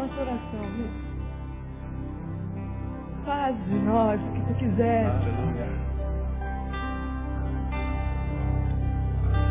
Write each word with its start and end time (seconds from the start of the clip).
nossa 0.00 0.20
oração. 0.20 0.64
Faz 3.26 3.56
de 3.66 3.74
nós 3.74 4.20
o 4.20 4.32
que 4.32 4.40
tu 4.40 4.54
quiseres. 4.54 5.12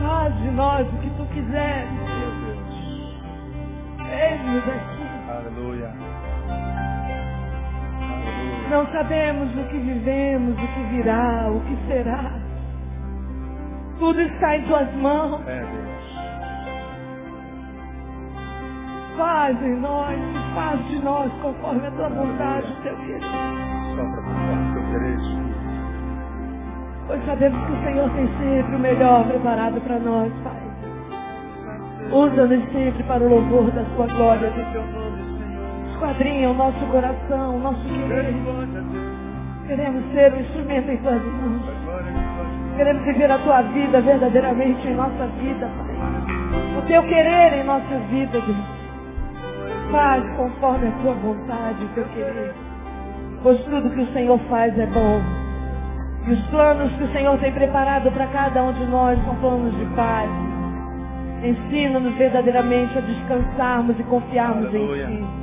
Faz 0.02 0.36
de 0.38 0.52
nós 0.52 0.88
o 0.88 0.98
que 0.98 1.10
tu 1.12 1.26
quiseres, 1.34 1.92
meu 1.92 2.32
Deus. 2.46 2.70
Eis-nos 4.10 4.64
aqui. 4.70 5.10
Aleluia. 5.30 5.94
Não 8.72 8.86
sabemos 8.92 9.50
o 9.56 9.68
que 9.70 9.78
vivemos, 9.78 10.56
o 10.58 10.68
que 10.68 10.84
virá, 10.96 11.50
o 11.50 11.60
que 11.62 11.88
será. 11.88 12.40
Tudo 14.00 14.22
está 14.22 14.58
em 14.58 14.66
tuas 14.66 14.94
mãos. 14.96 15.48
É, 15.48 15.60
Deus. 15.60 16.00
Faz 19.20 19.62
em 19.62 19.76
nós, 19.82 20.18
faz 20.54 20.88
de 20.88 21.00
nós 21.04 21.32
conforme 21.42 21.88
a 21.88 21.92
tua 21.92 22.10
vontade, 22.10 22.68
teu 22.84 22.96
querido. 22.98 23.26
Só 23.96 24.04
para 24.04 24.22
conforme 24.22 24.74
teu 24.74 24.84
querer. 24.92 25.20
Pois 27.08 27.26
sabemos 27.26 27.66
que 27.66 27.72
o 27.72 27.84
Senhor 27.84 28.10
tem 28.12 28.28
sempre 28.38 28.76
o 28.76 28.80
melhor 28.80 29.28
preparado 29.28 29.82
para 29.82 30.00
nós, 30.00 30.32
Pai. 30.44 30.70
Usa-nos 32.12 32.72
sempre 32.72 33.04
para 33.04 33.24
o 33.24 33.30
louvor 33.30 33.72
da 33.72 33.84
sua 33.96 34.08
glória, 34.08 34.50
do 34.50 34.72
teu 34.72 34.82
nome, 34.82 35.18
Senhor. 35.40 35.92
Esquadrinha 35.92 36.50
o 36.50 36.54
nosso 36.54 36.86
coração, 36.92 37.56
o 37.56 37.60
nosso 37.60 37.84
querer. 37.84 38.36
Queremos 39.68 40.04
ser 40.14 40.34
um 40.34 40.40
instrumento 40.40 40.92
em 40.92 40.98
tuas 40.98 41.22
mãos. 41.24 41.62
Queremos 42.78 43.04
viver 43.04 43.32
a 43.32 43.38
tua 43.40 43.62
vida 43.62 44.02
verdadeiramente 44.02 44.88
em 44.88 44.96
nossa 44.96 45.28
vida, 45.40 45.68
Pai. 45.78 45.90
O 46.78 46.82
teu 46.88 47.04
querer 47.04 47.54
em 47.54 47.64
nossa 47.64 47.98
vida, 48.10 48.40
Deus. 48.40 48.79
Faz 49.92 50.24
conforme 50.36 50.88
a 50.88 50.92
tua 51.02 51.14
vontade, 51.16 51.88
teu 51.96 52.06
querido. 52.06 52.54
Pois 53.42 53.60
tudo 53.66 53.90
que 53.90 54.02
o 54.02 54.14
Senhor 54.14 54.40
faz 54.50 54.78
é 54.78 54.86
bom. 54.86 55.22
E 56.28 56.34
os 56.34 56.42
planos 56.48 56.92
que 56.94 57.04
o 57.04 57.12
Senhor 57.12 57.38
tem 57.40 57.52
preparado 57.52 58.12
para 58.12 58.28
cada 58.28 58.64
um 58.64 58.74
de 58.74 58.86
nós 58.86 59.18
são 59.26 59.36
planos 59.36 59.76
de 59.78 59.86
paz. 59.96 60.30
Ensina-nos 61.44 62.14
verdadeiramente 62.16 62.98
a 62.98 63.02
descansarmos 63.02 64.00
e 64.00 64.04
confiarmos 64.04 64.68
Aleluia. 64.68 65.10
em 65.10 65.18
Ti. 65.18 65.40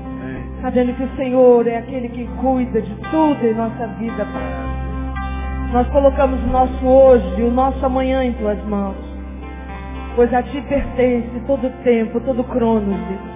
Sabendo 0.60 0.94
que 0.94 1.02
o 1.02 1.16
Senhor 1.16 1.66
é 1.66 1.78
aquele 1.78 2.08
que 2.08 2.26
cuida 2.40 2.80
de 2.80 2.94
tudo 3.10 3.46
em 3.46 3.54
nossa 3.54 3.86
vida, 3.98 4.24
Pai. 4.24 5.72
Nós 5.72 5.88
colocamos 5.88 6.42
o 6.42 6.46
nosso 6.46 6.86
hoje 6.86 7.40
e 7.40 7.42
o 7.42 7.50
nosso 7.50 7.84
amanhã 7.84 8.24
em 8.24 8.32
Tuas 8.34 8.62
mãos. 8.64 8.96
Pois 10.14 10.32
a 10.32 10.42
Ti 10.42 10.60
pertence 10.68 11.40
todo 11.46 11.66
o 11.66 11.70
tempo, 11.82 12.20
todo 12.20 12.44
Deus. 12.44 13.35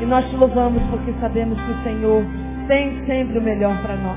E 0.00 0.06
nós 0.06 0.24
te 0.30 0.36
louvamos 0.36 0.82
porque 0.90 1.12
sabemos 1.20 1.60
que 1.60 1.72
o 1.72 1.82
Senhor 1.82 2.24
tem 2.66 3.04
sempre 3.04 3.38
o 3.38 3.42
melhor 3.42 3.76
para 3.82 3.96
nós. 3.96 4.16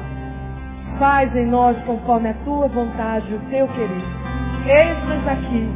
Faz 0.98 1.36
em 1.36 1.46
nós 1.46 1.76
conforme 1.86 2.30
a 2.30 2.34
tua 2.46 2.70
vontade, 2.70 3.34
o 3.34 3.40
teu 3.50 3.68
querer. 3.68 4.04
Eis-nos 4.66 5.28
aqui. 5.28 5.70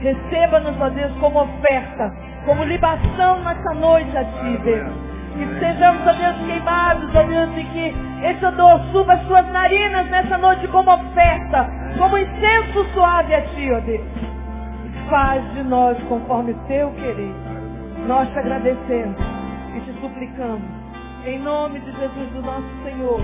Receba-nos, 0.00 0.80
ó 0.80 0.88
Deus, 0.90 1.12
como 1.18 1.42
oferta, 1.42 2.14
como 2.46 2.62
libação 2.62 3.40
nessa 3.42 3.74
noite 3.74 4.16
a 4.16 4.24
ti, 4.24 4.58
Deus. 4.62 4.92
Que 5.36 5.58
sejamos, 5.58 6.06
ó 6.06 6.12
Deus, 6.12 6.46
queimados, 6.46 7.16
ó 7.16 7.22
Deus, 7.24 7.50
e 7.56 7.64
que 7.64 7.94
esse 8.26 8.46
odor 8.46 8.80
suba 8.92 9.14
as 9.14 9.26
suas 9.26 9.46
narinas 9.48 10.08
nessa 10.08 10.38
noite 10.38 10.68
como 10.68 10.92
oferta, 10.92 11.68
como 11.98 12.16
incenso 12.16 12.84
suave 12.94 13.34
a 13.34 13.40
ti, 13.40 13.72
ó 13.72 13.80
Deus. 13.80 14.06
Faz 15.10 15.42
de 15.54 15.64
nós 15.64 15.98
conforme 16.04 16.52
o 16.52 16.58
teu 16.68 16.90
querer. 16.92 17.34
Nós 18.06 18.28
te 18.28 18.38
agradecemos 18.38 19.37
e 19.78 19.80
te 19.80 20.00
suplicamos, 20.00 20.62
em 21.24 21.38
nome 21.38 21.78
de 21.80 21.92
Jesus, 21.92 22.30
do 22.32 22.42
nosso 22.42 22.66
Senhor, 22.82 23.20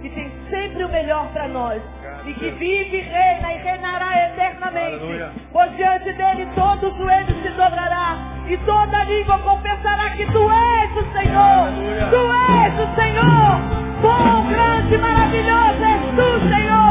que 0.00 0.10
tem 0.10 0.32
sempre 0.50 0.84
o 0.84 0.88
melhor 0.88 1.28
para 1.32 1.46
nós, 1.48 1.80
e 2.26 2.32
que 2.34 2.50
vive 2.50 3.00
reina 3.00 3.52
e 3.52 3.58
reinará 3.58 4.26
eternamente. 4.26 4.96
Aleluia. 4.96 5.30
Pois 5.52 5.76
diante 5.76 6.12
dele 6.12 6.48
todo 6.56 6.88
o 6.88 6.96
joelho 6.96 7.42
se 7.42 7.48
dobrará, 7.50 8.16
e 8.48 8.56
toda 8.58 9.04
língua 9.04 9.38
confessará 9.38 10.10
que 10.10 10.26
tu 10.26 10.50
és 10.50 10.90
o 10.96 11.12
Senhor, 11.12 11.68
Aleluia. 11.68 12.06
tu 12.10 12.22
és 12.58 12.74
o 12.80 12.94
Senhor, 12.96 13.60
bom, 14.02 14.48
grande, 14.48 14.98
maravilhoso 14.98 15.84
és 15.84 16.00
tu, 16.16 16.48
Senhor. 16.48 16.81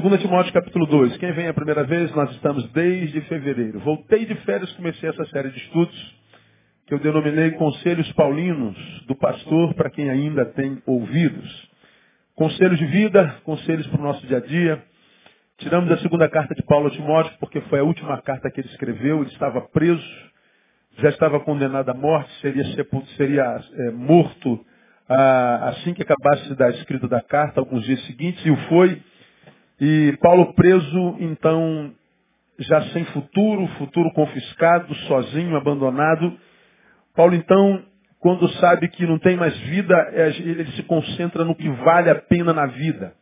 2 0.00 0.20
Timóteo 0.20 0.52
capítulo 0.52 0.86
2. 0.86 1.16
Quem 1.16 1.32
vem 1.32 1.48
a 1.48 1.52
primeira 1.52 1.82
vez, 1.82 2.14
nós 2.14 2.30
estamos 2.30 2.70
desde 2.70 3.20
fevereiro. 3.22 3.80
Voltei 3.80 4.24
de 4.24 4.34
férias, 4.42 4.72
comecei 4.74 5.08
essa 5.08 5.24
série 5.24 5.50
de 5.50 5.58
estudos 5.58 6.16
que 6.86 6.94
eu 6.94 7.00
denominei 7.00 7.50
Conselhos 7.50 8.10
Paulinos 8.12 8.76
do 9.08 9.16
Pastor 9.16 9.74
para 9.74 9.90
quem 9.90 10.08
ainda 10.08 10.44
tem 10.46 10.80
ouvidos. 10.86 11.68
Conselhos 12.36 12.78
de 12.78 12.86
vida, 12.86 13.40
conselhos 13.42 13.88
para 13.88 14.00
o 14.00 14.04
nosso 14.04 14.24
dia 14.28 14.36
a 14.36 14.40
dia. 14.40 14.80
Tiramos 15.58 15.90
a 15.90 15.98
segunda 15.98 16.28
carta 16.28 16.54
de 16.54 16.62
Paulo 16.62 16.86
a 16.86 16.90
Timóteo 16.92 17.36
porque 17.40 17.60
foi 17.62 17.80
a 17.80 17.84
última 17.84 18.22
carta 18.22 18.48
que 18.52 18.60
ele 18.60 18.68
escreveu. 18.68 19.22
Ele 19.22 19.32
estava 19.32 19.62
preso, 19.62 20.08
já 20.98 21.08
estava 21.08 21.40
condenado 21.40 21.88
à 21.88 21.94
morte, 21.94 22.30
seria, 22.40 22.64
seria 23.16 23.60
é, 23.72 23.90
morto 23.90 24.64
ah, 25.08 25.70
assim 25.70 25.92
que 25.92 26.02
acabasse 26.02 26.54
da 26.54 26.70
escrita 26.70 27.08
da 27.08 27.20
carta, 27.20 27.58
alguns 27.58 27.82
dias 27.84 28.00
seguintes, 28.06 28.46
e 28.46 28.50
o 28.52 28.56
foi. 28.68 29.02
E 29.80 30.16
Paulo 30.20 30.54
preso, 30.54 31.16
então, 31.20 31.92
já 32.58 32.82
sem 32.90 33.04
futuro, 33.06 33.66
futuro 33.78 34.12
confiscado, 34.12 34.94
sozinho, 35.06 35.56
abandonado. 35.56 36.36
Paulo, 37.14 37.34
então, 37.34 37.82
quando 38.20 38.48
sabe 38.54 38.88
que 38.88 39.06
não 39.06 39.18
tem 39.18 39.36
mais 39.36 39.56
vida, 39.60 39.94
é, 40.12 40.28
ele 40.40 40.72
se 40.72 40.82
concentra 40.82 41.44
no 41.44 41.54
que 41.54 41.68
vale 41.68 42.10
a 42.10 42.16
pena 42.16 42.52
na 42.52 42.66
vida. 42.66 43.14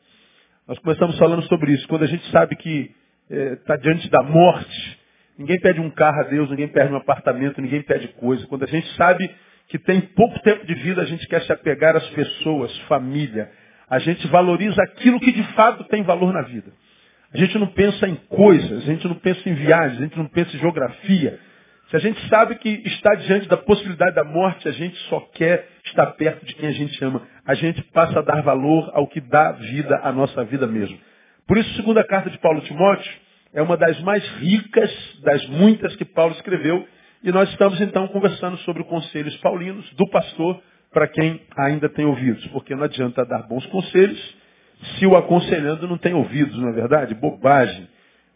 Nós 0.66 0.78
começamos 0.78 1.18
falando 1.18 1.42
sobre 1.42 1.72
isso. 1.72 1.86
Quando 1.86 2.04
a 2.04 2.08
gente 2.08 2.28
sabe 2.30 2.56
que 2.56 2.90
está 3.30 3.76
diante 3.76 4.08
da 4.10 4.22
morte, 4.22 4.98
ninguém 5.38 5.60
pede 5.60 5.80
um 5.80 5.90
carro 5.90 6.20
a 6.20 6.24
Deus, 6.24 6.48
ninguém 6.50 6.68
pede 6.68 6.92
um 6.92 6.96
apartamento, 6.96 7.60
ninguém 7.60 7.82
pede 7.82 8.08
coisa. 8.08 8.46
Quando 8.46 8.64
a 8.64 8.68
gente 8.68 8.86
sabe 8.94 9.30
que 9.68 9.78
tem 9.78 10.00
pouco 10.00 10.38
tempo 10.40 10.66
de 10.66 10.74
vida, 10.74 11.02
a 11.02 11.04
gente 11.04 11.26
quer 11.26 11.42
se 11.42 11.52
apegar 11.52 11.96
às 11.96 12.08
pessoas, 12.10 12.76
família. 12.88 13.50
A 13.88 13.98
gente 13.98 14.26
valoriza 14.28 14.82
aquilo 14.82 15.20
que 15.20 15.32
de 15.32 15.42
fato 15.54 15.84
tem 15.84 16.02
valor 16.02 16.32
na 16.32 16.42
vida. 16.42 16.72
A 17.32 17.38
gente 17.38 17.58
não 17.58 17.68
pensa 17.68 18.08
em 18.08 18.14
coisas, 18.14 18.82
a 18.82 18.86
gente 18.86 19.06
não 19.06 19.16
pensa 19.16 19.48
em 19.48 19.54
viagens, 19.54 19.98
a 19.98 20.02
gente 20.04 20.18
não 20.18 20.26
pensa 20.26 20.56
em 20.56 20.60
geografia. 20.60 21.38
Se 21.90 21.96
a 21.96 22.00
gente 22.00 22.28
sabe 22.28 22.56
que 22.56 22.68
está 22.84 23.14
diante 23.14 23.46
da 23.46 23.56
possibilidade 23.56 24.16
da 24.16 24.24
morte, 24.24 24.68
a 24.68 24.72
gente 24.72 24.96
só 25.08 25.20
quer 25.34 25.68
estar 25.84 26.06
perto 26.12 26.44
de 26.44 26.54
quem 26.54 26.68
a 26.68 26.72
gente 26.72 27.04
ama. 27.04 27.22
A 27.46 27.54
gente 27.54 27.80
passa 27.92 28.18
a 28.18 28.22
dar 28.22 28.42
valor 28.42 28.90
ao 28.92 29.06
que 29.06 29.20
dá 29.20 29.52
vida 29.52 30.00
à 30.02 30.10
nossa 30.10 30.44
vida 30.44 30.66
mesmo. 30.66 30.98
Por 31.46 31.56
isso, 31.56 31.70
a 31.70 31.76
segunda 31.76 32.02
carta 32.02 32.28
de 32.28 32.38
Paulo 32.38 32.58
a 32.58 32.62
Timóteo 32.62 33.12
é 33.54 33.62
uma 33.62 33.76
das 33.76 34.00
mais 34.00 34.26
ricas 34.38 34.90
das 35.22 35.46
muitas 35.48 35.94
que 35.94 36.04
Paulo 36.04 36.32
escreveu. 36.34 36.86
E 37.22 37.30
nós 37.30 37.48
estamos 37.50 37.80
então 37.80 38.08
conversando 38.08 38.56
sobre 38.58 38.82
conselhos 38.84 39.36
paulinos 39.36 39.88
do 39.94 40.08
pastor 40.10 40.60
para 40.96 41.08
quem 41.08 41.42
ainda 41.58 41.90
tem 41.90 42.06
ouvidos. 42.06 42.46
Porque 42.46 42.74
não 42.74 42.84
adianta 42.84 43.22
dar 43.26 43.42
bons 43.42 43.66
conselhos 43.66 44.36
se 44.98 45.06
o 45.06 45.14
aconselhando 45.14 45.86
não 45.86 45.98
tem 45.98 46.14
ouvidos, 46.14 46.56
não 46.58 46.70
é 46.70 46.72
verdade? 46.72 47.14
Bobagem. 47.14 47.86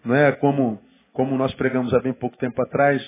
Não 0.04 0.14
é 0.14 0.30
como, 0.32 0.78
como 1.14 1.38
nós 1.38 1.54
pregamos 1.54 1.94
há 1.94 2.00
bem 2.00 2.12
pouco 2.12 2.36
tempo 2.36 2.60
atrás, 2.60 3.02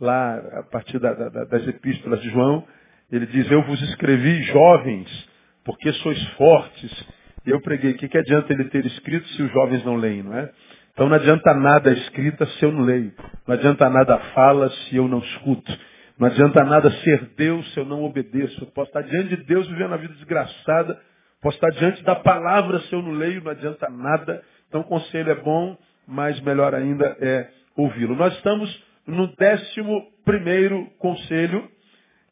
lá 0.00 0.34
a 0.58 0.62
partir 0.72 0.98
da- 0.98 1.14
da- 1.14 1.44
das 1.44 1.68
epístolas 1.68 2.20
de 2.20 2.30
João, 2.30 2.64
ele 3.12 3.26
diz, 3.26 3.48
eu 3.48 3.62
vos 3.62 3.80
escrevi 3.82 4.42
jovens, 4.42 5.28
porque 5.64 5.92
sois 5.92 6.20
fortes. 6.30 7.06
Eu 7.46 7.60
preguei, 7.60 7.92
o 7.92 7.96
que, 7.98 8.08
que 8.08 8.18
adianta 8.18 8.52
ele 8.52 8.64
ter 8.64 8.84
escrito 8.86 9.28
se 9.28 9.42
os 9.42 9.52
jovens 9.52 9.84
não 9.84 9.94
leem, 9.94 10.24
não 10.24 10.36
é? 10.36 10.50
Então 10.94 11.08
não 11.08 11.14
adianta 11.14 11.54
nada 11.54 11.92
escrita 11.92 12.44
se 12.44 12.64
eu 12.64 12.72
não 12.72 12.82
leio. 12.82 13.12
Não 13.46 13.54
adianta 13.54 13.88
nada 13.88 14.18
fala 14.34 14.68
se 14.68 14.96
eu 14.96 15.06
não 15.06 15.20
escuto. 15.20 15.95
Não 16.18 16.28
adianta 16.28 16.64
nada 16.64 16.90
ser 17.02 17.30
Deus 17.36 17.72
se 17.72 17.80
eu 17.80 17.84
não 17.84 18.04
obedeço. 18.04 18.62
Eu 18.62 18.68
posso 18.68 18.88
estar 18.88 19.02
diante 19.02 19.36
de 19.36 19.44
Deus 19.44 19.68
vivendo 19.68 19.92
a 19.92 19.98
vida 19.98 20.14
desgraçada. 20.14 20.98
Posso 21.42 21.56
estar 21.56 21.70
diante 21.78 22.02
da 22.04 22.16
palavra 22.16 22.80
se 22.80 22.92
eu 22.92 23.02
não 23.02 23.12
leio. 23.12 23.44
Não 23.44 23.50
adianta 23.50 23.88
nada. 23.90 24.42
Então 24.68 24.82
conselho 24.82 25.30
é 25.30 25.34
bom, 25.34 25.76
mas 26.06 26.40
melhor 26.40 26.74
ainda 26.74 27.16
é 27.20 27.50
ouvi-lo. 27.76 28.16
Nós 28.16 28.34
estamos 28.34 28.84
no 29.06 29.28
décimo 29.36 30.10
primeiro 30.24 30.86
conselho, 30.98 31.70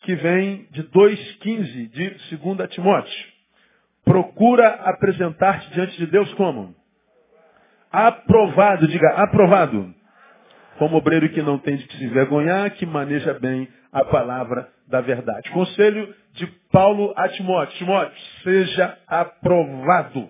que 0.00 0.14
vem 0.16 0.66
de 0.70 0.82
2,15 0.84 1.88
de 1.90 2.37
2 2.37 2.70
Timóteo. 2.70 3.34
Procura 4.04 4.69
apresentar-te 4.69 5.72
diante 5.72 5.96
de 5.96 6.06
Deus 6.06 6.32
como? 6.34 6.75
Aprovado, 7.90 8.88
diga 8.88 9.08
aprovado. 9.16 9.94
Como 10.79 10.97
obreiro 10.97 11.29
que 11.31 11.43
não 11.43 11.59
tem 11.59 11.76
de 11.76 11.91
se 11.97 12.06
vergonhar, 12.09 12.71
que 12.73 12.87
maneja 12.87 13.35
bem 13.35 13.69
a 13.93 14.05
palavra 14.05 14.69
da 14.88 15.00
verdade. 15.00 15.50
Conselho 15.50 16.12
de 16.32 16.47
Paulo 16.71 17.12
a 17.17 17.29
Timóteo. 17.29 17.79
Timóteo, 17.79 18.19
seja 18.43 18.99
aprovado. 19.06 20.29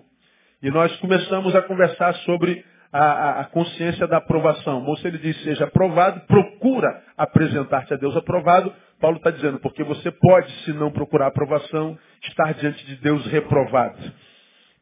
E 0.61 0.69
nós 0.69 0.95
começamos 0.97 1.55
a 1.55 1.61
conversar 1.61 2.13
sobre 2.17 2.63
a, 2.91 3.41
a, 3.41 3.45
consciência 3.45 4.07
da 4.07 4.17
aprovação. 4.17 4.79
Moço, 4.81 5.05
ele 5.05 5.17
diz, 5.17 5.35
seja 5.43 5.65
aprovado, 5.65 6.21
procura 6.21 7.03
apresentar-te 7.17 7.93
a 7.93 7.97
Deus 7.97 8.15
aprovado. 8.15 8.73
Paulo 9.01 9.17
está 9.17 9.31
dizendo, 9.31 9.59
porque 9.59 9.83
você 9.83 10.09
pode, 10.11 10.49
se 10.63 10.71
não 10.71 10.89
procurar 10.91 11.27
aprovação, 11.27 11.97
estar 12.23 12.53
diante 12.53 12.85
de 12.85 12.95
Deus 12.97 13.25
reprovado. 13.27 13.99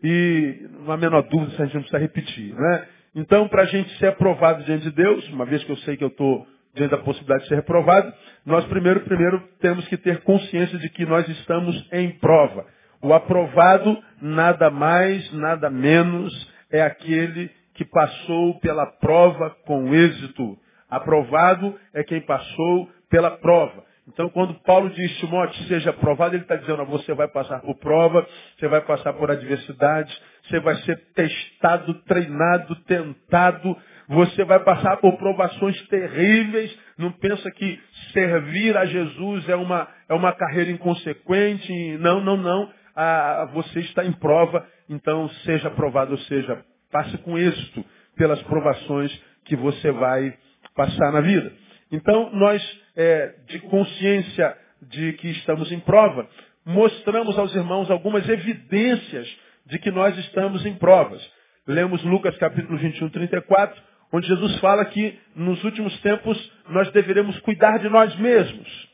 E 0.04 0.68
não 0.86 0.94
há 0.94 0.98
menor 0.98 1.24
dúvida 1.24 1.56
se 1.56 1.62
a 1.62 1.66
gente 1.66 1.74
não 1.74 1.82
precisa 1.82 2.00
repetir. 2.00 2.54
Né? 2.54 2.88
Então, 3.16 3.48
para 3.48 3.64
a 3.64 3.66
gente 3.66 3.96
ser 4.00 4.08
aprovado 4.08 4.64
diante 4.64 4.84
de 4.84 4.92
Deus, 4.92 5.28
uma 5.30 5.46
vez 5.46 5.64
que 5.64 5.72
eu 5.72 5.78
sei 5.78 5.96
que 5.96 6.04
eu 6.04 6.08
estou 6.08 6.48
diante 6.74 6.92
da 6.92 6.98
possibilidade 6.98 7.44
de 7.44 7.50
ser 7.50 7.56
reprovado, 7.56 8.12
nós 8.46 8.66
primeiro, 8.66 9.02
primeiro 9.02 9.40
temos 9.60 9.88
que 9.88 9.98
ter 9.98 10.22
consciência 10.22 10.80
de 10.80 10.90
que 10.90 11.06
nós 11.06 11.28
estamos 11.28 11.88
em 11.92 12.12
prova. 12.18 12.66
O 13.02 13.14
aprovado, 13.14 14.02
nada 14.22 14.72
mais, 14.72 15.32
nada 15.34 15.70
menos, 15.70 16.34
é 16.72 16.82
aquele 16.82 17.52
que 17.76 17.86
passou 17.86 18.60
pela 18.60 18.86
prova 18.86 19.52
com 19.66 19.94
êxito. 19.94 20.58
Aprovado 20.90 21.78
é 21.94 22.04
quem 22.04 22.22
passou 22.22 22.90
pela 23.10 23.32
prova. 23.32 23.84
Então, 24.08 24.30
quando 24.30 24.54
Paulo 24.62 24.90
diz, 24.90 25.18
Timóteo, 25.18 25.64
seja 25.66 25.92
aprovado, 25.92 26.36
ele 26.36 26.44
está 26.44 26.56
dizendo, 26.56 26.86
você 26.86 27.14
vai 27.14 27.28
passar 27.28 27.62
por 27.62 27.76
prova, 27.76 28.28
você 28.58 28.68
vai 28.68 28.82
passar 28.82 29.14
por 29.14 29.32
adversidade, 29.32 30.14
você 30.44 30.60
vai 30.60 30.76
ser 30.84 30.98
testado, 31.14 31.94
treinado, 32.06 32.76
tentado, 32.84 33.78
você 34.08 34.44
vai 34.44 34.60
passar 34.60 34.98
por 34.98 35.18
provações 35.18 35.82
terríveis. 35.88 36.78
Não 36.98 37.12
pensa 37.14 37.50
que 37.52 37.80
servir 38.12 38.76
a 38.76 38.86
Jesus 38.86 39.48
é 39.48 39.56
uma, 39.56 39.88
é 40.10 40.14
uma 40.14 40.34
carreira 40.34 40.72
inconsequente. 40.72 41.98
Não, 42.00 42.22
não, 42.22 42.36
não. 42.38 42.70
Ah, 42.96 43.50
você 43.54 43.80
está 43.80 44.04
em 44.04 44.12
prova, 44.12 44.68
então 44.90 45.30
seja 45.46 45.70
aprovado, 45.70 46.12
ou 46.12 46.18
seja, 46.20 46.64
passe 46.92 47.18
com 47.20 47.38
êxito 47.38 47.84
pelas 48.16 48.42
provações 48.44 49.12
que 49.46 49.56
você 49.56 49.92
vai 49.92 50.38
passar 50.76 51.12
na 51.12 51.22
vida. 51.22 51.52
Então, 51.92 52.30
nós, 52.34 52.62
é, 52.96 53.34
de 53.48 53.60
consciência 53.60 54.56
de 54.82 55.14
que 55.14 55.30
estamos 55.30 55.72
em 55.72 55.80
prova, 55.80 56.28
mostramos 56.66 57.38
aos 57.38 57.56
irmãos 57.56 57.90
algumas 57.90 58.28
evidências 58.28 59.28
de 59.66 59.80
que 59.80 59.92
nós 59.92 60.18
estamos 60.18 60.66
em 60.66 60.76
provas. 60.76 61.22
Lemos 61.68 62.04
Lucas 62.04 62.36
capítulo 62.38 62.78
21, 62.78 63.10
34, 63.10 63.82
onde 64.12 64.28
Jesus 64.28 64.60
fala 64.60 64.86
que 64.86 65.18
nos 65.36 65.64
últimos 65.64 65.98
tempos 66.02 66.52
nós 66.70 66.92
deveremos 66.92 67.40
cuidar 67.40 67.80
de 67.80 67.90
nós 67.90 68.16
mesmos. 68.18 68.90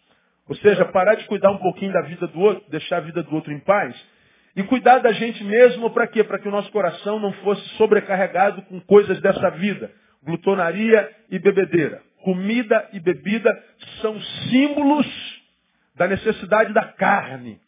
Ou 0.48 0.56
seja, 0.56 0.86
parar 0.86 1.16
de 1.16 1.25
cuidar 1.25 1.51
um 1.51 1.57
pouquinho 1.57 1.94
da 1.94 2.01
vida 2.01 2.27
do 2.27 2.39
outro, 2.39 2.63
deixar 2.69 2.98
a 2.98 3.01
vida 3.01 3.21
do 3.21 3.36
outro 3.36 3.51
em 3.51 3.60
paz. 3.60 3.95
E 4.56 4.63
cuidar 4.63 5.00
da 5.00 5.12
gente 5.12 5.44
mesmo 5.44 5.92
para 5.92 6.07
quê? 6.07 6.24
Para 6.24 6.39
que 6.39 6.48
o 6.48 6.51
nosso 6.51 6.71
coração 6.71 7.19
não 7.19 7.31
fosse 7.33 7.62
sobrecarregado 7.77 8.62
com 8.63 8.80
coisas 8.81 9.21
dessa 9.21 9.50
vida. 9.51 9.92
Glutonaria 10.24 11.10
e 11.30 11.38
bebedeira. 11.38 12.01
Comida 12.24 12.89
e 12.92 13.00
bebida 13.00 13.51
são 14.01 14.19
símbolos 14.50 15.07
da 15.95 16.07
necessidade 16.07 16.74
da 16.74 16.83
carne. 16.83 17.60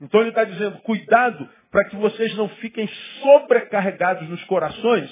Então 0.00 0.20
ele 0.20 0.30
está 0.30 0.44
dizendo, 0.44 0.78
cuidado 0.78 1.48
para 1.70 1.84
que 1.84 1.96
vocês 1.96 2.34
não 2.36 2.48
fiquem 2.48 2.88
sobrecarregados 3.22 4.28
nos 4.28 4.42
corações, 4.44 5.10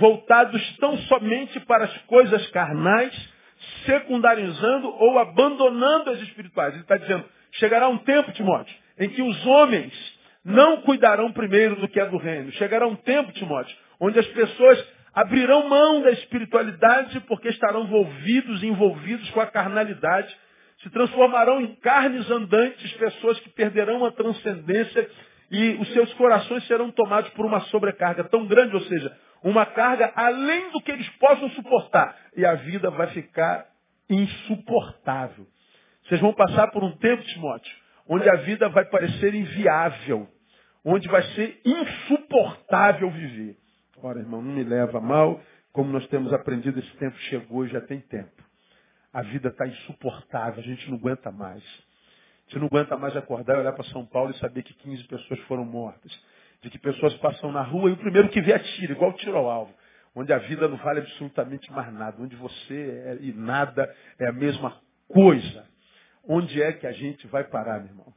voltados 0.00 0.76
tão 0.78 0.96
somente 0.98 1.60
para 1.60 1.84
as 1.84 1.98
coisas 2.02 2.46
carnais, 2.50 3.14
secundarizando 3.86 4.88
ou 4.88 5.18
abandonando 5.18 6.10
as 6.10 6.20
espirituais. 6.20 6.74
Ele 6.74 6.82
está 6.82 6.96
dizendo, 6.96 7.24
chegará 7.52 7.88
um 7.88 7.98
tempo, 7.98 8.32
Timóteo, 8.32 8.74
em 8.98 9.08
que 9.08 9.22
os 9.22 9.46
homens 9.46 9.92
não 10.44 10.78
cuidarão 10.82 11.32
primeiro 11.32 11.76
do 11.76 11.88
que 11.88 12.00
é 12.00 12.06
do 12.06 12.16
reino. 12.16 12.50
Chegará 12.52 12.86
um 12.86 12.96
tempo, 12.96 13.32
Timóteo, 13.32 13.76
onde 14.00 14.18
as 14.18 14.26
pessoas 14.28 14.84
abrirão 15.14 15.68
mão 15.68 16.02
da 16.02 16.10
espiritualidade 16.10 17.20
porque 17.20 17.48
estarão 17.48 17.84
envolvidos, 17.84 18.62
envolvidos 18.62 19.28
com 19.30 19.40
a 19.40 19.46
carnalidade, 19.46 20.34
se 20.82 20.90
transformarão 20.90 21.60
em 21.60 21.74
carnes 21.76 22.28
andantes, 22.30 22.92
pessoas 22.94 23.38
que 23.40 23.50
perderão 23.50 24.04
a 24.04 24.12
transcendência 24.12 25.08
e 25.50 25.74
os 25.74 25.92
seus 25.92 26.12
corações 26.14 26.66
serão 26.66 26.90
tomados 26.90 27.30
por 27.30 27.44
uma 27.44 27.60
sobrecarga 27.66 28.24
tão 28.24 28.46
grande, 28.46 28.74
ou 28.74 28.82
seja, 28.82 29.16
uma 29.44 29.66
carga 29.66 30.12
além 30.16 30.70
do 30.70 30.80
que 30.80 30.90
eles 30.90 31.08
possam 31.18 31.50
suportar. 31.50 32.16
E 32.36 32.44
a 32.44 32.54
vida 32.54 32.90
vai 32.90 33.08
ficar 33.08 33.66
insuportável. 34.08 35.46
Vocês 36.04 36.20
vão 36.20 36.32
passar 36.32 36.70
por 36.70 36.82
um 36.82 36.96
tempo, 36.96 37.22
Timóteo, 37.22 37.76
onde 38.08 38.28
a 38.28 38.36
vida 38.36 38.68
vai 38.68 38.84
parecer 38.86 39.34
inviável, 39.34 40.26
onde 40.84 41.06
vai 41.08 41.22
ser 41.34 41.60
insuportável 41.64 43.10
viver. 43.10 43.56
Ora, 44.02 44.18
irmão, 44.18 44.42
não 44.42 44.52
me 44.52 44.64
leva 44.64 45.00
mal, 45.00 45.40
como 45.72 45.92
nós 45.92 46.06
temos 46.08 46.32
aprendido, 46.32 46.80
esse 46.80 46.96
tempo 46.96 47.16
chegou 47.30 47.64
e 47.64 47.68
já 47.68 47.80
tem 47.80 48.00
tempo. 48.00 48.51
A 49.12 49.22
vida 49.22 49.48
está 49.48 49.66
insuportável, 49.66 50.60
a 50.60 50.66
gente 50.66 50.88
não 50.90 50.96
aguenta 50.96 51.30
mais. 51.30 51.62
Você 52.48 52.58
não 52.58 52.66
aguenta 52.66 52.96
mais 52.96 53.16
acordar 53.16 53.56
e 53.56 53.60
olhar 53.60 53.72
para 53.72 53.84
São 53.84 54.06
Paulo 54.06 54.30
e 54.30 54.38
saber 54.38 54.62
que 54.62 54.74
15 54.74 55.04
pessoas 55.04 55.40
foram 55.40 55.64
mortas. 55.64 56.12
De 56.62 56.70
que 56.70 56.78
pessoas 56.78 57.14
passam 57.14 57.50
na 57.50 57.62
rua 57.62 57.90
e 57.90 57.92
o 57.92 57.96
primeiro 57.96 58.28
que 58.28 58.40
vê 58.40 58.54
atira, 58.54 58.92
igual 58.92 59.12
tiro 59.14 59.36
ao 59.36 59.50
alvo. 59.50 59.74
Onde 60.14 60.32
a 60.32 60.38
vida 60.38 60.68
não 60.68 60.76
vale 60.76 61.00
absolutamente 61.00 61.70
mais 61.72 61.92
nada. 61.92 62.16
Onde 62.20 62.36
você 62.36 62.74
é, 62.74 63.18
e 63.20 63.32
nada 63.32 63.94
é 64.18 64.28
a 64.28 64.32
mesma 64.32 64.80
coisa. 65.08 65.66
Onde 66.24 66.62
é 66.62 66.72
que 66.72 66.86
a 66.86 66.92
gente 66.92 67.26
vai 67.26 67.44
parar, 67.44 67.80
meu 67.80 67.88
irmão? 67.88 68.14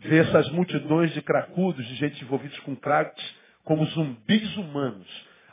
Ver 0.00 0.26
essas 0.26 0.50
multidões 0.50 1.12
de 1.14 1.22
cracudos, 1.22 1.86
de 1.86 1.94
gente 1.94 2.22
envolvidos 2.22 2.58
com 2.60 2.74
craques, 2.76 3.24
como 3.64 3.84
zumbis 3.86 4.56
humanos. 4.56 5.08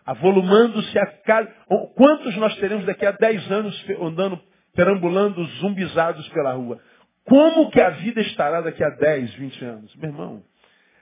Avolumando-se 0.05 0.97
a 0.97 1.05
cada... 1.05 1.51
Quantos 1.95 2.35
nós 2.37 2.55
teremos 2.57 2.85
daqui 2.85 3.05
a 3.05 3.11
10 3.11 3.51
anos 3.51 3.85
andando, 4.01 4.41
perambulando 4.73 5.43
zumbizados 5.59 6.27
pela 6.29 6.53
rua? 6.53 6.79
Como 7.25 7.69
que 7.69 7.79
a 7.79 7.91
vida 7.91 8.21
estará 8.21 8.61
daqui 8.61 8.83
a 8.83 8.89
10, 8.89 9.33
20 9.35 9.65
anos? 9.65 9.95
Meu 9.95 10.09
irmão, 10.09 10.43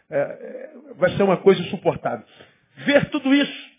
é, 0.10 0.18
é, 0.20 0.70
vai 0.96 1.10
ser 1.12 1.24
uma 1.24 1.38
coisa 1.38 1.62
insuportável. 1.62 2.26
Ver 2.86 3.10
tudo 3.10 3.34
isso, 3.34 3.70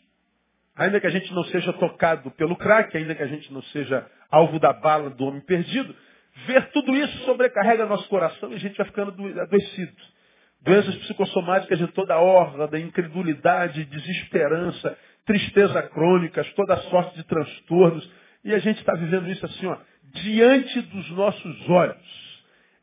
ainda 0.77 1.01
que 1.01 1.07
a 1.07 1.11
gente 1.11 1.33
não 1.33 1.45
seja 1.45 1.73
tocado 1.75 2.31
pelo 2.33 2.57
crack, 2.57 2.97
ainda 2.97 3.15
que 3.15 3.23
a 3.23 3.27
gente 3.27 3.53
não 3.53 3.63
seja 3.65 4.07
alvo 4.31 4.59
da 4.59 4.73
bala 4.73 5.11
do 5.11 5.25
homem 5.25 5.41
perdido, 5.41 5.95
ver 6.47 6.71
tudo 6.71 6.95
isso 6.95 7.19
sobrecarrega 7.25 7.87
nosso 7.87 8.09
coração 8.09 8.51
e 8.53 8.55
a 8.55 8.59
gente 8.59 8.77
vai 8.77 8.87
ficando 8.87 9.11
adoecido. 9.41 9.93
Doenças 10.61 10.97
psicossomáticas 10.97 11.79
de 11.79 11.87
toda 11.89 12.15
a 12.15 12.21
ordem, 12.21 12.85
incredulidade, 12.85 13.85
desesperança, 13.85 14.97
tristeza 15.25 15.83
crônicas, 15.83 16.51
toda 16.55 16.77
sorte 16.89 17.17
de 17.17 17.25
transtornos. 17.25 18.11
E 18.45 18.55
a 18.55 18.59
gente 18.59 18.79
está 18.79 18.95
vivendo 18.95 19.31
isso 19.31 19.45
assim, 19.45 19.67
ó, 19.67 19.77
diante 20.13 20.81
dos 20.83 21.11
nossos 21.11 21.69
olhos. 21.69 22.29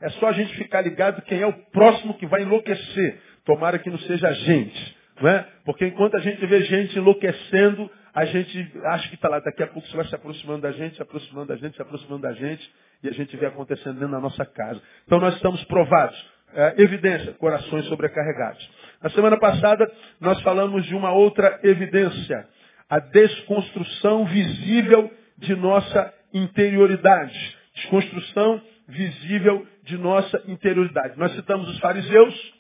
É 0.02 0.10
só 0.10 0.28
a 0.28 0.32
gente 0.34 0.56
ficar 0.58 0.82
ligado 0.82 1.22
quem 1.24 1.42
é 1.42 1.48
o 1.48 1.54
próximo 1.72 2.14
que 2.16 2.26
vai 2.26 2.44
enlouquecer. 2.44 3.22
Tomara 3.46 3.80
que 3.80 3.90
não 3.90 3.98
seja 4.00 4.28
a 4.28 4.34
gente. 4.34 4.98
Não 5.22 5.30
é? 5.30 5.48
Porque 5.64 5.86
enquanto 5.86 6.16
a 6.16 6.20
gente 6.20 6.46
vê 6.46 6.62
gente 6.64 6.98
enlouquecendo, 6.98 7.90
a 8.14 8.26
gente 8.26 8.72
acha 8.86 9.08
que 9.10 9.16
está 9.16 9.30
lá. 9.30 9.40
Daqui 9.40 9.64
a 9.64 9.68
pouco 9.68 9.88
você 9.88 9.96
vai 9.96 10.06
se 10.06 10.16
aproximando 10.16 10.62
da 10.62 10.72
gente, 10.72 10.96
se 10.96 11.02
aproximando 11.02 11.48
da 11.48 11.56
gente, 11.56 11.76
se 11.76 11.82
aproximando 11.82 12.22
da 12.22 12.34
gente. 12.34 12.70
E 13.04 13.10
a 13.10 13.12
gente 13.12 13.36
vê 13.38 13.46
acontecendo 13.46 13.94
dentro 13.94 14.12
da 14.12 14.20
nossa 14.20 14.46
casa. 14.46 14.82
Então 15.06 15.20
nós 15.20 15.36
estamos 15.36 15.64
provados. 15.66 16.36
É, 16.54 16.76
evidência, 16.78 17.34
corações 17.34 17.86
sobrecarregados. 17.88 18.70
Na 19.02 19.10
semana 19.10 19.38
passada, 19.38 19.92
nós 20.22 20.40
falamos 20.42 20.86
de 20.86 20.96
uma 20.96 21.12
outra 21.12 21.60
evidência. 21.64 22.48
A 22.90 23.00
desconstrução 23.00 24.26
visível 24.26 25.12
de 25.38 25.56
nossa 25.56 26.14
interioridade. 26.34 27.58
Desconstrução 27.76 28.62
visível 28.88 29.68
de 29.84 29.98
nossa 29.98 30.42
interioridade. 30.48 31.18
Nós 31.18 31.34
citamos 31.34 31.70
os 31.70 31.80
fariseus, 31.80 32.54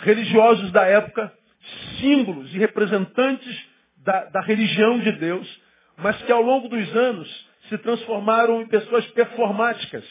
religiosos 0.00 0.70
da 0.72 0.84
época, 0.86 1.32
símbolos 2.00 2.54
e 2.54 2.58
representantes 2.58 3.66
da, 3.98 4.24
da 4.26 4.40
religião 4.40 4.98
de 4.98 5.12
Deus, 5.12 5.62
mas 5.98 6.20
que 6.22 6.32
ao 6.32 6.42
longo 6.42 6.68
dos 6.68 6.96
anos 6.96 7.50
se 7.68 7.78
transformaram 7.78 8.62
em 8.62 8.68
pessoas 8.68 9.06
performáticas, 9.08 10.04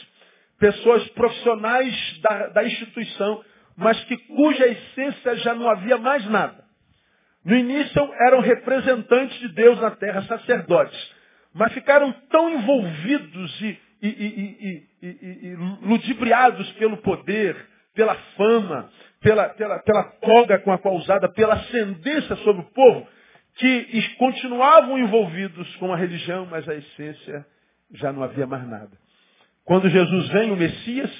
pessoas 0.59 1.07
profissionais 1.09 2.19
da, 2.21 2.47
da 2.47 2.63
instituição, 2.63 3.43
mas 3.75 4.01
que 4.05 4.17
cuja 4.17 4.67
essência 4.67 5.35
já 5.37 5.53
não 5.53 5.69
havia 5.69 5.97
mais 5.97 6.25
nada. 6.29 6.63
No 7.43 7.55
início 7.55 8.13
eram 8.25 8.39
representantes 8.39 9.37
de 9.39 9.49
Deus 9.49 9.79
na 9.79 9.91
terra, 9.91 10.21
sacerdotes, 10.23 11.11
mas 11.53 11.73
ficaram 11.73 12.11
tão 12.29 12.49
envolvidos 12.49 13.61
e 13.61 13.79
e, 14.01 14.87
e, 15.01 15.47
e, 15.47 15.55
ludibriados 15.83 16.69
pelo 16.73 16.97
poder, 16.97 17.55
pela 17.93 18.15
fama, 18.35 18.89
pela, 19.19 19.49
pela, 19.49 19.79
pela 19.79 20.03
toga 20.03 20.59
com 20.59 20.71
a 20.71 20.77
qual 20.79 20.95
usada, 20.95 21.29
pela 21.29 21.53
ascendência 21.53 22.35
sobre 22.37 22.61
o 22.63 22.71
povo, 22.71 23.07
que 23.55 24.15
continuavam 24.17 24.97
envolvidos 24.97 25.75
com 25.75 25.93
a 25.93 25.97
religião, 25.97 26.47
mas 26.49 26.67
a 26.67 26.73
essência 26.73 27.45
já 27.93 28.11
não 28.11 28.23
havia 28.23 28.47
mais 28.47 28.67
nada. 28.67 28.91
Quando 29.63 29.89
Jesus 29.89 30.29
vem, 30.29 30.51
o 30.51 30.57
Messias, 30.57 31.11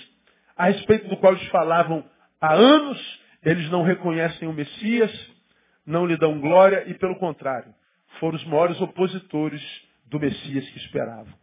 a 0.58 0.66
respeito 0.66 1.08
do 1.08 1.18
qual 1.18 1.34
eles 1.34 1.48
falavam 1.50 2.04
há 2.40 2.54
anos, 2.54 3.22
eles 3.44 3.70
não 3.70 3.84
reconhecem 3.84 4.48
o 4.48 4.54
Messias, 4.54 5.12
não 5.86 6.06
lhe 6.06 6.18
dão 6.18 6.40
glória 6.40 6.84
e, 6.88 6.94
pelo 6.96 7.16
contrário, 7.18 7.74
foram 8.20 8.38
os 8.38 8.46
maiores 8.46 8.80
opositores 8.82 9.62
do 10.12 10.20
Messias 10.20 10.70
que 10.70 10.77
esperavam. 10.77 11.34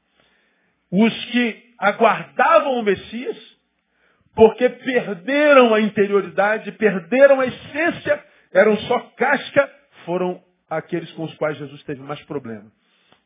Os 0.92 1.24
que 1.26 1.74
aguardavam 1.78 2.78
o 2.78 2.82
Messias, 2.82 3.36
porque 4.34 4.68
perderam 4.68 5.74
a 5.74 5.80
interioridade, 5.80 6.70
perderam 6.72 7.40
a 7.40 7.46
essência, 7.46 8.24
eram 8.52 8.76
só 8.76 9.00
casca, 9.16 9.68
foram 10.04 10.40
aqueles 10.70 11.10
com 11.12 11.24
os 11.24 11.34
quais 11.34 11.58
Jesus 11.58 11.82
teve 11.84 12.00
mais 12.02 12.22
problema. 12.22 12.70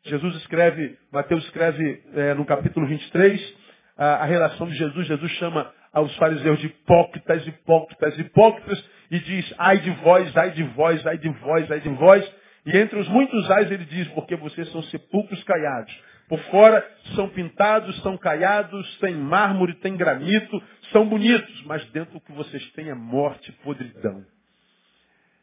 Jesus 0.05 0.35
escreve, 0.37 0.97
Mateus 1.11 1.43
escreve 1.45 2.01
é, 2.13 2.33
no 2.33 2.45
capítulo 2.45 2.87
23, 2.87 3.55
a, 3.97 4.05
a 4.15 4.25
relação 4.25 4.67
de 4.67 4.75
Jesus. 4.75 5.07
Jesus 5.07 5.31
chama 5.33 5.71
aos 5.93 6.13
fariseus 6.17 6.59
de 6.59 6.67
hipócritas, 6.67 7.45
hipócritas, 7.47 8.17
hipócritas, 8.17 8.83
e 9.11 9.19
diz, 9.19 9.53
ai 9.57 9.79
de 9.79 9.91
vós, 9.91 10.35
ai 10.35 10.51
de 10.51 10.63
vós, 10.63 11.05
ai 11.05 11.17
de 11.17 11.29
vós, 11.29 11.71
ai 11.71 11.79
de 11.79 11.89
vós. 11.89 12.42
E 12.65 12.77
entre 12.77 12.97
os 12.97 13.07
muitos 13.09 13.49
ais 13.51 13.69
ele 13.69 13.85
diz, 13.85 14.07
porque 14.09 14.35
vocês 14.35 14.71
são 14.71 14.81
sepulcros 14.83 15.43
caiados. 15.43 15.93
Por 16.29 16.39
fora 16.45 16.85
são 17.15 17.27
pintados, 17.29 18.01
são 18.01 18.17
caiados, 18.17 18.97
tem 18.99 19.13
mármore, 19.13 19.75
tem 19.75 19.95
granito, 19.97 20.61
são 20.91 21.07
bonitos, 21.07 21.63
mas 21.65 21.83
dentro 21.91 22.17
o 22.17 22.21
que 22.21 22.31
vocês 22.31 22.65
têm 22.71 22.89
é 22.89 22.95
morte 22.95 23.49
e 23.49 23.63
podridão. 23.63 24.23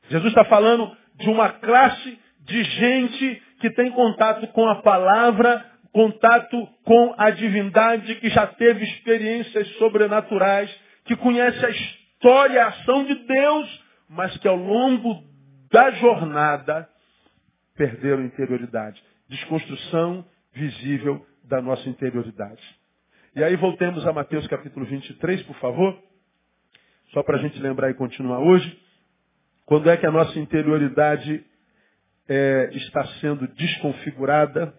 Jesus 0.08 0.30
está 0.30 0.44
falando 0.46 0.96
de 1.16 1.28
uma 1.28 1.50
classe 1.50 2.18
de 2.40 2.64
gente 2.64 3.42
que 3.60 3.70
tem 3.70 3.90
contato 3.90 4.46
com 4.48 4.66
a 4.68 4.82
palavra, 4.82 5.64
contato 5.92 6.66
com 6.84 7.14
a 7.18 7.30
divindade, 7.30 8.14
que 8.16 8.30
já 8.30 8.46
teve 8.46 8.82
experiências 8.82 9.68
sobrenaturais, 9.76 10.74
que 11.04 11.14
conhece 11.16 11.64
a 11.64 11.70
história, 11.70 12.64
a 12.64 12.68
ação 12.68 13.04
de 13.04 13.14
Deus, 13.14 13.84
mas 14.08 14.36
que 14.38 14.48
ao 14.48 14.56
longo 14.56 15.22
da 15.70 15.90
jornada 15.92 16.88
perderam 17.76 18.24
interioridade. 18.24 19.02
Desconstrução 19.28 20.24
visível 20.52 21.24
da 21.44 21.60
nossa 21.60 21.88
interioridade. 21.88 22.62
E 23.34 23.44
aí 23.44 23.56
voltemos 23.56 24.04
a 24.06 24.12
Mateus 24.12 24.46
capítulo 24.48 24.84
23, 24.86 25.42
por 25.44 25.56
favor. 25.56 25.96
Só 27.12 27.22
para 27.22 27.38
a 27.38 27.40
gente 27.40 27.58
lembrar 27.60 27.90
e 27.90 27.94
continuar 27.94 28.40
hoje. 28.40 28.80
Quando 29.66 29.88
é 29.88 29.96
que 29.96 30.06
a 30.06 30.10
nossa 30.10 30.38
interioridade 30.38 31.44
é, 32.28 32.70
está 32.72 33.04
sendo 33.20 33.46
desconfigurada? 33.48 34.74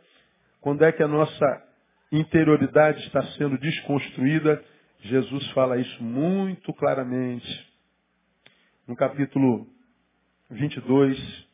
Quando 0.60 0.84
é 0.84 0.92
que 0.92 1.02
a 1.02 1.08
nossa 1.08 1.64
interioridade 2.12 3.00
está 3.06 3.24
sendo 3.34 3.58
desconstruída? 3.58 4.64
Jesus 5.00 5.50
fala 5.52 5.78
isso 5.78 6.04
muito 6.04 6.74
claramente. 6.74 7.72
No 8.88 8.96
capítulo 8.96 9.68
22, 10.50 11.48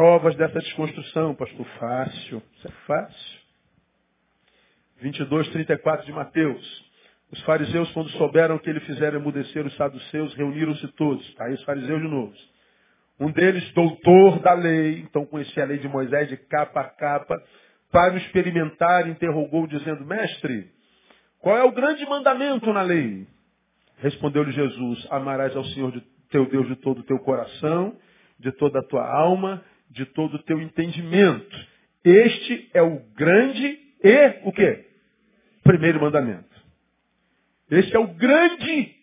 Provas 0.00 0.34
dessa 0.34 0.58
desconstrução, 0.60 1.34
pastor. 1.34 1.66
Fácil. 1.78 2.42
Isso 2.56 2.66
é 2.66 2.70
fácil. 2.86 3.40
22, 5.02 5.48
34 5.50 6.06
de 6.06 6.12
Mateus. 6.12 6.90
Os 7.30 7.42
fariseus, 7.42 7.92
quando 7.92 8.08
souberam 8.12 8.58
que 8.58 8.70
ele 8.70 8.80
fizera 8.80 9.16
emudecer 9.18 9.66
os 9.66 9.76
saduceus, 9.76 10.32
reuniram-se 10.36 10.88
todos. 10.92 11.22
Está 11.28 11.44
aí 11.44 11.52
os 11.52 11.62
fariseus 11.64 12.00
de 12.00 12.08
novo. 12.08 12.32
Um 13.20 13.30
deles, 13.30 13.70
doutor 13.74 14.38
da 14.38 14.54
lei, 14.54 15.00
então 15.00 15.26
conhecia 15.26 15.64
a 15.64 15.66
lei 15.66 15.76
de 15.76 15.86
Moisés 15.86 16.30
de 16.30 16.38
capa 16.38 16.80
a 16.80 16.84
capa, 16.84 17.38
para 17.92 18.14
o 18.14 18.16
experimentar, 18.16 19.06
interrogou, 19.06 19.66
dizendo, 19.66 20.02
mestre, 20.06 20.70
qual 21.40 21.58
é 21.58 21.64
o 21.64 21.72
grande 21.72 22.06
mandamento 22.06 22.72
na 22.72 22.80
lei? 22.80 23.26
Respondeu-lhe 23.98 24.52
Jesus, 24.52 25.06
amarás 25.10 25.54
ao 25.54 25.64
Senhor 25.66 25.92
de, 25.92 26.00
teu 26.30 26.48
Deus 26.48 26.68
de 26.68 26.76
todo 26.76 27.00
o 27.00 27.04
teu 27.04 27.18
coração, 27.18 27.94
de 28.38 28.50
toda 28.52 28.78
a 28.78 28.82
tua 28.82 29.06
alma 29.06 29.62
de 29.90 30.06
todo 30.06 30.34
o 30.34 30.42
teu 30.42 30.60
entendimento. 30.60 31.68
Este 32.04 32.70
é 32.72 32.82
o 32.82 33.00
grande 33.14 33.78
e 34.02 34.40
o 34.44 34.52
quê? 34.52 34.86
Primeiro 35.62 36.00
mandamento. 36.00 36.48
Este 37.70 37.94
é 37.94 37.98
o 37.98 38.08
grande, 38.08 38.94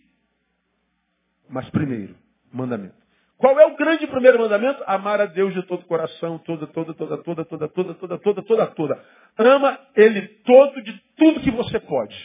mas 1.50 1.70
primeiro 1.70 2.15
mandamento. 2.51 2.96
Qual 3.38 3.60
é 3.60 3.65
o 3.67 3.75
grande 3.75 4.08
primeiro 4.08 4.39
mandamento? 4.39 4.84
Amar 4.88 5.22
a 5.22 5.25
Deus 5.25 5.53
de 5.53 5.62
todo 5.63 5.82
o 5.82 5.86
coração, 5.86 6.39
toda, 6.39 6.65
toda, 6.67 6.94
toda, 6.94 7.17
toda, 7.17 7.46
toda, 7.46 7.67
toda, 7.67 7.94
toda, 7.94 8.17
toda, 8.17 8.41
toda, 8.41 8.67
toda. 8.67 9.06
Ama 9.38 9.79
Ele 9.96 10.27
todo 10.44 10.82
de 10.82 11.00
tudo 11.15 11.41
que 11.41 11.51
você 11.51 11.79
pode. 11.79 12.15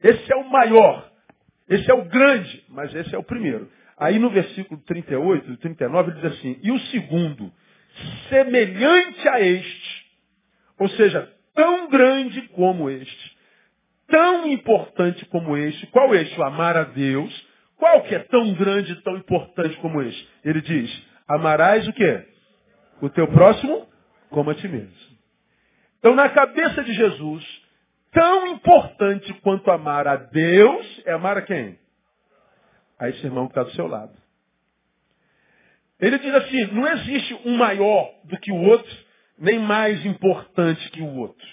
Esse 0.00 0.32
é 0.32 0.36
o 0.36 0.48
maior. 0.48 1.10
Esse 1.68 1.90
é 1.90 1.94
o 1.94 2.04
grande, 2.04 2.64
mas 2.68 2.94
esse 2.94 3.14
é 3.14 3.18
o 3.18 3.22
primeiro. 3.24 3.68
Aí 3.96 4.18
no 4.18 4.30
versículo 4.30 4.80
38 4.82 5.52
e 5.52 5.56
39 5.56 6.10
ele 6.12 6.20
diz 6.20 6.38
assim, 6.38 6.58
e 6.62 6.70
o 6.70 6.78
segundo, 6.78 7.52
semelhante 8.28 9.28
a 9.28 9.40
este, 9.40 10.06
ou 10.78 10.88
seja, 10.90 11.32
tão 11.54 11.88
grande 11.88 12.42
como 12.48 12.88
este, 12.88 13.36
tão 14.08 14.46
importante 14.48 15.24
como 15.26 15.56
este. 15.56 15.86
Qual 15.88 16.14
este? 16.14 16.38
O 16.38 16.44
amar 16.44 16.76
a 16.76 16.84
Deus. 16.84 17.48
Qual 17.76 18.02
que 18.02 18.14
é 18.14 18.18
tão 18.20 18.52
grande 18.54 18.92
e 18.92 19.02
tão 19.02 19.16
importante 19.16 19.76
como 19.76 20.02
este? 20.02 20.28
Ele 20.44 20.60
diz, 20.60 21.06
amarás 21.28 21.86
o 21.86 21.92
quê? 21.92 22.26
O 23.00 23.08
teu 23.08 23.28
próximo 23.28 23.86
como 24.30 24.50
a 24.50 24.54
ti 24.54 24.66
mesmo. 24.66 24.92
Então, 25.98 26.14
na 26.14 26.28
cabeça 26.28 26.82
de 26.82 26.92
Jesus, 26.92 27.44
tão 28.12 28.48
importante 28.48 29.32
quanto 29.42 29.70
amar 29.70 30.08
a 30.08 30.16
Deus 30.16 31.02
é 31.04 31.12
amar 31.12 31.36
a 31.38 31.42
quem? 31.42 31.78
A 32.98 33.08
esse 33.08 33.24
irmão 33.24 33.46
que 33.46 33.52
está 33.52 33.62
do 33.62 33.70
seu 33.72 33.86
lado. 33.86 34.12
Ele 36.00 36.18
diz 36.18 36.34
assim, 36.34 36.66
não 36.66 36.86
existe 36.86 37.40
um 37.44 37.56
maior 37.56 38.12
do 38.24 38.38
que 38.38 38.52
o 38.52 38.62
outro, 38.62 38.96
nem 39.38 39.58
mais 39.58 40.04
importante 40.06 40.90
que 40.90 41.02
o 41.02 41.16
outro. 41.16 41.46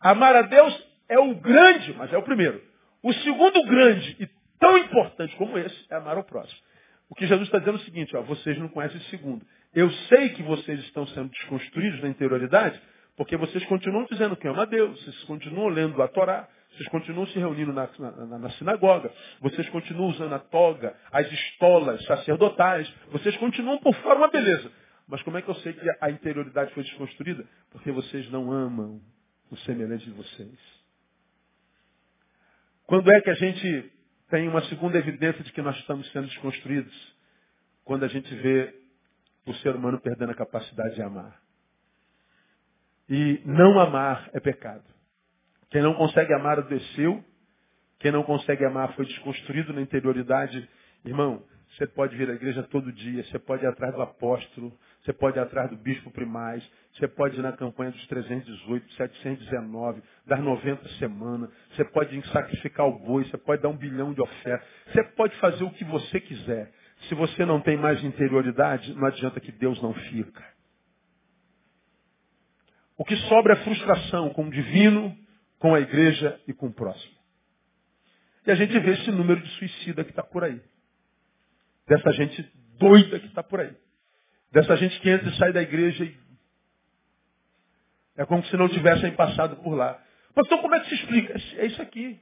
Amar 0.00 0.34
a 0.36 0.42
Deus 0.42 0.86
é 1.08 1.18
o 1.18 1.34
grande, 1.36 1.94
mas 1.94 2.12
é 2.12 2.18
o 2.18 2.22
primeiro. 2.22 2.62
O 3.02 3.12
segundo 3.12 3.62
grande 3.64 4.16
e 4.20 4.28
tão 4.58 4.76
importante 4.78 5.34
como 5.36 5.58
esse 5.58 5.86
é 5.90 5.96
amar 5.96 6.18
o 6.18 6.24
próximo. 6.24 6.60
O 7.08 7.14
que 7.14 7.26
Jesus 7.26 7.46
está 7.46 7.58
dizendo 7.58 7.78
é 7.78 7.80
o 7.80 7.84
seguinte, 7.84 8.16
ó, 8.16 8.22
vocês 8.22 8.58
não 8.58 8.68
conhecem 8.68 8.98
o 8.98 9.04
segundo. 9.04 9.46
Eu 9.74 9.90
sei 10.08 10.30
que 10.30 10.42
vocês 10.42 10.80
estão 10.80 11.06
sendo 11.08 11.28
desconstruídos 11.30 12.00
na 12.00 12.08
interioridade, 12.08 12.80
porque 13.16 13.36
vocês 13.36 13.64
continuam 13.66 14.06
dizendo 14.10 14.36
que 14.36 14.48
ama 14.48 14.62
a 14.62 14.66
Deus, 14.66 15.00
vocês 15.02 15.22
continuam 15.24 15.68
lendo 15.68 16.02
a 16.02 16.08
Torá, 16.08 16.48
vocês 16.74 16.88
continuam 16.88 17.26
se 17.28 17.38
reunindo 17.38 17.72
na, 17.72 17.88
na, 17.98 18.38
na, 18.38 18.50
sinagoga. 18.50 19.12
Vocês 19.40 19.68
continuam 19.68 20.10
usando 20.10 20.34
a 20.34 20.40
toga, 20.40 20.96
as 21.12 21.30
estolas 21.30 22.04
sacerdotais. 22.04 22.92
Vocês 23.12 23.36
continuam 23.36 23.78
por 23.78 23.94
fora 23.96 24.18
uma 24.18 24.28
beleza. 24.28 24.70
Mas 25.06 25.22
como 25.22 25.38
é 25.38 25.42
que 25.42 25.48
eu 25.48 25.54
sei 25.56 25.72
que 25.72 25.88
a 26.00 26.10
interioridade 26.10 26.74
foi 26.74 26.82
desconstruída? 26.82 27.46
Porque 27.70 27.92
vocês 27.92 28.28
não 28.30 28.50
amam 28.50 29.00
o 29.50 29.56
semelhante 29.58 30.04
de 30.04 30.10
vocês. 30.10 30.58
Quando 32.86 33.10
é 33.12 33.20
que 33.20 33.30
a 33.30 33.34
gente 33.34 33.92
tem 34.28 34.48
uma 34.48 34.62
segunda 34.62 34.98
evidência 34.98 35.44
de 35.44 35.52
que 35.52 35.62
nós 35.62 35.76
estamos 35.76 36.10
sendo 36.10 36.26
desconstruídos? 36.26 37.14
Quando 37.84 38.04
a 38.04 38.08
gente 38.08 38.34
vê 38.34 38.74
o 39.46 39.54
ser 39.56 39.76
humano 39.76 40.00
perdendo 40.00 40.32
a 40.32 40.34
capacidade 40.34 40.94
de 40.96 41.02
amar. 41.02 41.40
E 43.08 43.42
não 43.44 43.78
amar 43.78 44.30
é 44.32 44.40
pecado. 44.40 44.93
Quem 45.70 45.82
não 45.82 45.94
consegue 45.94 46.32
amar 46.32 46.58
adoeceu. 46.58 47.24
Quem 47.98 48.12
não 48.12 48.22
consegue 48.22 48.64
amar 48.64 48.94
foi 48.94 49.06
desconstruído 49.06 49.72
na 49.72 49.80
interioridade. 49.80 50.68
Irmão, 51.04 51.42
você 51.76 51.86
pode 51.88 52.16
vir 52.16 52.30
à 52.30 52.34
igreja 52.34 52.62
todo 52.62 52.92
dia, 52.92 53.24
você 53.24 53.38
pode 53.38 53.64
ir 53.64 53.66
atrás 53.66 53.92
do 53.94 54.00
apóstolo, 54.00 54.72
você 55.02 55.12
pode 55.12 55.38
ir 55.38 55.40
atrás 55.40 55.68
do 55.70 55.76
bispo 55.76 56.10
primaz, 56.10 56.62
você 56.92 57.08
pode 57.08 57.36
ir 57.36 57.42
na 57.42 57.52
campanha 57.52 57.90
dos 57.90 58.06
318, 58.06 58.92
719, 58.94 60.00
das 60.24 60.40
90 60.40 60.88
semanas, 61.00 61.50
você 61.74 61.84
pode 61.86 62.28
sacrificar 62.28 62.86
o 62.86 62.98
boi, 62.98 63.24
você 63.24 63.36
pode 63.36 63.62
dar 63.62 63.70
um 63.70 63.76
bilhão 63.76 64.12
de 64.12 64.20
ofertas, 64.20 64.68
você 64.92 65.02
pode 65.02 65.34
fazer 65.36 65.64
o 65.64 65.70
que 65.70 65.84
você 65.84 66.20
quiser. 66.20 66.70
Se 67.08 67.14
você 67.14 67.44
não 67.44 67.60
tem 67.60 67.76
mais 67.76 68.02
interioridade, 68.04 68.94
não 68.94 69.06
adianta 69.06 69.40
que 69.40 69.50
Deus 69.50 69.82
não 69.82 69.92
fica. 69.92 70.44
O 72.96 73.04
que 73.04 73.16
sobra 73.16 73.54
é 73.54 73.64
frustração 73.64 74.30
com 74.30 74.46
o 74.46 74.50
divino, 74.50 75.16
com 75.64 75.74
a 75.74 75.80
igreja 75.80 76.38
e 76.46 76.52
com 76.52 76.66
o 76.66 76.72
próximo. 76.74 77.14
E 78.46 78.50
a 78.50 78.54
gente 78.54 78.78
vê 78.80 78.90
esse 78.90 79.10
número 79.10 79.40
de 79.40 79.48
suicida 79.52 80.04
que 80.04 80.10
está 80.10 80.22
por 80.22 80.44
aí. 80.44 80.60
Dessa 81.88 82.12
gente 82.12 82.42
doida 82.78 83.18
que 83.18 83.28
está 83.28 83.42
por 83.42 83.60
aí. 83.60 83.74
Dessa 84.52 84.76
gente 84.76 85.00
que 85.00 85.08
entra 85.08 85.26
e 85.26 85.36
sai 85.38 85.54
da 85.54 85.62
igreja 85.62 86.04
e 86.04 86.14
é 88.14 88.26
como 88.26 88.44
se 88.44 88.54
não 88.58 88.68
tivessem 88.68 89.12
passado 89.12 89.56
por 89.62 89.74
lá. 89.74 89.98
Mas 90.36 90.44
então 90.44 90.58
como 90.58 90.74
é 90.74 90.80
que 90.80 90.88
se 90.90 90.96
explica? 90.96 91.34
É 91.56 91.64
isso 91.64 91.80
aqui. 91.80 92.20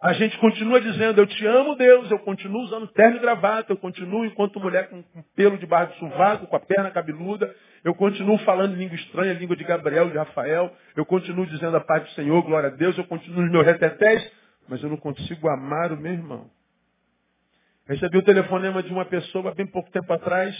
A 0.00 0.14
gente 0.14 0.38
continua 0.38 0.80
dizendo, 0.80 1.20
eu 1.20 1.26
te 1.26 1.46
amo, 1.46 1.76
Deus, 1.76 2.10
eu 2.10 2.18
continuo 2.20 2.62
usando 2.62 2.86
terno 2.86 3.18
e 3.18 3.20
gravata, 3.20 3.70
eu 3.70 3.76
continuo 3.76 4.24
enquanto 4.24 4.58
mulher 4.58 4.88
com, 4.88 5.04
pelo 5.36 5.58
debaixo 5.58 5.92
do 5.92 5.98
sovaco, 5.98 6.46
com 6.46 6.56
a 6.56 6.60
perna 6.60 6.90
cabeluda, 6.90 7.54
eu 7.84 7.94
continuo 7.94 8.38
falando 8.38 8.76
língua 8.76 8.94
estranha, 8.94 9.34
língua 9.34 9.54
de 9.54 9.62
Gabriel, 9.62 10.08
de 10.08 10.16
Rafael, 10.16 10.74
eu 10.96 11.04
continuo 11.04 11.44
dizendo 11.44 11.76
a 11.76 11.80
paz 11.80 12.02
do 12.04 12.10
Senhor, 12.12 12.42
glória 12.42 12.70
a 12.70 12.72
Deus, 12.72 12.96
eu 12.96 13.04
continuo 13.04 13.42
nos 13.42 13.50
meus 13.50 13.66
retetés, 13.66 14.32
mas 14.66 14.82
eu 14.82 14.88
não 14.88 14.96
consigo 14.96 15.46
amar 15.50 15.92
o 15.92 15.98
meu 15.98 16.14
irmão. 16.14 16.50
Recebi 17.86 18.16
o 18.16 18.22
telefonema 18.22 18.82
de 18.82 18.90
uma 18.90 19.04
pessoa, 19.04 19.54
bem 19.54 19.66
pouco 19.66 19.90
tempo 19.90 20.10
atrás, 20.14 20.56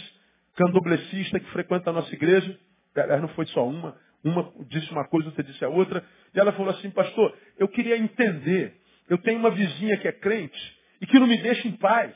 candoblecista, 0.55 1.39
que 1.39 1.49
frequenta 1.49 1.89
a 1.89 1.93
nossa 1.93 2.13
igreja, 2.13 2.59
aliás, 2.95 3.19
não 3.19 3.29
foi 3.29 3.47
só 3.47 3.67
uma, 3.67 3.95
uma 4.23 4.53
disse 4.69 4.91
uma 4.91 5.07
coisa, 5.07 5.29
outra 5.29 5.43
disse 5.43 5.65
a 5.65 5.69
outra, 5.69 6.03
e 6.31 6.39
ela 6.39 6.51
falou 6.51 6.69
assim, 6.69 6.91
pastor, 6.91 7.35
eu 7.57 7.67
queria 7.67 7.97
entender 7.97 8.80
eu 9.11 9.17
tenho 9.17 9.39
uma 9.39 9.51
vizinha 9.51 9.97
que 9.97 10.07
é 10.07 10.11
crente 10.13 10.79
e 11.01 11.05
que 11.05 11.19
não 11.19 11.27
me 11.27 11.37
deixa 11.37 11.67
em 11.67 11.73
paz. 11.73 12.15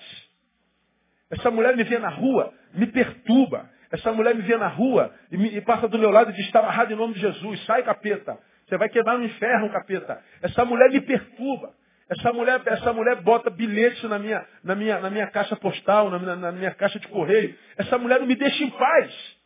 Essa 1.29 1.51
mulher 1.51 1.75
me 1.75 1.83
vê 1.83 1.99
na 1.99 2.07
rua, 2.07 2.53
me 2.73 2.87
perturba. 2.87 3.69
Essa 3.91 4.13
mulher 4.13 4.33
me 4.33 4.41
vê 4.43 4.55
na 4.55 4.69
rua 4.69 5.13
e, 5.29 5.35
me, 5.35 5.57
e 5.57 5.59
passa 5.59 5.89
do 5.89 5.99
meu 5.99 6.09
lado 6.09 6.31
e 6.31 6.33
diz, 6.33 6.45
está 6.45 6.59
amarrado 6.59 6.93
em 6.93 6.95
nome 6.95 7.13
de 7.13 7.19
Jesus, 7.19 7.65
sai 7.65 7.83
capeta. 7.83 8.39
Você 8.65 8.77
vai 8.77 8.87
quebrar 8.87 9.17
no 9.17 9.25
inferno, 9.25 9.69
capeta. 9.73 10.23
Essa 10.41 10.63
mulher 10.63 10.89
me 10.89 11.01
perturba. 11.01 11.75
Essa 12.09 12.31
mulher, 12.31 12.61
essa 12.65 12.93
mulher 12.93 13.21
bota 13.21 13.49
bilhete 13.49 14.07
na 14.07 14.17
minha, 14.17 14.47
na 14.63 14.73
minha, 14.73 14.97
na 15.01 15.09
minha 15.09 15.27
caixa 15.27 15.57
postal, 15.57 16.09
na 16.09 16.17
minha, 16.17 16.35
na 16.37 16.51
minha 16.53 16.73
caixa 16.75 16.97
de 16.97 17.09
correio. 17.09 17.57
Essa 17.75 17.97
mulher 17.97 18.21
não 18.21 18.27
me 18.27 18.35
deixa 18.37 18.63
em 18.63 18.69
paz. 18.69 19.37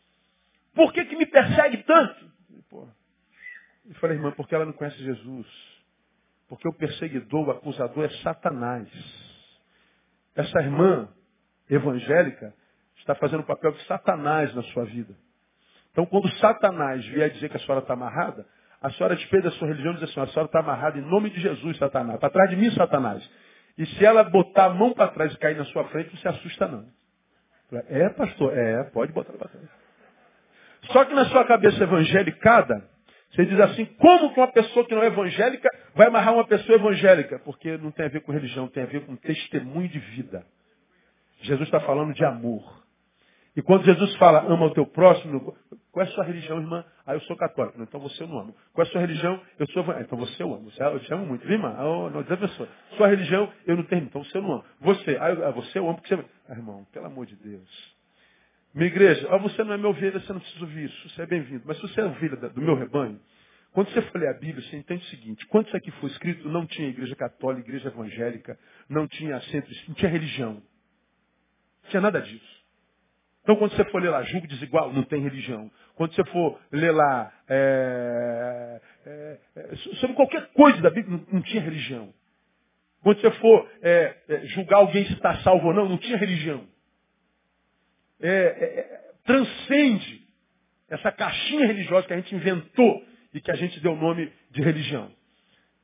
Por 0.72 0.92
que, 0.92 1.04
que 1.04 1.16
me 1.16 1.26
persegue 1.26 1.78
tanto? 1.78 2.30
Eu 2.70 3.94
falei, 3.96 4.16
irmã, 4.16 4.30
porque 4.30 4.54
ela 4.54 4.64
não 4.64 4.72
conhece 4.72 5.02
Jesus. 5.02 5.69
Porque 6.50 6.66
o 6.66 6.72
perseguidor, 6.72 7.46
o 7.46 7.50
acusador 7.52 8.04
é 8.06 8.08
Satanás. 8.24 8.88
Essa 10.34 10.60
irmã 10.60 11.08
evangélica 11.70 12.52
está 12.98 13.14
fazendo 13.14 13.40
o 13.40 13.46
papel 13.46 13.70
de 13.70 13.86
Satanás 13.86 14.52
na 14.52 14.62
sua 14.64 14.84
vida. 14.84 15.14
Então, 15.92 16.04
quando 16.06 16.28
Satanás 16.38 17.06
vier 17.06 17.30
dizer 17.30 17.48
que 17.48 17.56
a 17.56 17.60
senhora 17.60 17.80
está 17.80 17.94
amarrada, 17.94 18.44
a 18.82 18.90
senhora 18.90 19.14
despede 19.14 19.46
a 19.46 19.52
sua 19.52 19.68
religião 19.68 19.92
e 19.92 19.98
diz 19.98 20.10
assim, 20.10 20.20
a 20.20 20.26
senhora 20.26 20.46
está 20.46 20.58
amarrada 20.58 20.98
em 20.98 21.02
nome 21.02 21.30
de 21.30 21.40
Jesus, 21.40 21.78
Satanás. 21.78 22.18
Para 22.18 22.30
trás 22.30 22.50
de 22.50 22.56
mim, 22.56 22.70
Satanás. 22.72 23.30
E 23.78 23.86
se 23.86 24.04
ela 24.04 24.24
botar 24.24 24.66
a 24.66 24.70
mão 24.70 24.92
para 24.92 25.12
trás 25.12 25.32
e 25.32 25.38
cair 25.38 25.56
na 25.56 25.64
sua 25.66 25.84
frente, 25.84 26.10
não 26.12 26.20
se 26.20 26.26
assusta 26.26 26.66
não. 26.66 26.84
É, 27.88 28.08
pastor? 28.08 28.58
É, 28.58 28.82
pode 28.90 29.12
botar 29.12 29.34
para 29.34 29.48
trás. 29.48 29.68
Só 30.90 31.04
que 31.04 31.14
na 31.14 31.26
sua 31.26 31.44
cabeça 31.44 31.80
evangelicada, 31.80 32.89
você 33.32 33.44
diz 33.44 33.60
assim, 33.60 33.84
como 33.84 34.32
que 34.34 34.40
uma 34.40 34.50
pessoa 34.50 34.84
que 34.84 34.94
não 34.94 35.02
é 35.02 35.06
evangélica 35.06 35.68
vai 35.94 36.08
amarrar 36.08 36.34
uma 36.34 36.46
pessoa 36.46 36.76
evangélica? 36.76 37.38
Porque 37.40 37.76
não 37.78 37.92
tem 37.92 38.06
a 38.06 38.08
ver 38.08 38.22
com 38.22 38.32
religião, 38.32 38.66
tem 38.68 38.82
a 38.82 38.86
ver 38.86 39.06
com 39.06 39.14
testemunho 39.16 39.88
de 39.88 39.98
vida. 39.98 40.44
Jesus 41.42 41.62
está 41.62 41.80
falando 41.80 42.12
de 42.12 42.24
amor. 42.24 42.80
E 43.56 43.62
quando 43.62 43.84
Jesus 43.84 44.14
fala, 44.16 44.44
ama 44.46 44.66
o 44.66 44.70
teu 44.70 44.86
próximo, 44.86 45.56
qual 45.92 46.06
é 46.06 46.08
a 46.08 46.12
sua 46.12 46.24
religião, 46.24 46.58
irmã? 46.58 46.84
Ah, 47.06 47.14
eu 47.14 47.20
sou 47.22 47.36
católico. 47.36 47.80
Então 47.82 48.00
você 48.00 48.22
eu 48.22 48.28
não 48.28 48.40
ama. 48.40 48.54
Qual 48.72 48.84
é 48.84 48.88
a 48.88 48.92
sua 48.92 49.00
religião? 49.00 49.40
Eu 49.58 49.66
sou 49.68 49.82
evangélico. 49.82 50.14
Então 50.14 50.26
você 50.26 50.42
eu 50.42 50.54
amo. 50.54 50.70
Eu 50.78 51.00
te 51.00 51.14
amo 51.14 51.26
muito. 51.26 51.42
Viu, 51.46 51.52
irmã? 51.52 51.76
Oh, 51.80 52.10
não, 52.10 52.22
pessoa. 52.24 52.68
Sua 52.96 53.08
religião, 53.08 53.52
eu 53.66 53.76
não 53.76 53.84
tenho. 53.84 54.04
Então 54.04 54.24
você 54.24 54.38
eu 54.38 54.42
não 54.42 54.52
amo. 54.54 54.64
Você, 54.80 55.16
ah, 55.16 55.48
ah, 55.48 55.50
você 55.50 55.78
eu 55.78 55.86
amo 55.86 55.96
porque 55.96 56.14
você... 56.14 56.24
Ah, 56.48 56.52
irmão, 56.52 56.84
pelo 56.92 57.06
amor 57.06 57.26
de 57.26 57.36
Deus. 57.36 57.99
Minha 58.72 58.86
igreja, 58.86 59.26
ah, 59.30 59.38
você 59.38 59.64
não 59.64 59.74
é 59.74 59.76
meu 59.76 59.90
ovelha, 59.90 60.20
você 60.20 60.32
não 60.32 60.40
precisa 60.40 60.64
ouvir 60.64 60.84
isso. 60.84 61.08
Você 61.08 61.22
é 61.22 61.26
bem-vindo. 61.26 61.62
Mas 61.66 61.76
se 61.76 61.82
você 61.82 62.00
é 62.00 62.04
ovelha 62.04 62.36
do 62.36 62.60
meu 62.60 62.76
rebanho, 62.76 63.20
quando 63.72 63.90
você 63.90 64.02
for 64.02 64.20
ler 64.20 64.28
a 64.28 64.34
Bíblia, 64.34 64.62
você 64.62 64.76
entende 64.76 65.04
o 65.04 65.08
seguinte, 65.08 65.46
quando 65.46 65.66
isso 65.66 65.76
aqui 65.76 65.90
foi 65.92 66.10
escrito, 66.10 66.48
não 66.48 66.66
tinha 66.66 66.88
igreja 66.88 67.14
católica, 67.16 67.68
igreja 67.68 67.88
evangélica, 67.88 68.58
não 68.88 69.08
tinha 69.08 69.40
centro, 69.42 69.72
não 69.88 69.94
tinha 69.94 70.10
religião. 70.10 70.54
Não 70.54 71.90
tinha 71.90 72.00
nada 72.00 72.20
disso. 72.20 72.60
Então 73.42 73.56
quando 73.56 73.74
você 73.74 73.84
for 73.86 74.00
ler 74.02 74.10
lá, 74.10 74.22
julgo 74.22 74.46
desigual, 74.46 74.92
não 74.92 75.02
tem 75.02 75.20
religião. 75.20 75.70
Quando 75.94 76.14
você 76.14 76.24
for 76.26 76.60
ler 76.70 76.92
lá 76.92 77.32
é, 77.48 78.80
é, 79.06 79.38
é, 79.56 79.76
sobre 79.76 80.14
qualquer 80.14 80.48
coisa 80.52 80.80
da 80.80 80.90
Bíblia, 80.90 81.16
não, 81.16 81.34
não 81.34 81.42
tinha 81.42 81.62
religião. 81.62 82.12
Quando 83.02 83.20
você 83.20 83.30
for 83.32 83.68
é, 83.82 84.16
é, 84.28 84.46
julgar 84.46 84.78
alguém 84.78 85.04
se 85.06 85.14
está 85.14 85.38
salvo 85.38 85.68
ou 85.68 85.74
não, 85.74 85.88
não 85.88 85.98
tinha 85.98 86.16
religião. 86.16 86.66
É, 88.22 89.00
transcende 89.24 90.20
essa 90.88 91.12
caixinha 91.12 91.66
religiosa 91.66 92.06
que 92.06 92.12
a 92.12 92.16
gente 92.16 92.34
inventou 92.34 93.04
e 93.32 93.40
que 93.40 93.50
a 93.50 93.54
gente 93.54 93.78
deu 93.80 93.92
o 93.92 93.96
nome 93.96 94.30
de 94.50 94.60
religião. 94.62 95.10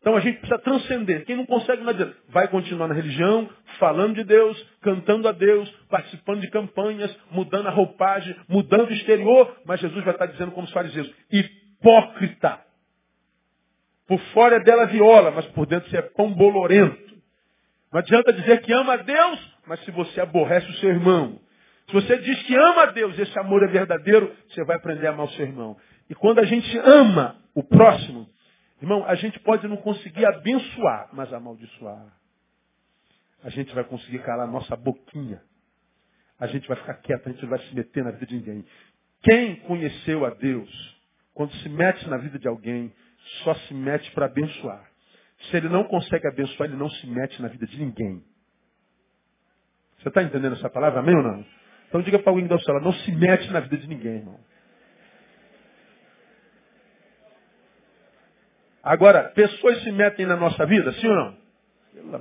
Então 0.01 0.16
a 0.16 0.20
gente 0.20 0.38
precisa 0.38 0.59
transcender. 0.61 1.25
Quem 1.25 1.37
não 1.37 1.46
consegue, 1.46 1.83
não 1.83 1.90
adianta. 1.90 2.16
Vai 2.29 2.46
continuar 2.49 2.87
na 2.87 2.94
religião, 2.94 3.49
falando 3.79 4.14
de 4.14 4.25
Deus, 4.25 4.57
cantando 4.81 5.29
a 5.29 5.33
Deus, 5.33 5.68
participando 5.88 6.40
de 6.40 6.51
campanhas, 6.51 7.16
mudando 7.31 7.66
a 7.66 7.70
roupagem, 7.70 8.37
mudando 8.49 8.90
o 8.90 8.92
exterior, 8.92 9.57
mas 9.64 9.81
Jesus 9.81 10.05
vai 10.05 10.14
estar 10.14 10.27
dizendo 10.27 10.53
como 10.53 10.66
os 10.66 10.72
fariseus, 10.72 11.12
hipócrita. 11.31 12.61
Por 14.07 14.20
fora 14.33 14.57
é 14.57 14.61
dela 14.61 14.87
viola, 14.87 15.33
mas 15.33 15.46
por 15.46 15.66
dentro 15.66 15.90
você 15.90 15.96
é 15.96 16.03
pão 16.03 16.33
bolorento. 16.33 17.16
Não 17.92 17.99
adianta 17.99 18.33
dizer 18.33 18.61
que 18.62 18.72
ama 18.72 18.94
a 18.94 18.99
Deus, 18.99 19.57
mas 19.66 19.81
se 19.85 19.90
você 19.90 20.20
aborrece 20.20 20.70
o 20.70 20.75
seu 20.75 20.90
irmão. 20.90 21.40
Se 21.87 21.92
você 21.92 22.18
diz 22.18 22.42
que 22.42 22.55
ama 22.57 22.83
a 22.83 22.87
Deus, 22.87 23.16
esse 23.18 23.38
amor 23.38 23.62
é 23.62 23.68
verdadeiro, 23.68 24.35
você 24.49 24.64
vai 24.64 24.77
aprender 24.77 25.07
a 25.07 25.11
amar 25.11 25.27
o 25.27 25.31
seu 25.31 25.46
irmão. 25.46 25.77
E 26.11 26.14
quando 26.14 26.40
a 26.40 26.44
gente 26.44 26.77
ama 26.79 27.40
o 27.55 27.62
próximo, 27.62 28.29
irmão, 28.83 29.05
a 29.07 29.14
gente 29.14 29.38
pode 29.40 29.66
não 29.68 29.77
conseguir 29.77 30.27
abençoar, 30.27 31.09
mas 31.12 31.33
amaldiçoar. 31.33 32.12
A 33.44 33.51
gente 33.51 33.72
vai 33.75 33.85
conseguir 33.85 34.18
calar 34.20 34.49
a 34.49 34.51
nossa 34.51 34.75
boquinha. 34.75 35.40
A 36.38 36.46
gente 36.49 36.66
vai 36.66 36.77
ficar 36.77 36.94
quieto, 36.94 37.29
a 37.29 37.33
gente 37.33 37.42
não 37.42 37.51
vai 37.51 37.61
se 37.61 37.75
meter 37.75 38.05
na 38.05 38.11
vida 38.11 38.27
de 38.27 38.35
ninguém. 38.35 38.64
Quem 39.22 39.57
conheceu 39.61 40.27
a 40.27 40.31
Deus, 40.31 40.96
quando 41.33 41.53
se 41.55 41.68
mete 41.68 42.09
na 42.09 42.18
vida 42.18 42.38
de 42.38 42.49
alguém, 42.49 42.92
só 43.44 43.55
se 43.55 43.75
mete 43.75 44.11
para 44.11 44.27
abençoar. 44.27 44.85
Se 45.51 45.57
ele 45.57 45.68
não 45.68 45.85
consegue 45.85 46.27
abençoar, 46.27 46.68
ele 46.68 46.79
não 46.79 46.90
se 46.90 47.07
mete 47.07 47.40
na 47.40 47.49
vida 47.49 47.66
de 47.66 47.79
ninguém. 47.79 48.22
Você 49.99 50.09
está 50.09 50.22
entendendo 50.22 50.55
essa 50.55 50.68
palavra? 50.68 51.01
Amém 51.01 51.14
ou 51.14 51.22
não? 51.22 51.44
Então 51.88 52.03
diga 52.03 52.18
para 52.18 52.31
alguém 52.31 52.46
da 52.46 52.59
sua 52.59 52.81
não 52.81 52.92
se 52.92 53.12
mete 53.12 53.51
na 53.51 53.61
vida 53.61 53.77
de 53.77 53.88
ninguém, 53.88 54.16
irmão. 54.16 54.38
Agora, 58.83 59.25
pessoas 59.35 59.83
se 59.83 59.90
metem 59.90 60.27
na 60.27 60.37
nossa 60.37 60.64
vida, 60.64 60.92
sim 60.92 61.09
ou 61.09 61.16
não? 61.16 61.37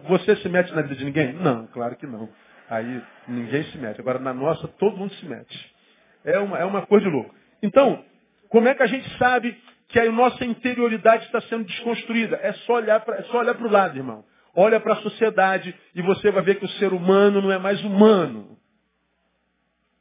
Você 0.07 0.35
se 0.37 0.49
mete 0.49 0.73
na 0.73 0.81
vida 0.81 0.95
de 0.95 1.05
ninguém? 1.05 1.33
Não, 1.33 1.67
claro 1.67 1.95
que 1.95 2.07
não. 2.07 2.27
Aí 2.69 3.03
ninguém 3.27 3.63
se 3.65 3.77
mete. 3.77 3.99
Agora, 3.99 4.17
na 4.17 4.33
nossa, 4.33 4.67
todo 4.67 4.97
mundo 4.97 5.13
se 5.13 5.25
mete. 5.25 5.75
É 6.23 6.39
uma, 6.39 6.57
é 6.57 6.65
uma 6.65 6.85
coisa 6.85 7.05
de 7.05 7.11
louco. 7.11 7.35
Então, 7.61 8.03
como 8.49 8.67
é 8.67 8.73
que 8.73 8.81
a 8.81 8.87
gente 8.87 9.07
sabe 9.17 9.55
que 9.89 9.99
a 9.99 10.11
nossa 10.11 10.43
interioridade 10.43 11.25
está 11.25 11.39
sendo 11.41 11.65
desconstruída? 11.65 12.39
É 12.41 12.53
só 12.53 12.73
olhar 12.73 12.99
para 13.01 13.17
é 13.17 13.21
o 13.31 13.69
lado, 13.69 13.97
irmão. 13.97 14.23
Olha 14.55 14.79
para 14.79 14.93
a 14.93 15.01
sociedade 15.01 15.75
e 15.93 16.01
você 16.01 16.31
vai 16.31 16.41
ver 16.41 16.55
que 16.55 16.65
o 16.65 16.69
ser 16.69 16.93
humano 16.93 17.41
não 17.41 17.51
é 17.51 17.59
mais 17.59 17.83
humano. 17.83 18.57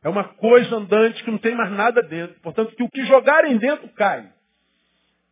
É 0.04 0.08
uma 0.08 0.24
coisa 0.24 0.76
andante 0.76 1.24
que 1.24 1.30
não 1.30 1.38
tem 1.38 1.54
mais 1.54 1.72
nada 1.72 2.02
dentro. 2.02 2.38
Portanto, 2.42 2.76
que 2.76 2.82
o 2.82 2.90
que 2.90 3.04
jogarem 3.06 3.56
dentro 3.56 3.88
cai. 3.94 4.28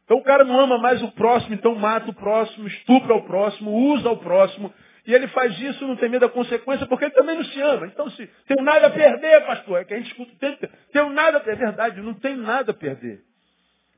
Então 0.04 0.16
o 0.16 0.24
cara 0.24 0.44
não 0.44 0.58
ama 0.58 0.78
mais 0.78 1.02
o 1.02 1.12
próximo, 1.12 1.54
então 1.54 1.74
mata 1.74 2.11
o 2.11 2.14
próximo, 2.14 2.66
estupra 2.66 3.14
o 3.14 3.22
próximo, 3.22 3.70
usa 3.70 4.11
o 4.11 4.16
próximo. 4.16 4.72
E 5.06 5.12
ele 5.14 5.28
faz 5.28 5.58
isso, 5.61 5.87
não 5.87 5.96
tem 5.96 6.08
medo 6.08 6.26
da 6.26 6.32
consequência, 6.32 6.87
porque 6.87 7.04
ele 7.04 7.14
também 7.14 7.37
não 7.37 7.44
se 7.44 7.61
ama. 7.61 7.87
Então, 7.87 8.08
se 8.11 8.26
tem 8.46 8.64
nada 8.64 8.87
a 8.87 8.90
perder, 8.90 9.44
pastor, 9.44 9.80
é 9.80 9.85
que 9.85 9.92
a 9.92 9.96
gente 9.98 10.08
escuta, 10.08 10.32
tem, 10.38 10.56
tem 10.92 11.12
nada 11.12 11.38
a 11.38 11.40
perder, 11.40 11.62
é 11.62 11.66
verdade, 11.66 12.00
não 12.00 12.14
tem 12.14 12.37
nada 12.37 12.70
a 12.70 12.74
perder. 12.74 13.20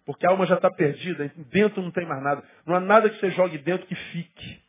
Porque 0.07 0.27
a 0.27 0.31
alma 0.31 0.47
já 0.47 0.57
está 0.57 0.71
perdida, 0.71 1.31
dentro 1.51 1.83
não 1.83 1.91
tem 1.91 2.07
mais 2.07 2.23
nada. 2.23 2.43
Não 2.67 2.75
há 2.75 2.81
nada 2.81 3.09
que 3.09 3.19
você 3.19 3.31
jogue 3.31 3.59
dentro 3.59 3.87
que 3.87 3.95
fique. 3.95 4.64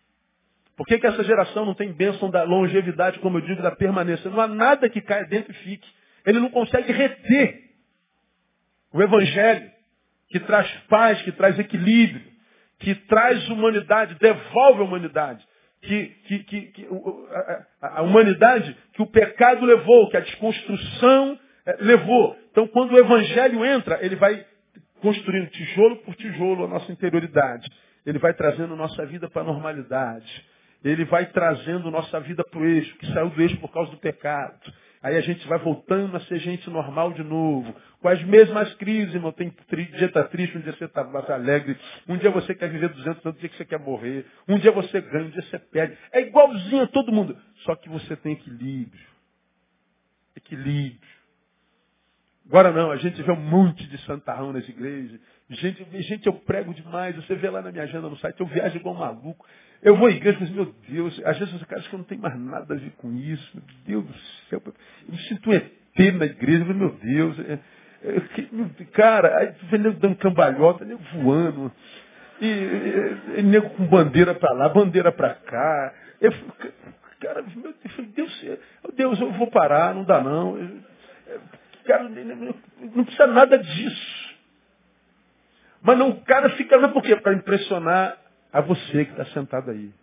Por 0.76 0.86
que, 0.86 1.00
que 1.00 1.08
essa 1.08 1.24
geração 1.24 1.66
não 1.66 1.74
tem 1.74 1.92
bênção 1.94 2.30
da 2.30 2.44
longevidade, 2.44 3.20
como 3.20 3.38
eu 3.38 3.42
digo, 3.42 3.62
da 3.62 3.72
permanência? 3.72 4.30
Não 4.30 4.42
há 4.42 4.48
nada 4.48 4.90
que 4.90 5.02
caia 5.02 5.26
dentro 5.26 5.52
e 5.52 5.56
fique. 5.56 5.88
Ele 6.26 6.40
não 6.40 6.50
consegue 6.50 6.92
reter 6.92 7.64
o 8.92 9.02
Evangelho 9.02 9.72
que 10.30 10.40
traz 10.40 10.70
paz, 10.90 11.22
que 11.22 11.32
traz 11.32 11.58
equilíbrio, 11.58 12.22
que 12.80 12.96
traz 12.96 13.48
humanidade, 13.50 14.16
devolve 14.16 14.82
a 14.82 14.84
humanidade. 14.84 15.46
Que, 15.82 16.08
que, 16.28 16.40
que, 16.40 16.62
que 16.72 16.88
a, 17.82 18.00
a, 18.00 18.02
humanidade 18.02 18.76
que 18.94 19.02
o 19.04 19.06
pecado 19.06 19.66
levou, 19.66 20.10
que 20.10 20.18
a 20.18 20.22
desconstrução 20.22 21.40
é, 21.66 21.78
levou. 21.80 22.36
Então, 22.52 22.68
quando 22.68 22.94
o 22.94 22.98
evangelho 22.98 23.64
entra, 23.64 24.04
ele 24.04 24.16
vai 24.16 24.44
construindo 25.00 25.52
tijolo 25.52 25.98
por 25.98 26.16
tijolo 26.16 26.66
a 26.66 26.68
nossa 26.68 26.92
interioridade. 26.92 27.70
Ele 28.04 28.18
vai 28.18 28.34
trazendo 28.34 28.76
nossa 28.76 29.06
vida 29.06 29.30
para 29.30 29.44
a 29.44 29.46
normalidade. 29.46 30.44
Ele 30.92 31.06
vai 31.06 31.26
trazendo 31.28 31.90
nossa 31.90 32.20
vida 32.20 32.44
para 32.44 32.60
o 32.60 32.66
eixo, 32.66 32.96
que 32.98 33.12
saiu 33.12 33.30
do 33.30 33.42
eixo 33.42 33.58
por 33.58 33.72
causa 33.72 33.90
do 33.92 33.98
pecado. 33.98 34.60
Aí 35.02 35.18
a 35.18 35.22
gente 35.22 35.48
vai 35.48 35.60
voltando 35.60 36.18
a 36.18 36.20
ser 36.22 36.40
gente 36.40 36.68
normal 36.70 37.14
de 37.14 37.24
novo. 37.24 37.76
Com 38.02 38.08
as 38.08 38.24
mesmas 38.24 38.74
crises, 38.76 39.14
irmão. 39.14 39.32
Tem 39.32 39.50
um 39.50 39.76
dia 39.98 40.08
está 40.08 40.24
triste, 40.24 40.58
um 40.58 40.62
dia 40.62 40.74
você 40.74 40.86
está 40.86 41.02
alegre. 41.34 41.78
Um 42.08 42.18
dia 42.18 42.32
você 42.32 42.56
quer 42.56 42.70
viver 42.70 42.90
200, 42.90 43.24
outro 43.24 43.40
dia 43.40 43.50
que 43.50 43.56
você 43.56 43.66
quer 43.66 43.80
morrer. 43.80 44.26
Um 44.48 44.58
dia 44.58 44.72
você 44.72 45.02
ganha, 45.02 45.26
um 45.26 45.30
dia 45.30 45.44
você 45.44 45.60
perde. 45.60 45.96
É 46.12 46.22
igualzinho 46.22 46.84
a 46.84 46.88
todo 46.88 47.12
mundo. 47.12 47.38
Só 47.66 47.76
que 47.76 47.88
você 47.88 48.16
tem 48.16 48.34
equilíbrio. 48.34 49.08
Equilíbrio. 50.36 51.16
Agora 52.48 52.72
não, 52.72 52.92
a 52.92 52.98
gente 52.98 53.22
vê 53.22 53.32
um 53.32 53.42
monte 53.42 53.88
de 53.88 53.98
santarrão 54.06 54.54
nas 54.54 54.68
igrejas. 54.68 55.20
Gente, 55.50 56.02
gente, 56.02 56.26
eu 56.26 56.34
prego 56.34 56.74
demais. 56.74 57.16
Você 57.16 57.36
vê 57.36 57.50
lá 57.50 57.62
na 57.62 57.72
minha 57.72 57.84
agenda 57.84 58.10
no 58.10 58.18
site, 58.18 58.40
eu 58.40 58.48
viajo 58.48 58.76
igual 58.78 58.96
um 58.96 59.00
maluco. 59.00 59.46
Eu 59.82 59.96
vou 59.98 60.08
à 60.08 60.12
igreja 60.12 60.38
e 60.38 60.48
falo, 60.48 60.56
meu 60.56 60.76
Deus, 60.88 61.22
às 61.26 61.38
vezes 61.38 61.54
eu 61.54 61.78
acho 61.78 61.90
que 61.90 61.96
eu 61.96 62.00
não 62.00 62.06
tenho 62.06 62.22
mais 62.22 62.40
nada 62.40 62.74
a 62.74 62.78
ver 62.78 62.92
com 62.98 63.12
isso. 63.14 63.52
Meu 63.54 63.64
Deus 63.86 64.06
do 64.06 64.14
céu. 64.50 64.62
Eu 64.66 64.74
me 65.08 65.18
sinto 65.24 65.50
um 65.50 65.54
ET 65.54 66.16
na 66.16 66.26
igreja. 66.26 66.66
Eu 66.66 66.76
meu 66.76 66.90
Deus. 66.92 67.40
É, 67.40 67.60
é, 68.04 68.86
cara, 68.94 69.38
aí 69.38 69.52
tu 69.54 69.66
vê 69.68 69.78
nego 69.78 70.00
dando 70.00 70.16
cambalhota, 70.18 70.86
nego 70.86 71.02
voando. 71.14 71.72
E, 72.42 72.46
e, 72.46 73.40
e 73.40 73.44
nego 73.44 73.70
com 73.72 73.86
bandeira 73.86 74.36
para 74.36 74.54
lá, 74.54 74.70
bandeira 74.70 75.12
para 75.12 75.36
cá. 75.36 75.94
Eu, 76.20 76.32
cara, 77.20 77.44
meu 77.56 77.74
Deus, 78.16 78.60
Deus, 78.96 79.20
eu 79.20 79.32
vou 79.34 79.50
parar, 79.50 79.94
não 79.94 80.04
dá 80.04 80.22
não. 80.22 80.58
Cara, 81.86 82.10
não 82.10 83.04
precisa 83.04 83.28
nada 83.28 83.58
disso. 83.58 84.36
Mas 85.82 85.98
não, 86.00 86.10
o 86.10 86.22
cara 86.22 86.50
fica, 86.52 86.78
não 86.78 86.92
por 86.92 87.04
quê? 87.04 87.16
Para 87.16 87.34
impressionar 87.34 88.18
a 88.56 88.62
você 88.62 89.04
que 89.04 89.12
está 89.12 89.26
sentado 89.34 89.70
aí. 89.70 89.94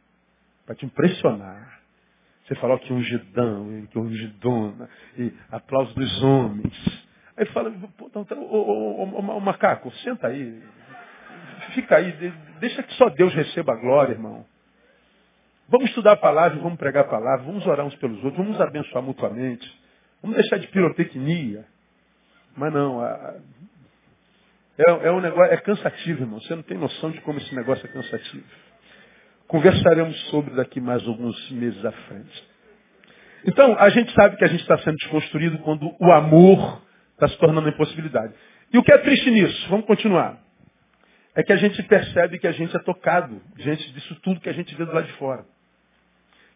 Para 0.67 0.75
te 0.75 0.85
impressionar. 0.85 1.81
Você 2.45 2.55
falou 2.57 2.79
que 2.79 2.93
ungidão, 2.93 3.87
que 3.91 3.99
ungidona, 3.99 4.91
e 5.17 5.33
aplauso 5.51 5.95
dos 5.95 6.23
homens. 6.23 6.75
Aí 7.35 7.47
fala, 7.47 7.71
então, 7.71 8.23
então, 8.23 8.45
ô, 8.45 9.41
macaco, 9.41 9.91
senta 10.05 10.27
aí. 10.27 10.63
Fica 11.75 11.97
aí, 11.97 12.13
deixa 12.61 12.83
que 12.83 12.93
só 12.95 13.09
Deus 13.09 13.33
receba 13.33 13.73
a 13.73 13.77
glória, 13.77 14.13
irmão. 14.13 14.45
Vamos 15.69 15.89
estudar 15.89 16.13
a 16.13 16.17
palavra, 16.17 16.59
vamos 16.59 16.79
pregar 16.79 17.05
a 17.05 17.09
palavra, 17.09 17.47
vamos 17.47 17.67
orar 17.67 17.87
uns 17.87 17.95
pelos 17.97 18.23
outros, 18.23 18.45
vamos 18.45 18.61
abençoar 18.61 19.03
mutuamente. 19.03 19.67
Vamos 20.21 20.37
deixar 20.37 20.59
de 20.59 20.67
pirotecnia. 20.69 21.65
Mas 22.55 22.71
não, 22.71 23.01
a, 23.01 23.37
é, 24.87 25.09
é, 25.09 25.13
um 25.13 25.21
negócio, 25.21 25.53
é 25.53 25.57
cansativo, 25.59 26.23
irmão. 26.23 26.41
Você 26.41 26.55
não 26.55 26.63
tem 26.63 26.79
noção 26.79 27.11
de 27.11 27.21
como 27.21 27.39
esse 27.39 27.55
negócio 27.55 27.85
é 27.87 27.89
cansativo. 27.89 28.45
Conversaremos 29.47 30.19
sobre 30.31 30.55
daqui 30.55 30.81
mais 30.81 31.07
alguns 31.07 31.51
meses 31.51 31.85
à 31.85 31.93
frente. 31.93 32.53
Então, 33.45 33.77
a 33.79 33.89
gente 33.91 34.13
sabe 34.13 34.37
que 34.37 34.45
a 34.45 34.49
gente 34.49 34.61
está 34.61 34.79
sendo 34.79 34.97
desconstruído 34.97 35.59
quando 35.59 35.95
o 36.01 36.13
amor 36.13 36.83
está 37.13 37.29
se 37.29 37.37
tornando 37.39 37.69
impossibilidade. 37.69 38.33
E 38.73 38.79
o 38.79 38.83
que 38.83 38.93
é 38.93 38.99
triste 38.99 39.31
nisso? 39.31 39.69
Vamos 39.69 39.87
continuar. 39.87 40.41
É 41.35 41.43
que 41.43 41.53
a 41.53 41.57
gente 41.57 41.83
percebe 41.85 42.39
que 42.39 42.47
a 42.47 42.53
gente 42.53 42.75
é 42.75 42.79
tocado 42.81 43.41
diante 43.57 43.91
disso 43.93 44.15
tudo 44.23 44.41
que 44.41 44.49
a 44.49 44.53
gente 44.53 44.75
vê 44.75 44.85
do 44.85 44.93
lado 44.93 45.07
de 45.07 45.13
fora. 45.15 45.45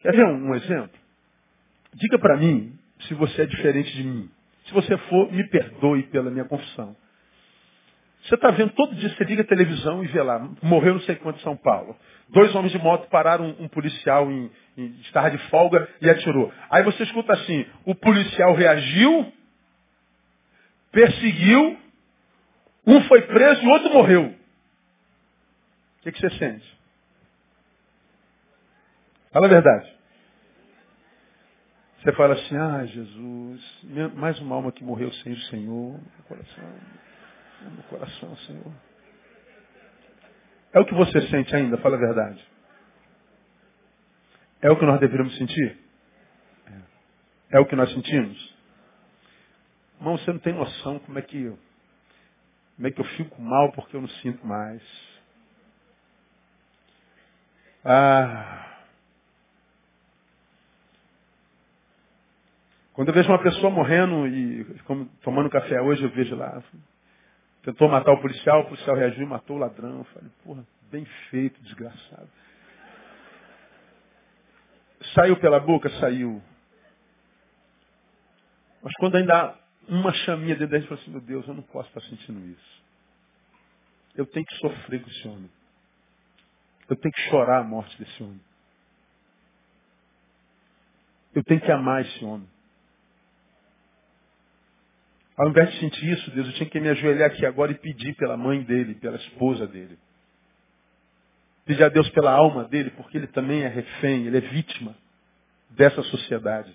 Quer 0.01 0.13
ver 0.13 0.25
um, 0.25 0.51
um 0.51 0.55
exemplo? 0.55 0.99
Diga 1.95 2.19
para 2.19 2.37
mim 2.37 2.79
se 3.01 3.15
você 3.15 3.43
é 3.43 3.47
diferente 3.47 3.93
de 3.95 4.03
mim. 4.03 4.31
Se 4.67 4.73
você 4.73 4.97
for, 4.97 5.33
me 5.33 5.49
perdoe 5.49 6.03
pela 6.05 6.31
minha 6.31 6.45
confissão. 6.45 6.97
Você 8.27 8.35
está 8.35 8.51
vendo 8.51 8.73
todo 8.73 8.95
dia, 8.97 9.09
você 9.09 9.23
liga 9.23 9.43
a 9.43 9.47
televisão 9.47 10.03
e 10.03 10.09
vê 10.09 10.21
lá, 10.21 10.41
morreu 10.61 10.95
não 10.95 11.01
sei 11.03 11.15
quanto 11.15 11.39
em 11.39 11.43
São 11.43 11.57
Paulo. 11.57 11.97
Dois 12.29 12.53
homens 12.57 12.73
de 12.73 12.79
moto 12.79 13.09
pararam 13.09 13.55
um, 13.61 13.69
policial 13.69 14.31
em, 14.33 14.51
em 14.77 14.87
estar 15.03 15.31
de 15.31 15.39
folga 15.49 15.89
e 16.01 16.11
atirou. 16.11 16.53
Aí 16.69 16.83
você 16.83 17.05
escuta 17.05 17.33
assim, 17.35 17.65
o 17.85 17.95
policial 17.95 18.53
reagiu, 18.55 19.33
perseguiu, 20.91 21.79
um 22.85 23.01
foi 23.03 23.23
preso 23.23 23.63
e 23.63 23.67
o 23.67 23.71
outro 23.71 23.93
morreu. 23.93 24.25
O 24.25 26.03
que, 26.03 26.11
que 26.11 26.21
você 26.21 26.31
sente? 26.31 26.79
Fala 29.33 29.47
a 29.47 29.51
verdade. 29.51 29.97
Você 32.03 32.13
fala 32.13 32.35
assim, 32.35 32.57
ah, 32.57 32.85
Jesus, 32.87 33.85
mais 34.15 34.39
uma 34.41 34.57
alma 34.57 34.73
que 34.73 34.83
morreu 34.83 35.13
sem 35.13 35.33
o 35.33 35.41
Senhor, 35.43 35.93
meu 35.93 36.25
coração, 36.27 36.65
meu 37.63 37.83
coração, 37.85 38.37
Senhor. 38.39 38.73
É 40.73 40.81
o 40.81 40.85
que 40.85 40.95
você 40.95 41.21
sente 41.29 41.55
ainda, 41.55 41.79
fala 41.79 41.97
a 41.97 42.01
verdade. 42.01 42.45
É 44.61 44.71
o 44.71 44.79
que 44.79 44.85
nós 44.85 45.01
deveríamos 45.01 45.37
sentir? 45.37 45.79
É, 46.67 47.57
é 47.57 47.61
o 47.61 47.67
que 47.67 47.77
nós 47.77 47.93
sentimos? 47.93 48.57
Irmão, 49.99 50.19
você 50.19 50.33
não 50.33 50.39
tem 50.39 50.53
noção 50.53 50.99
como 51.01 51.19
é 51.19 51.23
que 51.23 51.43
eu, 51.43 51.59
como 52.77 52.89
é 52.89 52.91
que 52.91 53.01
eu 53.01 53.05
fico 53.05 53.41
mal 53.41 53.73
porque 53.73 53.97
eu 53.97 54.01
não 54.01 54.09
sinto 54.09 54.47
mais. 54.47 54.83
Ah, 57.85 58.67
Quando 62.97 63.09
eu 63.09 63.15
vejo 63.15 63.29
uma 63.29 63.43
pessoa 63.43 63.71
morrendo 63.71 64.27
e 64.27 64.65
como, 64.87 65.05
tomando 65.23 65.51
café 65.51 65.79
hoje, 65.83 66.03
eu 66.03 66.09
vejo 66.09 66.35
lá. 66.35 66.63
Tentou 67.67 67.89
matar 67.89 68.13
o 68.13 68.21
policial, 68.21 68.61
o 68.61 68.67
policial 68.67 68.95
reagiu 68.95 69.25
e 69.25 69.27
matou 69.27 69.57
o 69.57 69.59
ladrão. 69.59 69.99
Eu 69.99 70.05
falei, 70.05 70.31
porra, 70.45 70.65
bem 70.89 71.05
feito, 71.31 71.61
desgraçado. 71.63 72.31
Saiu 75.17 75.37
pela 75.41 75.59
boca? 75.59 75.91
Saiu. 75.99 76.41
Mas 78.81 78.93
quando 79.01 79.17
ainda 79.17 79.35
há 79.37 79.59
uma 79.89 80.13
chaminha 80.13 80.55
dentro 80.55 80.69
da 80.69 80.79
gente, 80.79 80.95
assim, 80.95 81.11
meu 81.11 81.21
Deus, 81.21 81.49
eu 81.49 81.55
não 81.55 81.63
posso 81.65 81.89
estar 81.89 82.03
sentindo 82.03 82.47
isso. 82.47 82.83
Eu 84.15 84.27
tenho 84.27 84.47
que 84.47 84.55
sofrer 84.59 85.03
com 85.03 85.11
esse 85.11 85.27
homem. 85.27 85.51
Eu 86.89 86.95
tenho 86.95 87.13
que 87.13 87.21
chorar 87.23 87.59
a 87.59 87.65
morte 87.65 87.99
desse 87.99 88.23
homem. 88.23 88.41
Eu 91.35 91.43
tenho 91.43 91.61
que 91.61 91.73
amar 91.73 92.03
esse 92.03 92.25
homem. 92.25 92.49
Ao 95.37 95.49
invés 95.49 95.71
de 95.71 95.81
sentir 95.81 96.11
isso, 96.13 96.31
Deus, 96.31 96.47
eu 96.47 96.55
tinha 96.55 96.71
que 96.71 96.81
me 96.81 96.89
ajoelhar 96.89 97.31
aqui 97.31 97.45
agora 97.45 97.71
e 97.71 97.75
pedir 97.75 98.15
pela 98.15 98.39
mãe 98.39 98.63
dele, 98.63 98.95
pela 98.95 99.17
esposa 99.17 99.67
dele. 99.67 99.99
Pedir 101.67 101.85
a 101.85 101.91
Deus 101.91 102.09
pela 102.11 102.33
alma 102.33 102.65
dele, 102.65 102.91
porque 102.91 103.19
ele 103.19 103.27
também 103.27 103.63
é 103.63 103.69
refém, 103.69 104.27
ele 104.27 104.39
é 104.39 104.41
vítima 104.41 104.97
dessa 105.71 106.03
sociedade. 106.05 106.75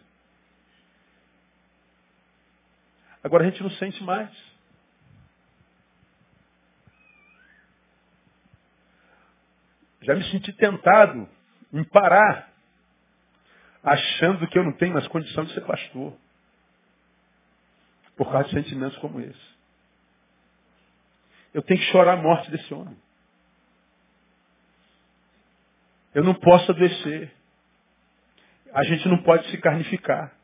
Agora 3.23 3.43
a 3.43 3.49
gente 3.49 3.63
não 3.63 3.71
sente 3.71 4.03
mais. 4.03 4.29
Já 10.03 10.13
me 10.15 10.23
senti 10.25 10.53
tentado 10.53 11.27
em 11.73 11.83
parar, 11.85 12.51
achando 13.83 14.47
que 14.47 14.57
eu 14.57 14.63
não 14.63 14.73
tenho 14.73 14.93
mais 14.93 15.07
condição 15.07 15.45
de 15.45 15.53
ser 15.53 15.61
pastor 15.61 16.15
por 18.21 18.31
causa 18.31 18.49
de 18.49 18.53
sentimentos 18.53 18.95
como 18.99 19.19
esse. 19.19 19.51
Eu 21.55 21.63
tenho 21.63 21.79
que 21.79 21.87
chorar 21.87 22.13
a 22.13 22.21
morte 22.21 22.51
desse 22.51 22.71
homem. 22.71 22.95
Eu 26.13 26.23
não 26.23 26.35
posso 26.35 26.69
adoecer. 26.69 27.33
A 28.73 28.83
gente 28.83 29.07
não 29.07 29.23
pode 29.23 29.49
se 29.49 29.57
carnificar. 29.57 30.37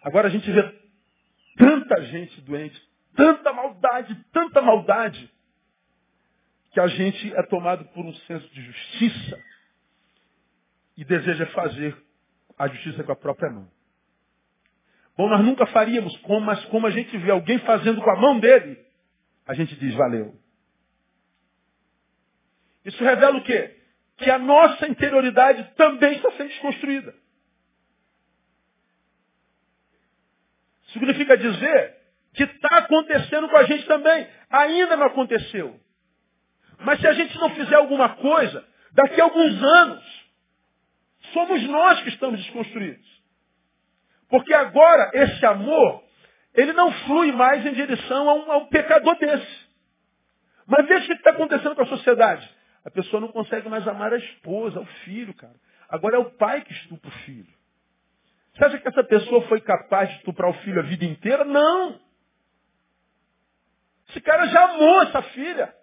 Agora 0.00 0.28
a 0.28 0.30
gente 0.30 0.50
vê 0.50 0.62
tanta 1.58 2.02
gente 2.06 2.40
doente, 2.40 2.82
tanta 3.14 3.52
maldade, 3.52 4.14
tanta 4.32 4.62
maldade, 4.62 5.30
que 6.70 6.80
a 6.80 6.86
gente 6.86 7.30
é 7.36 7.42
tomado 7.42 7.84
por 7.88 8.06
um 8.06 8.14
senso 8.14 8.48
de 8.54 8.62
justiça 8.62 9.38
e 10.96 11.04
deseja 11.04 11.44
fazer 11.48 11.94
a 12.56 12.68
justiça 12.68 13.04
com 13.04 13.12
a 13.12 13.16
própria 13.16 13.50
mão. 13.50 13.77
Bom, 15.18 15.28
nós 15.28 15.44
nunca 15.44 15.66
faríamos, 15.66 16.16
mas 16.44 16.64
como 16.66 16.86
a 16.86 16.90
gente 16.90 17.18
vê 17.18 17.32
alguém 17.32 17.58
fazendo 17.58 18.00
com 18.00 18.08
a 18.08 18.20
mão 18.20 18.38
dele, 18.38 18.78
a 19.44 19.52
gente 19.52 19.74
diz, 19.74 19.92
valeu. 19.96 20.32
Isso 22.84 23.02
revela 23.02 23.36
o 23.36 23.42
quê? 23.42 23.76
Que 24.16 24.30
a 24.30 24.38
nossa 24.38 24.86
interioridade 24.86 25.74
também 25.74 26.14
está 26.14 26.30
sendo 26.30 26.46
desconstruída. 26.50 27.12
Significa 30.92 31.36
dizer 31.36 31.96
que 32.34 32.44
está 32.44 32.78
acontecendo 32.78 33.48
com 33.48 33.56
a 33.56 33.64
gente 33.64 33.86
também. 33.86 34.24
Ainda 34.48 34.96
não 34.96 35.06
aconteceu. 35.06 35.80
Mas 36.78 37.00
se 37.00 37.08
a 37.08 37.12
gente 37.12 37.36
não 37.38 37.50
fizer 37.56 37.74
alguma 37.74 38.10
coisa, 38.14 38.64
daqui 38.92 39.20
a 39.20 39.24
alguns 39.24 39.62
anos, 39.64 40.30
somos 41.32 41.60
nós 41.64 42.02
que 42.02 42.10
estamos 42.10 42.38
desconstruídos. 42.40 43.17
Porque 44.28 44.52
agora 44.52 45.10
esse 45.14 45.44
amor, 45.46 46.04
ele 46.54 46.72
não 46.72 46.92
flui 47.04 47.32
mais 47.32 47.64
em 47.64 47.72
direção 47.72 48.28
a 48.28 48.34
um, 48.34 48.52
a 48.52 48.56
um 48.58 48.66
pecador 48.66 49.16
desse. 49.18 49.68
Mas 50.66 50.86
veja 50.86 51.04
o 51.04 51.06
que 51.08 51.12
está 51.14 51.30
acontecendo 51.30 51.74
com 51.74 51.82
a 51.82 51.86
sociedade. 51.86 52.48
A 52.84 52.90
pessoa 52.90 53.20
não 53.20 53.28
consegue 53.28 53.68
mais 53.68 53.86
amar 53.88 54.12
a 54.12 54.18
esposa, 54.18 54.80
o 54.80 54.86
filho, 55.04 55.34
cara. 55.34 55.54
Agora 55.88 56.16
é 56.16 56.18
o 56.18 56.30
pai 56.32 56.62
que 56.62 56.72
estupra 56.72 57.08
o 57.08 57.18
filho. 57.24 57.58
Você 58.54 58.64
acha 58.64 58.78
que 58.78 58.88
essa 58.88 59.04
pessoa 59.04 59.46
foi 59.48 59.60
capaz 59.60 60.08
de 60.10 60.16
estuprar 60.16 60.50
o 60.50 60.54
filho 60.54 60.80
a 60.80 60.82
vida 60.82 61.04
inteira? 61.04 61.44
Não. 61.44 61.98
Esse 64.08 64.20
cara 64.20 64.46
já 64.46 64.64
amou 64.64 65.02
essa 65.02 65.22
filha. 65.22 65.74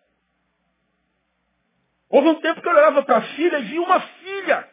Houve 2.09 2.29
um 2.29 2.41
tempo 2.41 2.61
que 2.61 2.67
eu 2.67 2.71
olhava 2.71 3.03
para 3.03 3.17
a 3.17 3.21
filha 3.21 3.59
e 3.59 3.63
via 3.63 3.81
uma 3.81 3.99
filha, 3.99 4.69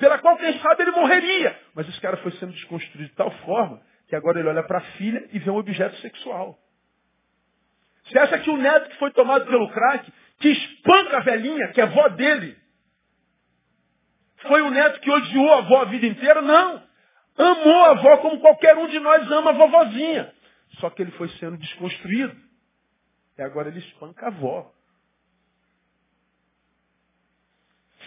pela 0.00 0.18
qual, 0.18 0.36
quem 0.38 0.58
sabe, 0.60 0.82
ele 0.82 0.92
morreria. 0.92 1.60
Mas 1.74 1.86
esse 1.88 2.00
cara 2.00 2.16
foi 2.16 2.32
sendo 2.32 2.52
desconstruído 2.52 3.10
de 3.10 3.14
tal 3.14 3.30
forma 3.42 3.82
que 4.08 4.16
agora 4.16 4.40
ele 4.40 4.48
olha 4.48 4.62
para 4.62 4.78
a 4.78 4.92
filha 4.96 5.28
e 5.30 5.38
vê 5.38 5.50
um 5.50 5.56
objeto 5.56 5.94
sexual. 5.98 6.58
Você 8.06 8.18
acha 8.18 8.38
que 8.38 8.50
o 8.50 8.56
neto 8.56 8.88
que 8.88 8.96
foi 8.96 9.12
tomado 9.12 9.44
pelo 9.44 9.70
crack, 9.70 10.10
que 10.40 10.48
espanca 10.48 11.18
a 11.18 11.20
velhinha, 11.20 11.68
que 11.68 11.80
é 11.80 11.84
avó 11.84 12.08
dele, 12.08 12.56
foi 14.38 14.62
o 14.62 14.70
neto 14.70 15.00
que 15.00 15.10
odiou 15.10 15.52
a 15.52 15.58
avó 15.58 15.82
a 15.82 15.84
vida 15.84 16.06
inteira? 16.06 16.40
Não. 16.40 16.82
Amou 17.36 17.84
a 17.84 17.90
avó 17.90 18.16
como 18.16 18.40
qualquer 18.40 18.76
um 18.78 18.88
de 18.88 18.98
nós 18.98 19.30
ama 19.30 19.50
a 19.50 19.52
vovozinha. 19.52 20.32
Só 20.80 20.88
que 20.88 21.02
ele 21.02 21.10
foi 21.12 21.28
sendo 21.32 21.58
desconstruído. 21.58 22.34
E 23.36 23.42
agora 23.42 23.68
ele 23.68 23.80
espanca 23.80 24.24
a 24.24 24.28
avó. 24.28 24.72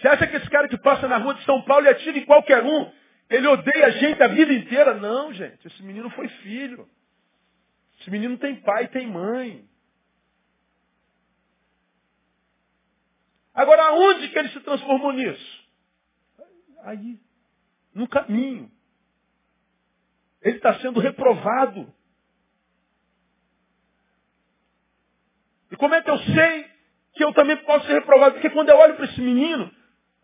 Você 0.04 0.08
acha 0.08 0.26
que 0.26 0.36
esse 0.36 0.50
cara 0.50 0.68
que 0.68 0.76
passa 0.76 1.08
na 1.08 1.16
rua 1.16 1.32
de 1.32 1.42
São 1.46 1.62
Paulo 1.62 1.86
e 1.86 1.88
atira 1.88 2.18
em 2.18 2.26
qualquer 2.26 2.62
um, 2.62 2.92
ele 3.30 3.46
odeia 3.48 3.86
a 3.86 3.90
gente 3.90 4.22
a 4.22 4.28
vida 4.28 4.52
inteira? 4.52 4.92
Não, 4.92 5.32
gente. 5.32 5.66
Esse 5.66 5.82
menino 5.82 6.10
foi 6.10 6.28
filho. 6.28 6.86
Esse 7.98 8.10
menino 8.10 8.36
tem 8.36 8.54
pai, 8.56 8.86
tem 8.88 9.06
mãe. 9.06 9.66
Agora, 13.54 13.82
aonde 13.84 14.28
que 14.28 14.38
ele 14.38 14.50
se 14.50 14.60
transformou 14.60 15.10
nisso? 15.10 15.64
Aí, 16.82 17.18
no 17.94 18.06
caminho. 18.06 18.70
Ele 20.42 20.56
está 20.58 20.78
sendo 20.80 21.00
reprovado. 21.00 21.90
E 25.72 25.76
como 25.76 25.94
é 25.94 26.02
que 26.02 26.10
eu 26.10 26.18
sei 26.18 26.70
que 27.14 27.24
eu 27.24 27.32
também 27.32 27.56
posso 27.64 27.86
ser 27.86 27.94
reprovado? 27.94 28.34
Porque 28.34 28.50
quando 28.50 28.68
eu 28.68 28.76
olho 28.76 28.96
para 28.96 29.06
esse 29.06 29.20
menino, 29.22 29.73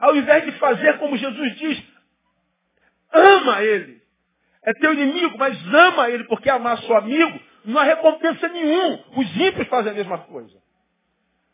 ao 0.00 0.16
invés 0.16 0.44
de 0.44 0.52
fazer 0.52 0.98
como 0.98 1.16
Jesus 1.16 1.56
diz, 1.56 1.82
ama 3.12 3.62
ele. 3.62 4.00
É 4.62 4.72
teu 4.74 4.92
inimigo, 4.92 5.38
mas 5.38 5.56
ama 5.72 6.10
ele, 6.10 6.24
porque 6.24 6.50
amar 6.50 6.78
seu 6.78 6.96
amigo 6.96 7.40
não 7.64 7.78
há 7.80 7.84
recompensa 7.84 8.48
nenhum. 8.48 9.02
Os 9.16 9.36
ímpios 9.36 9.68
fazem 9.68 9.92
a 9.92 9.94
mesma 9.94 10.18
coisa. 10.18 10.58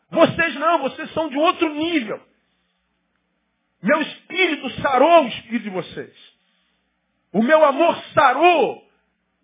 Vocês 0.09 0.55
não, 0.55 0.79
vocês 0.79 1.11
são 1.13 1.29
de 1.29 1.37
outro 1.37 1.69
nível. 1.73 2.21
Meu 3.81 4.01
espírito 4.01 4.69
sarou 4.81 5.25
o 5.25 5.27
espírito 5.27 5.63
de 5.63 5.69
vocês. 5.69 6.37
O 7.31 7.43
meu 7.43 7.63
amor 7.63 7.95
sarou 8.13 8.83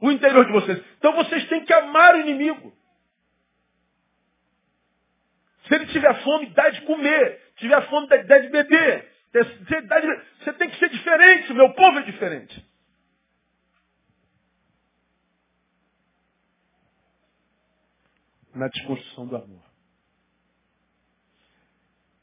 o 0.01 0.11
interior 0.11 0.45
de 0.45 0.51
vocês. 0.51 0.83
Então 0.97 1.13
vocês 1.13 1.47
têm 1.47 1.65
que 1.65 1.73
amar 1.73 2.15
o 2.15 2.21
inimigo. 2.21 2.73
Se 5.67 5.75
ele 5.75 5.85
tiver 5.87 6.21
fome, 6.23 6.47
dá 6.47 6.69
de 6.69 6.81
comer. 6.81 7.42
Tiver 7.63 7.81
fome, 7.87 8.07
dá 8.07 8.39
de 8.39 8.49
beber. 8.49 9.09
Você 9.31 10.53
tem 10.53 10.69
que 10.69 10.77
ser 10.79 10.89
diferente. 10.89 11.53
O 11.53 11.55
meu 11.55 11.73
povo 11.73 11.99
é 11.99 12.01
diferente. 12.01 12.69
Na 18.53 18.67
desconstrução 18.67 19.27
do 19.27 19.37
amor. 19.37 19.63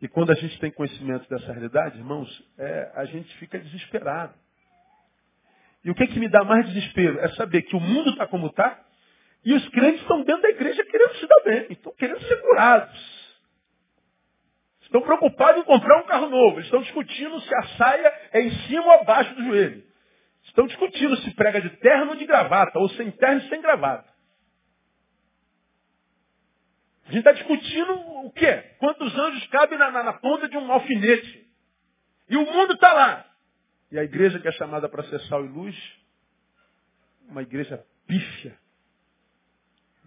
E 0.02 0.08
quando 0.08 0.30
a 0.30 0.34
gente 0.34 0.60
tem 0.60 0.70
conhecimento 0.70 1.26
dessa 1.30 1.50
realidade, 1.52 1.96
irmãos, 1.96 2.28
é, 2.58 2.92
a 2.94 3.06
gente 3.06 3.34
fica 3.38 3.58
desesperado. 3.58 4.34
E 5.82 5.90
o 5.90 5.94
que, 5.94 6.06
que 6.06 6.20
me 6.20 6.28
dá 6.28 6.44
mais 6.44 6.66
desespero? 6.66 7.18
É 7.18 7.28
saber 7.28 7.62
que 7.62 7.74
o 7.74 7.80
mundo 7.80 8.10
está 8.10 8.26
como 8.26 8.48
está 8.48 8.78
e 9.42 9.54
os 9.54 9.66
crentes 9.70 10.02
estão 10.02 10.22
dentro 10.22 10.42
da 10.42 10.50
igreja 10.50 10.84
querendo 10.84 11.14
se 11.14 11.26
dar 11.26 11.40
bem, 11.46 11.66
estão 11.70 11.94
querendo 11.94 12.20
ser 12.24 12.42
curados. 12.42 13.19
Estão 14.90 15.02
preocupados 15.02 15.60
em 15.60 15.64
comprar 15.64 16.00
um 16.00 16.06
carro 16.06 16.28
novo. 16.28 16.56
Eles 16.56 16.64
estão 16.64 16.82
discutindo 16.82 17.40
se 17.42 17.54
a 17.54 17.62
saia 17.76 18.12
é 18.32 18.40
em 18.40 18.50
cima 18.66 18.86
ou 18.86 18.90
abaixo 18.94 19.32
do 19.36 19.44
joelho. 19.44 19.84
Estão 20.42 20.66
discutindo 20.66 21.16
se 21.18 21.32
prega 21.36 21.60
de 21.60 21.70
terno 21.76 22.10
ou 22.10 22.16
de 22.16 22.26
gravata, 22.26 22.76
ou 22.76 22.88
sem 22.90 23.08
terno 23.12 23.40
e 23.40 23.48
sem 23.48 23.62
gravata. 23.62 24.10
A 27.04 27.12
gente 27.12 27.20
está 27.20 27.30
discutindo 27.30 27.92
o 28.26 28.32
quê? 28.32 28.74
Quantos 28.80 29.16
anjos 29.16 29.46
cabem 29.46 29.78
na, 29.78 29.92
na, 29.92 30.02
na 30.02 30.12
ponta 30.14 30.48
de 30.48 30.56
um 30.56 30.72
alfinete? 30.72 31.48
E 32.28 32.36
o 32.36 32.44
mundo 32.44 32.72
está 32.72 32.92
lá. 32.92 33.26
E 33.92 33.98
a 33.98 34.02
igreja 34.02 34.40
que 34.40 34.48
é 34.48 34.52
chamada 34.52 34.88
para 34.88 35.04
ser 35.04 35.20
sal 35.28 35.44
e 35.44 35.48
luz, 35.48 35.76
uma 37.28 37.42
igreja 37.42 37.84
pífia, 38.08 38.58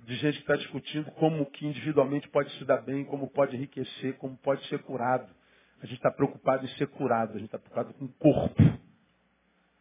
de 0.06 0.16
gente 0.16 0.36
que 0.36 0.44
está 0.44 0.56
discutindo 0.56 1.10
como 1.12 1.46
que 1.46 1.66
individualmente 1.66 2.28
pode 2.30 2.52
se 2.58 2.66
dar 2.66 2.82
bem, 2.82 3.06
como 3.06 3.30
pode 3.30 3.56
enriquecer, 3.56 4.16
como 4.18 4.38
pode 4.38 4.66
ser 4.68 4.80
curado. 4.80 5.34
A 5.82 5.86
gente 5.86 5.98
está 5.98 6.12
preocupado 6.12 6.66
em 6.66 6.70
ser 6.70 6.88
curado, 6.88 7.32
a 7.32 7.40
gente 7.40 7.46
está 7.46 7.60
preocupado 7.60 7.94
com 7.94 8.06
o 8.06 8.14
corpo, 8.14 8.64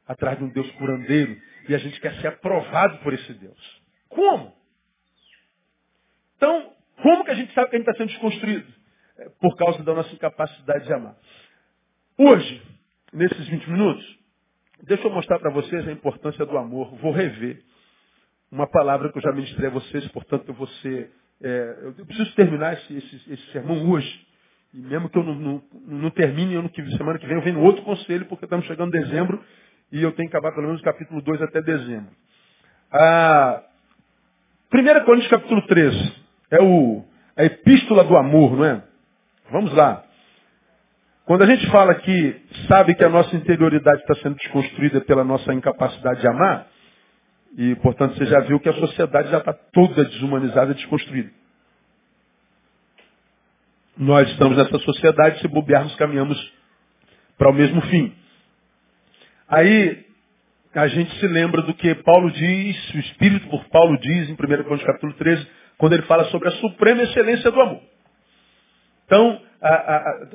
atrás 0.06 0.38
de 0.38 0.44
um 0.44 0.48
Deus 0.48 0.70
curandeiro, 0.72 1.40
e 1.68 1.74
a 1.74 1.78
gente 1.78 2.00
quer 2.00 2.14
ser 2.20 2.28
aprovado 2.28 2.98
por 2.98 3.12
esse 3.12 3.32
Deus. 3.34 3.82
Como? 4.08 4.54
Então, 6.36 6.72
como 7.02 7.24
que 7.24 7.30
a 7.30 7.34
gente 7.34 7.52
sabe 7.54 7.70
que 7.70 7.76
a 7.76 7.78
gente 7.78 7.88
está 7.88 7.98
sendo 7.98 8.10
desconstruído? 8.10 8.72
É 9.18 9.28
por 9.40 9.56
causa 9.56 9.82
da 9.82 9.94
nossa 9.94 10.12
incapacidade 10.14 10.86
de 10.86 10.92
amar. 10.92 11.16
Hoje, 12.18 12.62
nesses 13.12 13.48
20 13.48 13.70
minutos, 13.70 14.18
deixa 14.82 15.06
eu 15.06 15.10
mostrar 15.12 15.38
para 15.38 15.50
vocês 15.50 15.86
a 15.86 15.92
importância 15.92 16.44
do 16.44 16.58
amor. 16.58 16.94
Vou 16.96 17.12
rever 17.12 17.62
uma 18.52 18.66
palavra 18.66 19.10
que 19.10 19.16
eu 19.16 19.22
já 19.22 19.32
ministrei 19.32 19.68
a 19.68 19.72
vocês, 19.72 20.06
portanto 20.08 20.44
eu 20.48 20.54
vou 20.54 20.66
ser. 20.66 21.10
É, 21.42 21.78
eu 21.98 22.06
preciso 22.06 22.34
terminar 22.34 22.74
esse, 22.74 22.94
esse, 22.94 23.32
esse, 23.32 23.50
sermão 23.50 23.90
hoje. 23.90 24.26
E 24.74 24.78
mesmo 24.78 25.08
que 25.08 25.18
eu 25.18 25.24
não, 25.24 25.34
não, 25.34 25.62
não 25.86 26.10
termine 26.10 26.54
ano 26.54 26.68
que, 26.68 26.84
semana 26.96 27.18
que 27.18 27.26
vem, 27.26 27.36
eu 27.36 27.42
venho 27.42 27.60
outro 27.60 27.82
conselho, 27.82 28.26
porque 28.26 28.44
estamos 28.44 28.66
chegando 28.66 28.94
em 28.94 29.00
dezembro 29.00 29.42
e 29.90 30.02
eu 30.02 30.12
tenho 30.12 30.30
que 30.30 30.36
acabar 30.36 30.54
pelo 30.54 30.66
menos 30.66 30.80
o 30.80 30.84
capítulo 30.84 31.20
2 31.20 31.42
até 31.42 31.60
dezembro. 31.62 32.10
Ah, 32.92 33.62
1 34.72 35.04
Coríntios 35.04 35.30
capítulo 35.30 35.66
13 35.66 36.12
é 36.50 36.62
o, 36.62 37.04
a 37.36 37.44
epístola 37.44 38.04
do 38.04 38.16
amor, 38.16 38.56
não 38.56 38.64
é? 38.64 38.82
Vamos 39.50 39.74
lá. 39.74 40.04
Quando 41.24 41.42
a 41.42 41.46
gente 41.46 41.70
fala 41.70 41.94
que 41.94 42.42
sabe 42.68 42.94
que 42.94 43.04
a 43.04 43.08
nossa 43.08 43.34
interioridade 43.34 44.00
está 44.00 44.14
sendo 44.16 44.36
desconstruída 44.36 45.00
pela 45.00 45.24
nossa 45.24 45.52
incapacidade 45.52 46.20
de 46.20 46.28
amar, 46.28 46.66
e 47.56 47.74
portanto 47.76 48.16
você 48.16 48.26
já 48.26 48.40
viu 48.40 48.58
que 48.60 48.68
a 48.68 48.74
sociedade 48.74 49.30
já 49.30 49.38
está 49.38 49.52
toda 49.52 50.04
desumanizada 50.04 50.72
e 50.72 50.74
desconstruída. 50.74 51.30
Nós 53.96 54.28
estamos 54.30 54.56
nessa 54.56 54.78
sociedade, 54.78 55.40
se 55.40 55.48
bobearmos, 55.48 55.94
caminhamos 55.96 56.52
para 57.36 57.50
o 57.50 57.52
mesmo 57.52 57.80
fim. 57.82 58.14
Aí 59.48 60.06
a 60.74 60.88
gente 60.88 61.14
se 61.20 61.26
lembra 61.26 61.60
do 61.62 61.74
que 61.74 61.94
Paulo 61.96 62.30
diz, 62.30 62.94
o 62.94 62.98
Espírito 62.98 63.48
por 63.48 63.64
Paulo 63.68 63.98
diz 63.98 64.30
em 64.30 64.32
1 64.32 64.36
Coríntios 64.36 64.84
capítulo 64.84 65.12
13, 65.14 65.46
quando 65.76 65.92
ele 65.92 66.02
fala 66.02 66.24
sobre 66.26 66.48
a 66.48 66.52
suprema 66.52 67.02
excelência 67.02 67.50
do 67.50 67.60
amor. 67.60 67.82
Então, 69.04 69.42
a, 69.60 69.68
a, 69.68 70.28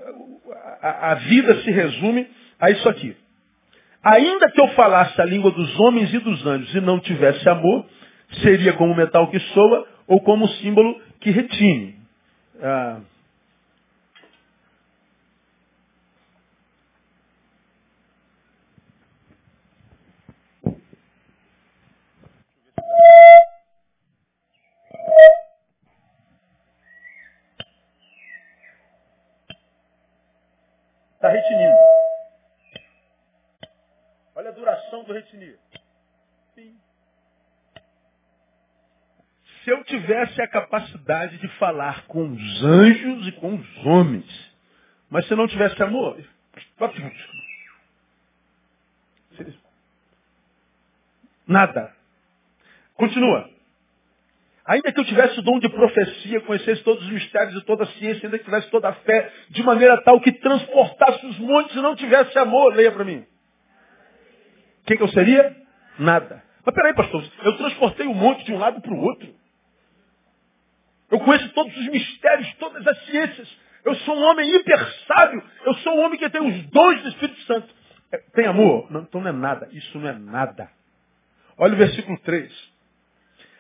a, 0.82 1.12
a 1.12 1.16
vida 1.16 1.62
se 1.62 1.72
resume 1.72 2.28
a 2.60 2.70
isso 2.70 2.88
aqui. 2.88 3.16
Ainda 4.04 4.50
que 4.52 4.62
eu 4.62 4.68
falasse 4.70 5.20
a 5.22 5.26
língua 5.26 5.52
dos 5.52 5.80
homens 5.80 6.14
e 6.14 6.20
dos 6.20 6.46
anjos 6.46 6.74
e 6.74 6.82
não 6.82 7.00
tivesse 7.00 7.48
amor, 7.50 7.86
seria 8.42 8.74
como 8.74 8.96
metal 8.96 9.30
que 9.30 9.40
soa 9.40 9.88
ou 10.08 10.22
como 10.22 10.48
símbolo 10.48 11.00
que 11.20 11.32
retine. 11.32 11.96
Ah, 12.62 13.00
Está 31.18 31.30
retinindo. 31.30 31.67
Do. 35.08 35.60
Sim. 36.56 36.76
Se 39.64 39.70
eu 39.70 39.84
tivesse 39.84 40.42
a 40.42 40.48
capacidade 40.48 41.38
de 41.38 41.48
falar 41.58 42.06
com 42.08 42.32
os 42.32 42.64
anjos 42.64 43.28
e 43.28 43.32
com 43.34 43.56
os 43.56 43.86
homens, 43.86 44.56
mas 45.10 45.28
se 45.28 45.36
não 45.36 45.48
tivesse 45.48 45.82
amor, 45.82 46.18
nada. 51.48 51.94
Continua. 52.96 53.50
Ainda 54.66 54.92
que 54.92 55.00
eu 55.00 55.06
tivesse 55.06 55.40
o 55.40 55.44
dom 55.44 55.60
de 55.60 55.70
profecia, 55.70 56.42
conhecesse 56.42 56.84
todos 56.84 57.02
os 57.06 57.10
mistérios 57.10 57.56
e 57.56 57.66
toda 57.66 57.86
a 57.86 57.88
ciência, 57.88 58.28
ainda 58.28 58.38
que 58.38 58.44
tivesse 58.44 58.70
toda 58.70 58.90
a 58.90 58.94
fé, 58.94 59.32
de 59.50 59.64
maneira 59.64 60.02
tal 60.02 60.20
que 60.20 60.32
transportasse 60.34 61.26
os 61.26 61.40
montes 61.40 61.74
e 61.74 61.82
não 61.82 61.96
tivesse 61.96 62.38
amor, 62.38 62.74
leia 62.74 62.92
para 62.92 63.06
mim. 63.06 63.26
Que, 64.88 64.96
que 64.96 65.04
eu 65.04 65.10
seria? 65.10 65.56
Nada. 66.00 66.42
Mas 66.66 66.74
peraí, 66.74 66.94
pastor, 66.96 67.24
eu 67.44 67.58
transportei 67.58 68.08
um 68.08 68.14
monte 68.14 68.46
de 68.46 68.54
um 68.54 68.58
lado 68.58 68.82
para 68.82 68.94
o 68.94 69.00
outro. 69.00 69.28
Eu 71.12 71.20
conheço 71.20 71.50
todos 71.50 71.76
os 71.76 71.88
mistérios, 71.88 72.54
todas 72.56 72.86
as 72.88 73.06
ciências. 73.06 73.58
Eu 73.86 73.96
sou 73.96 74.18
um 74.18 74.24
homem 74.24 74.50
hiper 74.56 74.94
sábio. 75.08 75.44
Eu 75.66 75.74
sou 75.76 75.94
um 75.96 76.06
homem 76.06 76.18
que 76.18 76.30
tem 76.30 76.42
os 76.42 76.64
dons 76.68 77.02
do 77.02 77.10
Espírito 77.10 77.40
Santo. 77.42 77.74
É, 78.12 78.18
tem 78.34 78.46
amor? 78.46 78.92
Não, 78.92 79.02
então 79.02 79.22
não 79.22 79.30
é 79.30 79.34
nada. 79.34 79.70
Isso 79.72 79.98
não 80.00 80.10
é 80.10 80.14
nada. 80.14 80.70
Olha 81.58 81.74
o 81.74 81.78
versículo 81.78 82.18
3. 82.20 82.52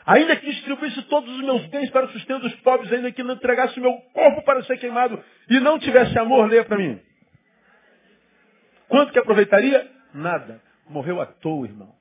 Ainda 0.06 0.36
que 0.38 0.46
distribuísse 0.46 1.02
todos 1.04 1.30
os 1.30 1.42
meus 1.42 1.66
bens 1.68 1.90
para 1.90 2.06
o 2.06 2.10
sustento 2.10 2.42
dos 2.42 2.56
pobres, 2.62 2.92
ainda 2.94 3.12
que 3.12 3.24
não 3.24 3.36
entregasse 3.36 3.78
o 3.80 3.82
meu 3.82 3.94
corpo 4.14 4.42
para 4.44 4.64
ser 4.64 4.78
queimado 4.78 5.22
e 5.50 5.60
não 5.60 5.78
tivesse 5.78 6.18
amor, 6.18 6.50
leia 6.50 6.64
para 6.64 6.78
mim. 6.78 7.02
Quanto 8.88 9.12
que 9.12 9.20
aproveitaria? 9.20 9.90
Nada. 10.14 10.62
Morreu 10.90 11.22
à 11.22 11.26
toa, 11.26 11.68
irmão. 11.68 11.94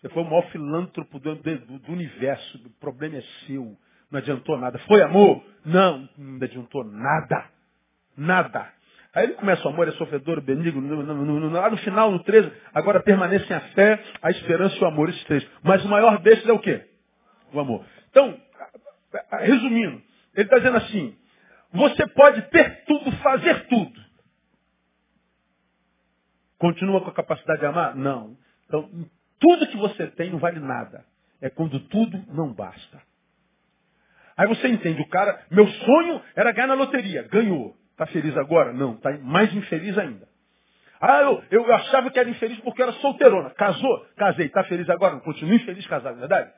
Você 0.00 0.08
foi 0.08 0.22
o 0.22 0.26
maior 0.26 0.50
filântropo 0.50 1.18
do, 1.20 1.36
do, 1.36 1.78
do 1.78 1.92
universo. 1.92 2.58
O 2.66 2.70
problema 2.80 3.16
é 3.16 3.22
seu. 3.46 3.76
Não 4.10 4.18
adiantou 4.18 4.58
nada. 4.58 4.78
Foi 4.80 5.00
amor? 5.02 5.44
Não, 5.64 6.08
não 6.18 6.44
adiantou 6.44 6.84
nada. 6.84 7.44
Nada. 8.16 8.72
Aí 9.14 9.24
ele 9.24 9.34
começa 9.34 9.66
o 9.66 9.70
amor, 9.70 9.88
é 9.88 9.92
sofredor, 9.92 10.40
benigno, 10.40 10.80
no, 10.80 11.50
lá 11.50 11.68
no 11.68 11.76
final, 11.78 12.10
no 12.10 12.22
13, 12.24 12.50
agora 12.72 13.02
permanecem 13.02 13.54
a 13.54 13.60
fé, 13.60 14.02
a 14.22 14.30
esperança 14.30 14.74
e 14.74 14.80
o 14.80 14.86
amor, 14.86 15.10
esses 15.10 15.22
três. 15.24 15.46
Mas 15.62 15.84
o 15.84 15.88
maior 15.88 16.18
desses 16.20 16.48
é 16.48 16.52
o 16.52 16.58
quê? 16.58 16.86
O 17.52 17.60
amor. 17.60 17.84
Então, 18.10 18.34
resumindo, 19.40 20.02
ele 20.34 20.44
está 20.44 20.56
dizendo 20.56 20.78
assim, 20.78 21.14
você 21.72 22.06
pode 22.06 22.40
ter 22.48 22.84
tudo, 22.86 23.12
fazer 23.18 23.66
tudo. 23.66 24.01
Continua 26.62 27.00
com 27.00 27.10
a 27.10 27.12
capacidade 27.12 27.58
de 27.58 27.66
amar? 27.66 27.96
Não. 27.96 28.36
Então, 28.66 28.88
tudo 29.40 29.66
que 29.66 29.76
você 29.76 30.06
tem 30.06 30.30
não 30.30 30.38
vale 30.38 30.60
nada. 30.60 31.04
É 31.40 31.50
quando 31.50 31.80
tudo 31.88 32.24
não 32.28 32.54
basta. 32.54 33.02
Aí 34.36 34.46
você 34.46 34.68
entende, 34.68 35.02
o 35.02 35.08
cara, 35.08 35.44
meu 35.50 35.66
sonho 35.66 36.22
era 36.36 36.52
ganhar 36.52 36.68
na 36.68 36.74
loteria. 36.74 37.24
Ganhou. 37.24 37.76
Está 37.90 38.06
feliz 38.06 38.36
agora? 38.36 38.72
Não, 38.72 38.94
está 38.94 39.10
mais 39.18 39.52
infeliz 39.52 39.98
ainda. 39.98 40.28
Ah, 41.00 41.22
eu, 41.22 41.42
eu 41.50 41.74
achava 41.74 42.12
que 42.12 42.18
era 42.20 42.30
infeliz 42.30 42.60
porque 42.60 42.80
era 42.80 42.92
solteirona. 42.92 43.50
Casou? 43.50 44.06
Casei. 44.16 44.46
Está 44.46 44.62
feliz 44.62 44.88
agora? 44.88 45.14
Não, 45.14 45.20
continua 45.20 45.56
infeliz 45.56 45.84
casado, 45.88 46.16
é 46.16 46.20
verdade? 46.20 46.52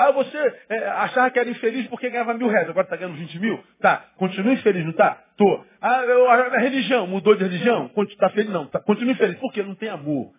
Ah, 0.00 0.12
você 0.12 0.38
é, 0.68 0.88
achava 0.90 1.28
que 1.28 1.40
era 1.40 1.50
infeliz 1.50 1.88
porque 1.88 2.08
ganhava 2.08 2.32
mil 2.32 2.46
reais, 2.46 2.70
agora 2.70 2.84
está 2.84 2.94
ganhando 2.94 3.16
20 3.16 3.40
mil? 3.40 3.58
Tá. 3.80 4.04
Continua 4.16 4.52
infeliz, 4.52 4.84
não 4.84 4.92
tá? 4.92 5.20
Tô. 5.36 5.64
Ah, 5.82 6.04
eu, 6.04 6.30
a 6.30 6.58
religião, 6.58 7.04
mudou 7.08 7.34
de 7.34 7.42
religião? 7.42 7.90
Está 8.08 8.30
feliz? 8.30 8.48
Não. 8.48 8.68
Tá. 8.68 8.78
Continua 8.78 9.10
infeliz. 9.10 9.36
Por 9.40 9.52
quê? 9.52 9.60
Não 9.60 9.74
tem 9.74 9.88
amor. 9.88 10.30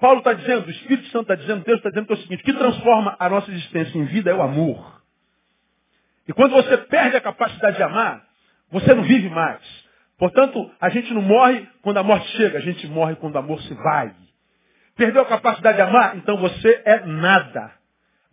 Paulo 0.00 0.18
está 0.18 0.32
dizendo, 0.32 0.66
o 0.66 0.70
Espírito 0.70 1.06
Santo 1.10 1.32
está 1.32 1.36
dizendo, 1.36 1.62
Deus 1.64 1.78
está 1.78 1.90
dizendo 1.90 2.06
que 2.08 2.12
é 2.12 2.16
o 2.16 2.18
seguinte, 2.18 2.42
o 2.42 2.44
que 2.44 2.52
transforma 2.54 3.14
a 3.20 3.28
nossa 3.28 3.48
existência 3.52 3.96
em 3.96 4.04
vida 4.06 4.32
é 4.32 4.34
o 4.34 4.42
amor. 4.42 5.00
E 6.26 6.32
quando 6.32 6.50
você 6.50 6.76
perde 6.76 7.16
a 7.16 7.20
capacidade 7.20 7.76
de 7.76 7.84
amar, 7.84 8.26
você 8.72 8.92
não 8.92 9.04
vive 9.04 9.28
mais. 9.28 9.60
Portanto, 10.18 10.68
a 10.80 10.88
gente 10.88 11.14
não 11.14 11.22
morre 11.22 11.68
quando 11.82 11.98
a 11.98 12.02
morte 12.02 12.26
chega, 12.36 12.58
a 12.58 12.62
gente 12.62 12.84
morre 12.88 13.14
quando 13.14 13.36
o 13.36 13.38
amor 13.38 13.62
se 13.62 13.74
vai. 13.74 14.12
Perdeu 14.96 15.22
a 15.22 15.26
capacidade 15.26 15.76
de 15.76 15.82
amar? 15.82 16.16
Então 16.16 16.36
você 16.38 16.82
é 16.84 17.06
nada. 17.06 17.75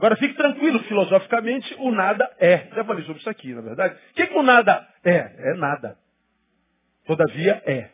Agora 0.04 0.18
fique 0.18 0.34
tranquilo, 0.34 0.80
filosoficamente, 0.84 1.74
o 1.80 1.90
nada 1.90 2.30
é. 2.38 2.68
Já 2.76 2.84
falei 2.84 3.06
sobre 3.06 3.22
isso 3.22 3.30
aqui, 3.30 3.54
na 3.54 3.62
é 3.62 3.64
verdade. 3.64 3.96
O 3.96 4.14
que, 4.14 4.28
que 4.28 4.38
o 4.38 4.44
nada 4.44 4.86
é? 5.02 5.18
É 5.18 5.54
nada. 5.54 5.98
Todavia 7.06 7.64
é. 7.66 7.90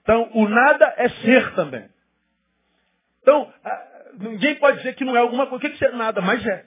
Então, 0.00 0.30
o 0.32 0.48
nada 0.48 0.94
é 0.96 1.10
ser 1.10 1.54
também. 1.54 1.86
Então, 3.20 3.52
ninguém 4.18 4.54
pode 4.54 4.78
dizer 4.78 4.94
que 4.94 5.04
não 5.04 5.14
é 5.14 5.20
alguma 5.20 5.46
coisa. 5.46 5.66
O 5.66 5.70
que, 5.70 5.76
que 5.76 5.84
é 5.84 5.92
nada? 5.92 6.22
Mas 6.22 6.42
é. 6.46 6.64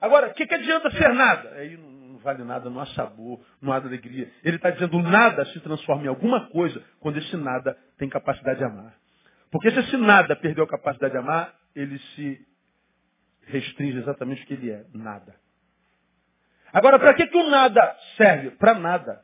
Agora, 0.00 0.30
o 0.30 0.34
que, 0.34 0.44
que 0.44 0.54
adianta 0.54 0.90
ser 0.90 1.14
nada? 1.14 1.50
Aí 1.50 1.76
não, 1.76 2.18
vale 2.18 2.42
nada, 2.42 2.68
não 2.68 2.80
há 2.80 2.86
sabor, 2.86 3.40
não 3.62 3.72
há 3.72 3.76
alegria. 3.76 4.28
Ele 4.42 4.56
está 4.56 4.70
dizendo 4.70 5.00
nada 5.00 5.44
se 5.44 5.60
transforma 5.60 6.02
em 6.02 6.08
alguma 6.08 6.48
coisa 6.48 6.82
quando 6.98 7.18
esse 7.18 7.36
nada 7.36 7.78
tem 7.96 8.08
capacidade 8.08 8.58
de 8.58 8.64
amar. 8.64 8.92
Porque 9.52 9.70
se 9.70 9.78
esse 9.78 9.96
nada 9.96 10.34
perdeu 10.34 10.64
a 10.64 10.68
capacidade 10.68 11.12
de 11.12 11.18
amar, 11.18 11.54
ele 11.76 11.96
se 12.16 12.53
restringe 13.46 13.98
exatamente 13.98 14.42
o 14.42 14.46
que 14.46 14.54
ele 14.54 14.70
é, 14.70 14.84
nada. 14.92 15.34
Agora, 16.72 16.98
para 16.98 17.14
que, 17.14 17.26
que 17.26 17.36
o 17.36 17.50
nada 17.50 17.96
serve? 18.16 18.50
Para 18.52 18.74
nada. 18.74 19.22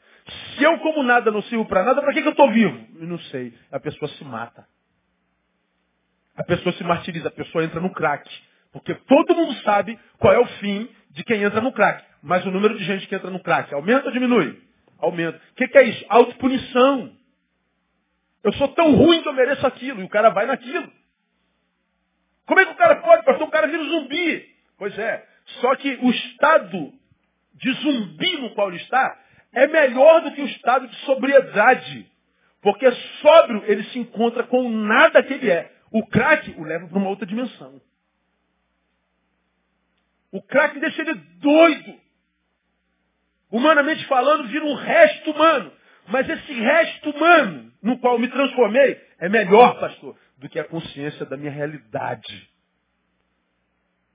Se 0.54 0.62
eu 0.62 0.78
como 0.78 1.02
nada 1.02 1.30
não 1.30 1.42
sirvo 1.42 1.66
para 1.66 1.82
nada, 1.82 2.00
para 2.00 2.12
que, 2.12 2.22
que 2.22 2.28
eu 2.28 2.32
estou 2.32 2.50
vivo? 2.52 2.86
Eu 3.00 3.08
não 3.08 3.18
sei. 3.18 3.52
A 3.72 3.80
pessoa 3.80 4.08
se 4.08 4.24
mata. 4.24 4.64
A 6.36 6.44
pessoa 6.44 6.72
se 6.74 6.84
martiriza, 6.84 7.28
a 7.28 7.32
pessoa 7.32 7.64
entra 7.64 7.80
no 7.80 7.92
crack. 7.92 8.30
Porque 8.72 8.94
todo 8.94 9.34
mundo 9.34 9.52
sabe 9.62 9.98
qual 10.18 10.32
é 10.32 10.38
o 10.38 10.46
fim 10.46 10.88
de 11.10 11.24
quem 11.24 11.42
entra 11.42 11.60
no 11.60 11.72
crack. 11.72 12.04
Mas 12.22 12.46
o 12.46 12.50
número 12.50 12.78
de 12.78 12.84
gente 12.84 13.06
que 13.08 13.14
entra 13.14 13.30
no 13.30 13.42
crack 13.42 13.74
aumenta 13.74 14.06
ou 14.06 14.12
diminui? 14.12 14.62
Aumenta. 14.98 15.40
O 15.50 15.54
que, 15.56 15.66
que, 15.66 15.78
é 15.78 15.82
isso? 15.82 16.04
Autopunição. 16.08 17.12
Eu 18.44 18.52
sou 18.52 18.68
tão 18.68 18.94
ruim 18.94 19.22
que 19.22 19.28
eu 19.28 19.32
mereço 19.32 19.66
aquilo. 19.66 20.00
E 20.00 20.04
o 20.04 20.08
cara 20.08 20.30
vai 20.30 20.46
naquilo. 20.46 20.90
Como 22.50 22.58
é 22.58 22.66
que 22.66 22.72
o 22.72 22.76
cara 22.76 22.96
pode, 22.96 23.24
pastor? 23.24 23.46
O 23.46 23.50
cara 23.52 23.68
vira 23.68 23.80
um 23.80 23.88
zumbi. 23.88 24.44
Pois 24.76 24.98
é. 24.98 25.24
Só 25.60 25.76
que 25.76 26.00
o 26.02 26.10
estado 26.10 26.92
de 27.54 27.72
zumbi 27.74 28.38
no 28.38 28.50
qual 28.56 28.70
ele 28.70 28.78
está 28.82 29.16
é 29.52 29.68
melhor 29.68 30.22
do 30.22 30.32
que 30.32 30.42
o 30.42 30.46
estado 30.46 30.88
de 30.88 30.96
sobriedade. 31.04 32.10
Porque 32.60 32.90
sóbrio 33.22 33.62
ele 33.68 33.84
se 33.84 34.00
encontra 34.00 34.42
com 34.42 34.68
nada 34.68 35.22
que 35.22 35.32
ele 35.32 35.48
é. 35.48 35.70
O 35.92 36.04
crack 36.08 36.50
o 36.58 36.64
leva 36.64 36.88
para 36.88 36.98
uma 36.98 37.10
outra 37.10 37.24
dimensão. 37.24 37.80
O 40.32 40.42
crack 40.42 40.76
deixa 40.80 41.02
ele 41.02 41.14
doido. 41.14 42.00
Humanamente 43.48 44.04
falando, 44.08 44.48
vira 44.48 44.64
um 44.64 44.74
resto 44.74 45.30
humano. 45.30 45.72
Mas 46.08 46.28
esse 46.28 46.52
resto 46.52 47.10
humano 47.10 47.72
no 47.80 47.96
qual 48.00 48.18
me 48.18 48.26
transformei 48.26 49.00
é 49.20 49.28
melhor, 49.28 49.78
pastor, 49.78 50.16
do 50.40 50.48
que 50.48 50.58
a 50.58 50.64
consciência 50.64 51.24
da 51.26 51.36
minha 51.36 51.50
realidade. 51.50 52.50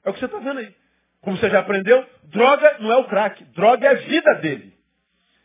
É 0.04 0.10
o 0.10 0.14
que 0.14 0.20
você 0.20 0.26
está 0.26 0.40
vendo 0.40 0.60
aí. 0.60 0.76
Como 1.22 1.38
você 1.38 1.50
já 1.50 1.60
aprendeu, 1.60 2.06
droga 2.24 2.78
não 2.80 2.92
é 2.92 2.98
o 2.98 3.06
crack, 3.06 3.44
droga 3.46 3.88
é 3.88 3.92
a 3.92 3.94
vida 3.96 4.36
dele. 4.36 4.74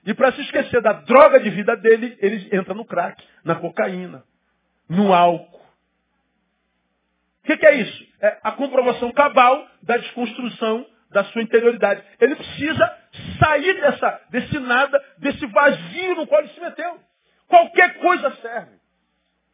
E 0.05 0.15
para 0.15 0.33
se 0.33 0.41
esquecer 0.41 0.81
da 0.81 0.93
droga 0.93 1.39
de 1.41 1.51
vida 1.51 1.77
dele, 1.77 2.17
ele 2.21 2.49
entra 2.57 2.75
no 2.75 2.85
crack, 2.85 3.23
na 3.45 3.55
cocaína, 3.55 4.25
no 4.89 5.13
álcool. 5.13 5.61
O 7.43 7.47
que, 7.47 7.57
que, 7.57 7.67
é 7.67 7.75
isso? 7.77 8.07
É 8.21 8.39
a 8.43 8.53
comprovação 8.53 9.13
cabal 9.13 9.67
da 9.83 9.97
desconstrução 9.97 10.87
da 11.11 11.25
sua 11.25 11.43
interioridade. 11.43 12.03
Ele 12.21 12.37
precisa 12.37 12.99
sair 13.39 13.81
dessa, 13.81 14.21
desse 14.31 14.59
nada, 14.59 15.03
desse 15.19 15.45
vazio 15.47 16.15
no 16.17 16.27
qual 16.27 16.41
ele 16.43 16.53
se 16.53 16.61
meteu. 16.61 17.01
Qualquer 17.49 17.99
coisa 17.99 18.31
serve. 18.37 18.80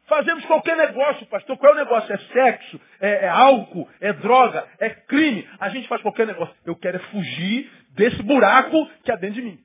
Fazemos 0.07 0.45
qualquer 0.45 0.77
negócio, 0.77 1.25
pastor. 1.27 1.57
Qual 1.57 1.73
é 1.73 1.75
o 1.75 1.79
negócio? 1.79 2.13
É 2.13 2.17
sexo, 2.17 2.79
é, 2.99 3.25
é, 3.25 3.29
álcool, 3.29 3.87
é 3.99 4.13
droga, 4.13 4.65
é 4.79 4.89
crime. 4.89 5.47
A 5.59 5.69
gente 5.69 5.87
faz 5.87 6.01
qualquer 6.01 6.25
negócio. 6.25 6.55
Eu 6.65 6.75
quero 6.75 6.97
é 6.97 6.99
fugir 6.99 7.69
desse 7.91 8.23
buraco 8.23 8.89
que 9.03 9.11
há 9.11 9.15
dentro 9.17 9.35
de 9.35 9.41
mim. 9.41 9.59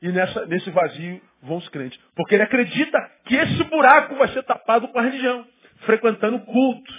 E 0.00 0.08
nessa, 0.10 0.46
nesse 0.46 0.70
vazio 0.70 1.20
vão 1.42 1.56
os 1.56 1.68
crentes. 1.70 1.98
Porque 2.14 2.36
ele 2.36 2.44
acredita 2.44 2.98
que 3.24 3.34
esse 3.34 3.64
buraco 3.64 4.14
vai 4.14 4.28
ser 4.28 4.44
tapado 4.44 4.88
com 4.88 4.98
a 4.98 5.02
religião 5.02 5.44
frequentando 5.80 6.38
culto, 6.40 6.92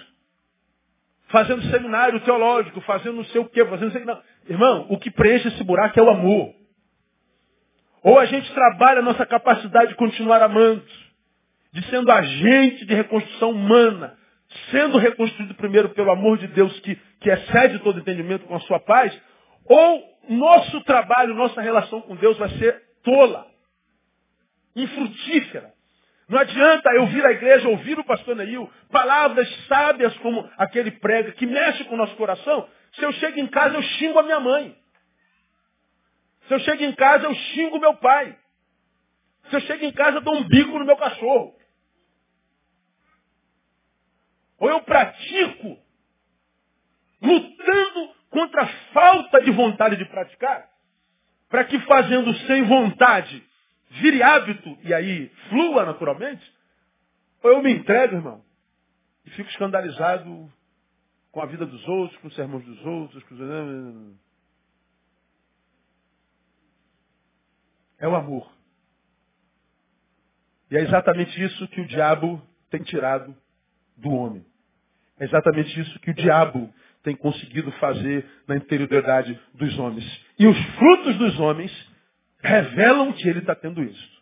fazendo 1.30 1.62
seminário 1.72 2.20
teológico, 2.22 2.82
fazendo 2.82 3.16
não 3.16 3.26
sei 3.26 3.40
o 3.40 3.46
quê, 3.46 3.66
fazendo 3.66 3.86
não 3.86 3.92
sei 3.92 4.04
o 4.04 4.06
quê. 4.06 4.22
Irmão, 4.50 4.88
o 4.90 5.00
que 5.00 5.10
preenche 5.10 5.48
esse 5.48 5.64
buraco 5.64 5.98
é 5.98 6.04
o 6.04 6.10
amor. 6.10 6.54
Ou 8.04 8.20
a 8.20 8.26
gente 8.26 8.54
trabalha 8.54 9.00
a 9.00 9.04
nossa 9.04 9.26
capacidade 9.26 9.92
de 9.92 9.96
continuar 9.96 10.42
amando, 10.44 10.84
de 11.74 11.84
sendo 11.90 12.12
agente 12.12 12.86
de 12.86 12.94
reconstrução 12.94 13.52
humana, 13.52 14.16
sendo 14.70 15.00
reconstruído 15.00 15.56
primeiro 15.56 15.90
pelo 15.90 16.12
amor 16.12 16.38
de 16.38 16.48
Deus 16.48 16.80
que, 16.82 16.96
que 17.20 17.30
excede 17.30 17.80
todo 17.80 18.00
entendimento 18.00 18.46
com 18.46 18.56
a 18.56 18.60
sua 18.62 18.80
paz, 18.80 19.12
ou 19.66 20.04
nosso 20.30 20.82
trabalho, 20.82 21.34
nossa 21.34 21.60
relação 21.62 22.02
com 22.02 22.16
Deus 22.16 22.38
vai 22.38 22.50
ser 22.58 22.80
tola, 23.04 23.48
infrutífera. 24.76 25.74
Não 26.30 26.40
adianta 26.40 26.90
eu 26.92 27.08
vir 27.08 27.26
à 27.26 27.32
igreja, 27.32 27.68
ouvir 27.68 27.98
o 28.00 28.06
pastor 28.06 28.36
Neil, 28.36 28.70
palavras 28.92 29.50
sábias 29.68 30.16
como 30.18 30.48
aquele 30.58 30.92
prega, 30.92 31.32
que 31.32 31.46
mexe 31.46 31.84
com 31.86 31.96
o 31.96 31.98
nosso 31.98 32.16
coração, 32.16 32.68
se 32.94 33.04
eu 33.04 33.12
chego 33.14 33.40
em 33.40 33.48
casa 33.48 33.76
eu 33.76 33.82
xingo 33.82 34.20
a 34.20 34.24
minha 34.24 34.40
mãe. 34.40 34.78
Se 36.48 36.54
eu 36.54 36.60
chego 36.60 36.84
em 36.84 36.94
casa 36.94 37.26
eu 37.26 37.34
xingo 37.34 37.80
meu 37.80 37.96
pai. 37.96 38.38
Se 39.50 39.56
eu 39.56 39.62
chego 39.62 39.86
em 39.86 39.92
casa 39.92 40.18
eu 40.18 40.22
dou 40.22 40.36
um 40.36 40.44
bico 40.44 40.78
no 40.78 40.86
meu 40.86 40.96
cachorro. 40.98 41.56
Ou 44.64 44.70
eu 44.70 44.82
pratico 44.82 45.78
lutando 47.22 48.16
contra 48.30 48.64
a 48.64 48.68
falta 48.94 49.42
de 49.42 49.52
vontade 49.52 49.98
de 49.98 50.06
praticar, 50.06 50.70
para 51.50 51.66
que 51.66 51.78
fazendo 51.82 52.34
sem 52.48 52.64
vontade 52.64 53.46
vire 53.90 54.24
hábito 54.24 54.78
e 54.84 54.94
aí 54.94 55.28
flua 55.50 55.84
naturalmente, 55.84 56.50
ou 57.44 57.52
eu 57.52 57.62
me 57.62 57.74
entrego, 57.74 58.16
irmão, 58.16 58.42
e 59.26 59.32
fico 59.32 59.50
escandalizado 59.50 60.50
com 61.30 61.42
a 61.42 61.46
vida 61.46 61.66
dos 61.66 61.86
outros, 61.86 62.18
com 62.22 62.30
os 62.30 62.36
sermões 62.36 62.64
dos 62.64 62.86
outros. 62.86 63.22
Com 63.24 63.36
os... 63.36 64.18
É 68.00 68.08
o 68.08 68.16
amor. 68.16 68.50
E 70.72 70.78
é 70.78 70.80
exatamente 70.80 71.44
isso 71.44 71.68
que 71.68 71.82
o 71.82 71.88
diabo 71.88 72.42
tem 72.70 72.82
tirado 72.82 73.36
do 73.98 74.10
homem. 74.10 74.53
É 75.20 75.26
exatamente 75.26 75.80
isso 75.80 76.00
que 76.00 76.12
o 76.12 76.14
diabo 76.14 76.74
tem 77.04 77.16
conseguido 77.16 77.72
fazer 77.74 78.26
na 78.48 78.56
interioridade 78.56 79.40
dos 79.54 79.78
homens. 79.78 80.06
E 80.40 80.48
os 80.48 80.58
frutos 80.76 81.18
dos 81.18 81.40
homens 81.40 81.72
revelam 82.42 83.14
que 83.14 83.28
ele 83.28 83.40
está 83.40 83.56
tendo 83.56 83.84
isso. 83.84 84.22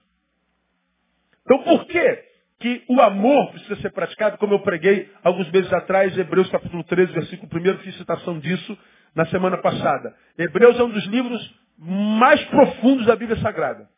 Então 1.43 1.63
por 1.63 1.85
que 1.85 2.31
que 2.59 2.83
o 2.87 3.01
amor 3.01 3.51
precisa 3.51 3.75
ser 3.77 3.91
praticado, 3.91 4.37
como 4.37 4.53
eu 4.53 4.59
preguei 4.59 5.11
alguns 5.23 5.49
meses 5.51 5.73
atrás, 5.73 6.15
Hebreus 6.15 6.47
capítulo 6.49 6.83
13, 6.83 7.11
versículo 7.11 7.49
1, 7.51 7.77
fiz 7.79 7.97
citação 7.97 8.37
disso 8.39 8.77
na 9.15 9.25
semana 9.25 9.57
passada. 9.57 10.15
Hebreus 10.37 10.79
é 10.79 10.83
um 10.83 10.91
dos 10.91 11.05
livros 11.07 11.55
mais 11.77 12.43
profundos 12.45 13.07
da 13.07 13.15
Bíblia 13.15 13.41
Sagrada. 13.41 13.89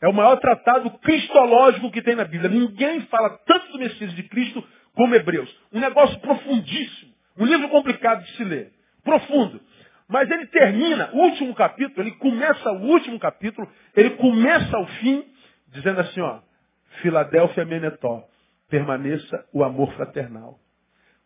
É 0.00 0.08
o 0.08 0.12
maior 0.12 0.36
tratado 0.36 0.88
cristológico 0.98 1.90
que 1.90 2.02
tem 2.02 2.14
na 2.14 2.24
Bíblia. 2.24 2.48
Ninguém 2.48 3.00
fala 3.06 3.30
tanto 3.44 3.72
do 3.72 3.78
Messias 3.78 4.14
de 4.14 4.22
Cristo 4.24 4.62
como 4.96 5.14
Hebreus. 5.14 5.54
Um 5.72 5.78
negócio 5.78 6.18
profundíssimo. 6.20 7.12
Um 7.38 7.44
livro 7.44 7.68
complicado 7.68 8.24
de 8.24 8.36
se 8.36 8.44
ler. 8.44 8.72
Profundo. 9.04 9.60
Mas 10.08 10.28
ele 10.30 10.46
termina 10.46 11.10
o 11.12 11.18
último 11.18 11.54
capítulo, 11.54 12.00
ele 12.00 12.16
começa 12.16 12.70
o 12.72 12.86
último 12.86 13.18
capítulo, 13.18 13.68
ele 13.94 14.10
começa 14.10 14.78
o 14.78 14.86
fim, 14.86 15.24
dizendo 15.68 16.00
assim, 16.00 16.20
ó, 16.20 16.38
Filadélfia 17.02 17.64
Menetó, 17.64 18.24
permaneça 18.70 19.44
o 19.52 19.64
amor 19.64 19.92
fraternal. 19.94 20.58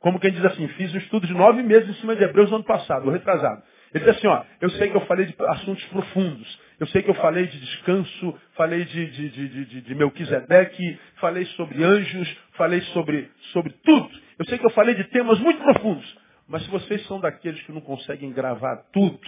Como 0.01 0.19
quem 0.19 0.33
diz 0.33 0.45
assim, 0.47 0.67
fiz 0.69 0.95
um 0.95 0.99
estudo 0.99 1.27
de 1.27 1.35
nove 1.35 1.63
meses 1.63 1.91
em 1.91 2.01
cima 2.01 2.17
de 2.17 2.25
Hebreus 2.25 2.51
no 2.51 2.57
ano 2.57 2.65
passado, 2.65 3.11
retrasado. 3.11 3.63
Ele 3.93 4.05
diz 4.05 4.17
assim, 4.17 4.27
ó, 4.27 4.43
eu 4.61 4.71
sei 4.71 4.89
que 4.89 4.97
eu 4.97 5.07
falei 5.07 5.27
de 5.27 5.35
assuntos 5.49 5.85
profundos, 5.87 6.61
eu 6.81 6.87
sei 6.87 7.03
que 7.03 7.11
eu 7.11 7.15
falei 7.17 7.47
de 7.47 7.61
descanso, 7.61 8.41
falei 8.55 8.87
de, 8.87 9.11
de, 9.11 9.29
de, 9.29 9.65
de, 9.67 9.81
de 9.83 9.95
Melquisedeque, 9.95 10.99
falei 11.17 11.45
sobre 11.49 11.85
anjos, 11.85 12.39
falei 12.53 12.81
sobre, 12.95 13.31
sobre 13.53 13.75
tudo. 13.85 14.11
Eu 14.39 14.47
sei 14.47 14.59
que 14.59 14.65
eu 14.65 14.71
falei 14.71 14.95
de 14.95 15.05
temas 15.11 15.39
muito 15.41 15.63
profundos. 15.63 16.19
Mas 16.49 16.65
se 16.65 16.71
vocês 16.71 17.07
são 17.07 17.21
daqueles 17.21 17.61
que 17.65 17.73
não 17.73 17.83
conseguem 17.83 18.33
gravar 18.33 18.77
tudo, 18.95 19.21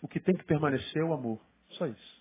o 0.00 0.06
que 0.06 0.20
tem 0.20 0.36
que 0.36 0.44
permanecer 0.44 1.02
é 1.02 1.04
o 1.04 1.12
amor. 1.12 1.40
Só 1.70 1.86
isso. 1.86 2.20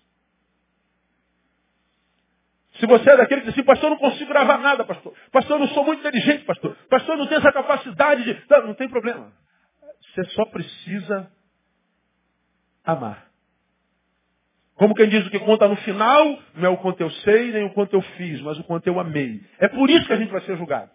Se 2.80 2.88
você 2.88 3.08
é 3.12 3.18
daquele 3.18 3.42
que 3.42 3.48
diz 3.48 3.54
assim, 3.54 3.66
pastor, 3.66 3.86
eu 3.86 3.92
não 3.92 3.98
consigo 3.98 4.30
gravar 4.30 4.58
nada, 4.58 4.84
pastor. 4.84 5.14
Pastor, 5.32 5.58
eu 5.58 5.60
não 5.60 5.74
sou 5.76 5.86
muito 5.86 6.00
inteligente, 6.00 6.44
pastor. 6.46 6.76
Pastor, 6.90 7.14
eu 7.14 7.20
não 7.20 7.28
tenho 7.28 7.40
essa 7.40 7.52
capacidade 7.52 8.24
de. 8.24 8.44
Não, 8.50 8.68
não 8.68 8.74
tem 8.74 8.90
problema. 8.90 9.32
Você 10.02 10.24
só 10.32 10.44
precisa 10.46 11.32
amar. 12.84 13.29
Como 14.80 14.96
quem 14.96 15.10
diz 15.10 15.28
o 15.28 15.30
que 15.30 15.40
conta 15.40 15.68
no 15.68 15.76
final, 15.76 16.40
não 16.56 16.66
é 16.66 16.70
o 16.70 16.78
quanto 16.78 17.02
eu 17.02 17.12
sei, 17.12 17.52
nem 17.52 17.66
o 17.66 17.74
quanto 17.74 17.94
eu 17.94 18.02
fiz, 18.02 18.40
mas 18.40 18.58
o 18.60 18.64
quanto 18.64 18.88
eu 18.88 18.98
amei. 18.98 19.42
É 19.60 19.68
por 19.68 19.90
isso 19.90 20.08
que 20.08 20.14
a 20.14 20.16
gente 20.16 20.32
vai 20.32 20.40
ser 20.44 20.56
julgado. 20.56 20.90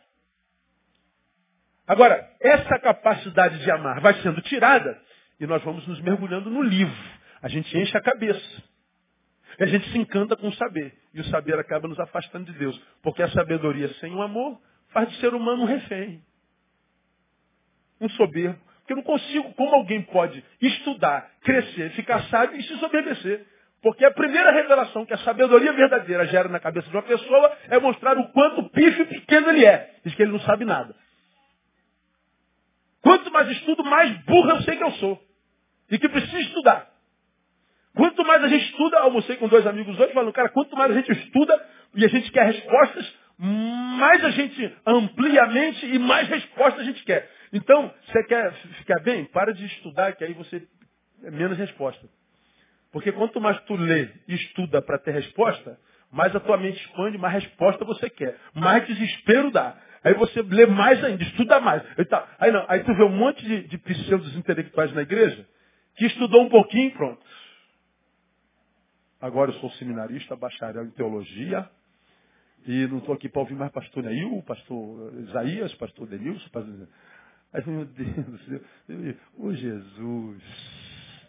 Agora, 1.87 2.27
essa 2.41 2.79
capacidade 2.79 3.59
de 3.59 3.71
amar 3.71 4.01
vai 4.01 4.15
sendo 4.23 4.41
tirada 4.41 4.99
e 5.39 5.47
nós 5.47 5.63
vamos 5.63 5.87
nos 5.87 6.01
mergulhando 6.01 6.49
no 6.49 6.63
livro. 6.63 6.97
A 7.43 7.49
gente 7.49 7.77
enche 7.77 7.95
a 7.95 8.01
cabeça. 8.01 8.63
E 9.59 9.65
a 9.65 9.67
gente 9.67 9.87
se 9.91 9.99
encanta 9.99 10.35
com 10.35 10.49
o 10.49 10.55
saber. 10.55 10.95
E 11.13 11.21
o 11.21 11.25
saber 11.25 11.59
acaba 11.59 11.87
nos 11.87 12.01
afastando 12.01 12.51
de 12.51 12.59
Deus. 12.59 12.81
Porque 13.03 13.23
a 13.23 13.29
sabedoria 13.33 13.93
sem 14.01 14.15
o 14.15 14.23
amor 14.23 14.59
faz 14.95 15.11
do 15.11 15.15
ser 15.17 15.35
humano 15.35 15.65
um 15.65 15.67
refém. 15.67 16.25
Um 18.01 18.09
soberbo. 18.09 18.59
Porque 18.79 18.95
eu 18.95 18.97
não 18.97 19.05
consigo, 19.05 19.53
como 19.53 19.75
alguém 19.75 20.01
pode 20.01 20.43
estudar, 20.63 21.31
crescer, 21.43 21.91
ficar 21.91 22.23
sábio 22.31 22.59
e 22.59 22.63
se 22.63 22.79
soberbecer? 22.79 23.53
Porque 23.85 24.03
a 24.03 24.11
primeira 24.11 24.51
revelação 24.51 25.05
que 25.05 25.13
a 25.13 25.19
sabedoria 25.19 25.71
verdadeira 25.75 26.27
gera 26.29 26.49
na 26.49 26.59
cabeça 26.59 26.89
de 26.89 26.97
uma 26.97 27.03
pessoa 27.03 27.55
é 27.69 27.79
mostrar 27.79 28.17
o 28.17 28.29
quanto 28.29 28.71
pífio 28.71 29.05
pequeno 29.07 29.51
ele 29.51 29.63
é. 29.63 29.97
Diz 30.03 30.15
que 30.15 30.23
ele 30.23 30.33
não 30.33 30.41
sabe 30.41 30.65
nada. 30.65 30.97
Quanto 33.03 33.31
mais 33.31 33.47
estudo, 33.51 33.85
mais 33.85 34.11
burro 34.25 34.53
eu 34.53 34.63
sei 34.63 34.79
que 34.79 34.83
eu 34.83 34.91
sou. 34.93 35.23
E 35.91 35.99
que 35.99 36.09
preciso 36.09 36.39
estudar. 36.39 36.89
Quanto 37.95 38.25
mais 38.25 38.43
a 38.43 38.49
gente 38.49 38.65
estuda, 38.71 39.01
almocei 39.01 39.37
com 39.37 39.49
dois 39.49 39.67
amigos 39.67 40.01
hoje, 40.01 40.15
falando, 40.15 40.33
cara, 40.33 40.49
quanto 40.49 40.75
mais 40.75 40.91
a 40.91 40.95
gente 40.95 41.13
estuda 41.13 41.69
e 41.95 42.07
a 42.07 42.09
gente 42.09 42.33
quer 42.33 42.47
respostas, 42.47 43.15
mais 43.37 44.25
a 44.25 44.31
gente 44.31 44.79
amplia 44.87 45.43
a 45.43 45.49
mente 45.49 45.85
e 45.85 45.99
mais 45.99 46.27
respostas 46.27 46.81
a 46.81 46.85
gente 46.85 47.05
quer. 47.05 47.31
Então, 47.53 47.93
você 48.07 48.25
quer 48.25 48.51
ficar 48.79 49.03
bem? 49.03 49.27
Para 49.27 49.53
de 49.53 49.67
estudar, 49.67 50.17
que 50.17 50.25
aí 50.25 50.33
você 50.33 50.67
é 51.23 51.31
menos 51.31 51.59
resposta. 51.59 52.09
Porque 52.95 53.11
quanto 53.11 53.41
mais 53.41 53.61
tu 53.63 53.75
lê 53.75 54.09
e 54.29 54.37
estuda 54.37 54.81
para 54.81 55.01
ter 55.01 55.11
resposta, 55.11 55.77
mais 56.13 56.33
a 56.37 56.39
tua 56.39 56.57
mente 56.57 56.81
expande, 56.81 57.19
mais 57.19 57.35
resposta 57.35 57.85
você 57.85 58.09
quer. 58.09 58.39
Mais 58.55 58.87
desespero 58.87 59.51
dá. 59.51 59.77
Aí 60.05 60.15
você 60.15 60.41
lê 60.43 60.65
mais 60.65 61.03
ainda, 61.03 61.25
estuda 61.25 61.59
mais. 61.59 61.83
Aí, 62.39 62.53
não, 62.53 62.65
aí 62.69 62.85
tu 62.85 62.95
vê 62.95 63.03
um 63.03 63.17
monte 63.17 63.45
de, 63.45 63.67
de 63.67 63.79
pseudos 63.79 64.37
intelectuais 64.37 64.93
na 64.93 65.03
igreja 65.03 65.45
que 65.97 66.07
estudou 66.07 66.45
um 66.45 66.49
pouquinho 66.49 66.93
pronto. 66.93 67.21
Agora 69.21 69.51
eu 69.51 69.55
sou 69.55 69.73
seminarista, 69.73 70.37
bacharel 70.37 70.85
em 70.85 70.91
teologia. 70.91 71.69
E 72.65 72.87
não 72.87 72.99
estou 72.99 73.13
aqui 73.13 73.29
para 73.29 73.41
ouvir 73.41 73.57
mais 73.57 73.73
pastor 73.73 74.05
Neil, 74.05 74.41
pastor 74.47 75.13
Isaías, 75.15 75.75
pastor 75.75 76.07
Denilson. 76.07 76.49
Pastor... 76.51 76.89
Aí, 77.53 77.63
meu 77.67 77.87
Deus 77.87 78.25
do 78.25 78.39
céu. 78.39 78.61
Ô 79.37 79.53
Jesus, 79.53 80.84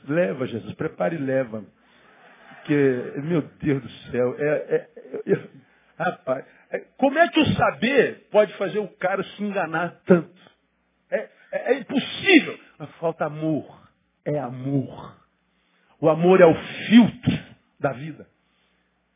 leva 0.07 0.47
Jesus, 0.47 0.73
prepare 0.75 1.15
e 1.15 1.19
leva. 1.19 1.63
Porque, 2.49 3.13
meu 3.23 3.41
Deus 3.61 3.81
do 3.81 3.89
céu, 4.11 4.35
é, 4.39 4.47
é, 4.47 4.89
é, 5.31 5.39
rapaz, 5.97 6.45
é, 6.71 6.79
como 6.97 7.17
é 7.19 7.27
que 7.29 7.39
o 7.39 7.45
saber 7.53 8.27
pode 8.31 8.53
fazer 8.57 8.79
o 8.79 8.87
cara 8.87 9.23
se 9.23 9.43
enganar 9.43 10.01
tanto? 10.05 10.33
É, 11.11 11.29
é, 11.51 11.73
é 11.73 11.79
impossível. 11.79 12.59
Mas 12.77 12.89
falta 12.95 13.25
amor. 13.25 13.85
É 14.25 14.39
amor. 14.39 15.15
O 15.99 16.09
amor 16.09 16.41
é 16.41 16.45
o 16.45 16.55
filtro 16.87 17.39
da 17.79 17.91
vida. 17.93 18.27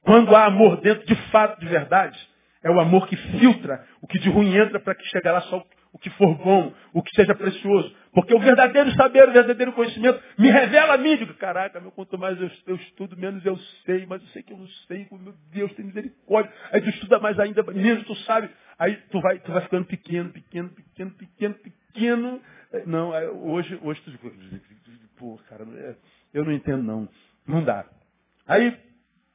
Quando 0.01 0.35
há 0.35 0.45
amor 0.45 0.79
dentro 0.81 1.05
de 1.05 1.15
fato, 1.29 1.59
de 1.59 1.67
verdade, 1.67 2.17
é 2.63 2.69
o 2.69 2.79
amor 2.79 3.07
que 3.07 3.15
filtra 3.15 3.85
o 4.01 4.07
que 4.07 4.19
de 4.19 4.29
ruim 4.29 4.55
entra 4.55 4.79
para 4.79 4.95
que 4.95 5.03
chegue 5.05 5.29
lá 5.29 5.41
só 5.41 5.63
o 5.91 5.97
que 5.97 6.09
for 6.11 6.35
bom, 6.35 6.73
o 6.93 7.01
que 7.01 7.15
seja 7.15 7.33
precioso. 7.33 7.93
Porque 8.13 8.33
o 8.33 8.39
verdadeiro 8.39 8.91
saber, 8.91 9.27
o 9.27 9.31
verdadeiro 9.31 9.73
conhecimento 9.73 10.21
me 10.37 10.49
revela 10.49 10.93
a 10.93 10.97
mim. 10.97 11.17
Digo, 11.17 11.33
caraca, 11.35 11.79
meu, 11.79 11.91
quanto 11.91 12.17
mais 12.17 12.39
eu, 12.39 12.49
eu, 12.67 12.75
estudo, 12.75 13.17
menos 13.17 13.45
eu 13.45 13.57
sei. 13.85 14.05
Mas 14.05 14.21
eu 14.21 14.27
sei 14.29 14.43
que 14.43 14.53
eu 14.53 14.57
não 14.57 14.67
sei. 14.87 15.07
Meu 15.11 15.33
Deus, 15.51 15.73
tem 15.73 15.85
misericórdia. 15.85 16.51
Aí 16.71 16.81
tu 16.81 16.89
estuda 16.89 17.19
mais 17.19 17.39
ainda, 17.39 17.63
menos 17.63 18.03
tu 18.05 18.15
sabe. 18.17 18.49
Aí 18.77 18.95
tu 19.11 19.19
vai, 19.19 19.39
tu 19.39 19.51
vai 19.51 19.61
ficando 19.61 19.85
pequeno, 19.85 20.29
pequeno, 20.29 20.69
pequeno, 20.69 21.11
pequeno, 21.11 21.55
pequeno. 21.55 22.41
Não, 22.85 23.09
hoje, 23.45 23.79
hoje 23.81 24.01
tu... 24.01 24.11
Pô, 25.17 25.39
cara, 25.49 25.65
é, 25.75 25.95
eu 26.33 26.45
não 26.45 26.51
entendo 26.51 26.83
não. 26.83 27.09
Não 27.47 27.63
dá. 27.63 27.85
Aí, 28.47 28.77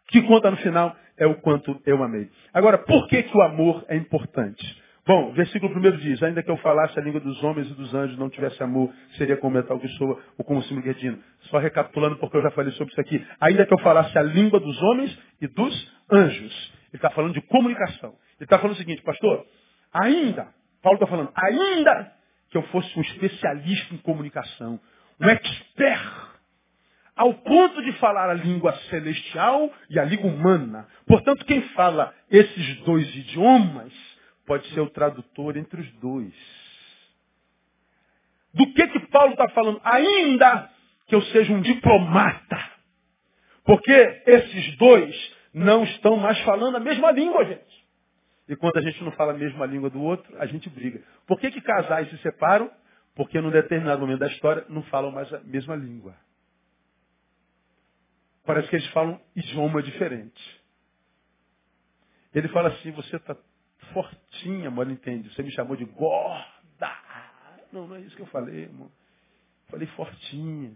que 0.09 0.23
conta 0.23 0.51
no 0.51 0.57
final 0.59 0.97
é 1.17 1.27
o 1.27 1.35
quanto 1.37 1.81
eu 1.85 2.03
amei. 2.03 2.31
Agora, 2.53 2.79
por 2.79 3.07
que, 3.09 3.23
que 3.25 3.37
o 3.37 3.43
amor 3.43 3.85
é 3.89 3.97
importante? 3.97 4.84
Bom, 5.07 5.33
versículo 5.33 5.77
1 5.77 5.97
diz, 5.99 6.23
ainda 6.23 6.43
que 6.43 6.51
eu 6.51 6.57
falasse 6.59 6.99
a 6.99 7.03
língua 7.03 7.21
dos 7.21 7.43
homens 7.45 7.69
e 7.71 7.75
dos 7.75 7.93
anjos, 7.95 8.17
não 8.17 8.31
tivesse 8.31 8.63
amor, 8.63 8.91
seria 9.19 9.37
como 9.37 9.55
metal 9.55 9.79
que 9.79 9.89
soa 9.89 10.19
ou 10.39 10.45
como 10.45 10.63
símbolo 10.63 10.87
guedino. 10.87 11.19
Só 11.51 11.59
recapitulando, 11.59 12.17
porque 12.17 12.39
eu 12.39 12.43
já 12.43 12.51
falei 12.53 12.73
sobre 12.73 12.91
isso 12.91 13.01
aqui. 13.01 13.23
Ainda 13.39 13.67
que 13.67 13.75
eu 13.75 13.79
falasse 13.81 14.17
a 14.17 14.23
língua 14.23 14.59
dos 14.59 14.83
homens 14.83 15.19
e 15.43 15.47
dos 15.47 15.93
anjos. 16.11 16.73
Ele 16.89 16.97
está 16.97 17.11
falando 17.11 17.35
de 17.35 17.43
comunicação. 17.43 18.15
Ele 18.39 18.47
está 18.47 18.59
falando 18.59 18.77
o 18.77 18.79
seguinte, 18.79 19.03
pastor, 19.03 19.45
ainda, 19.93 20.49
Paulo 20.83 20.97
está 20.97 21.07
falando, 21.07 21.31
ainda 21.35 22.11
que 22.51 22.57
eu 22.57 22.63
fosse 22.65 22.99
um 22.99 23.03
especialista 23.03 23.95
em 23.95 23.99
comunicação, 23.99 24.81
um 25.21 25.29
expert 25.29 26.35
ao 27.15 27.35
ponto 27.35 27.83
de 27.83 27.93
falar 27.93 28.31
a 28.31 28.35
língua 28.35 28.73
celestial 28.89 29.71
e 29.91 29.99
a 29.99 30.05
língua 30.05 30.31
humana. 30.31 30.89
Portanto, 31.07 31.45
quem 31.45 31.61
fala 31.71 32.15
esses 32.31 32.77
dois 32.85 33.07
idiomas 33.15 33.93
pode 34.47 34.67
ser 34.73 34.81
o 34.81 34.91
tradutor 34.91 35.57
entre 35.57 35.81
os 35.81 35.91
dois. 35.95 36.35
Do 38.53 38.73
que 38.73 38.87
que 38.89 39.01
Paulo 39.09 39.33
está 39.33 39.49
falando? 39.49 39.81
Ainda 39.83 40.71
que 41.07 41.15
eu 41.15 41.23
seja 41.23 41.53
um 41.53 41.61
diplomata. 41.61 42.73
Porque 43.65 44.23
esses 44.27 44.77
dois 44.77 45.35
não 45.53 45.85
estão 45.85 46.17
mais 46.17 46.39
falando 46.41 46.77
a 46.77 46.81
mesma 46.81 47.11
língua, 47.11 47.45
gente. 47.45 47.85
E 48.49 48.55
quando 48.55 48.77
a 48.77 48.83
gente 48.83 49.03
não 49.03 49.13
fala 49.13 49.33
a 49.33 49.37
mesma 49.37 49.65
língua 49.65 49.89
do 49.89 50.03
outro, 50.03 50.37
a 50.39 50.47
gente 50.47 50.69
briga. 50.69 51.03
Por 51.27 51.41
que, 51.41 51.51
que 51.51 51.61
casais 51.61 52.09
se 52.11 52.19
separam? 52.19 52.71
Porque 53.15 53.41
num 53.41 53.51
determinado 53.51 54.01
momento 54.01 54.21
da 54.21 54.27
história 54.27 54.65
não 54.69 54.83
falam 54.85 55.11
mais 55.11 55.33
a 55.33 55.41
mesma 55.41 55.75
língua. 55.75 56.15
Parece 58.45 58.69
que 58.69 58.77
eles 58.77 58.89
falam 58.89 59.21
idioma 59.35 59.83
diferente. 59.83 60.63
Ele 62.35 62.49
fala 62.49 62.69
assim, 62.69 62.91
você 62.91 63.17
está 63.17 63.35
fortinha, 63.93 64.71
mano, 64.71 64.93
entende? 64.93 65.33
Você 65.33 65.43
me 65.43 65.51
chamou 65.51 65.77
de 65.77 65.85
gorda. 65.85 66.93
Não, 67.73 67.89
não 67.89 67.97
é 67.97 68.01
isso 68.01 68.15
que 68.17 68.23
eu 68.23 68.27
falei, 68.27 68.63
irmão. 68.63 68.91
Falei 69.69 69.87
fortinha. 69.89 70.73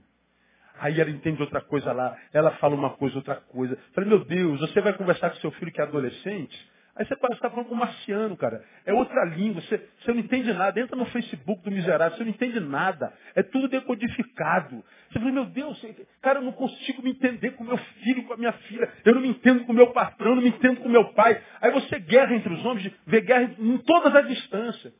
Aí 0.81 1.01
ela 1.01 1.11
entende 1.11 1.43
outra 1.43 1.61
coisa 1.61 1.93
lá, 1.93 2.17
ela 2.33 2.53
fala 2.53 2.75
uma 2.75 2.91
coisa, 2.91 3.17
outra 3.17 3.37
coisa. 3.37 3.77
Falei, 3.95 4.09
meu 4.09 4.25
Deus, 4.25 4.61
você 4.61 4.81
vai 4.81 4.93
conversar 4.93 5.31
com 5.31 5.37
seu 5.37 5.51
filho 5.53 5.73
que 5.73 5.81
é 5.81 5.85
adolescente? 5.85 6.71
Aí 6.99 7.07
você 7.07 7.15
parece 7.15 7.39
estar 7.39 7.51
falando 7.51 7.69
com 7.69 7.77
um 7.77 7.79
marciano, 7.79 8.37
cara. 8.37 8.61
É 8.85 8.93
outra 8.93 9.25
língua, 9.25 9.63
você, 9.63 9.81
você 10.01 10.13
não 10.13 10.19
entende 10.19 10.53
nada. 10.53 10.81
Entra 10.81 10.97
no 10.97 11.07
Facebook 11.07 11.63
do 11.63 11.71
miserável, 11.71 12.17
você 12.17 12.25
não 12.25 12.31
entende 12.31 12.59
nada. 12.59 13.13
É 13.37 13.43
tudo 13.45 13.69
decodificado. 13.69 14.85
Você 15.09 15.21
fala, 15.21 15.31
meu 15.31 15.45
Deus, 15.45 15.81
cara, 16.21 16.41
eu 16.41 16.43
não 16.43 16.51
consigo 16.51 17.01
me 17.01 17.11
entender 17.11 17.53
com 17.53 17.63
meu 17.63 17.79
filho, 17.79 18.25
com 18.25 18.35
a 18.35 18.37
minha 18.37 18.53
filha. 18.53 18.93
Eu 19.05 19.15
não 19.15 19.21
me 19.21 19.29
entendo 19.29 19.65
com 19.65 19.73
meu 19.73 19.93
patrão, 19.93 20.31
eu 20.31 20.37
não 20.37 20.43
me 20.43 20.49
entendo 20.49 20.81
com 20.81 20.89
meu 20.89 21.13
pai. 21.13 21.41
Aí 21.61 21.71
você 21.71 22.01
guerra 22.01 22.35
entre 22.35 22.53
os 22.53 22.65
homens, 22.67 22.93
vê 23.07 23.21
guerra 23.21 23.55
em 23.57 23.79
todas 23.79 24.13
as 24.17 24.27
distâncias. 24.27 24.93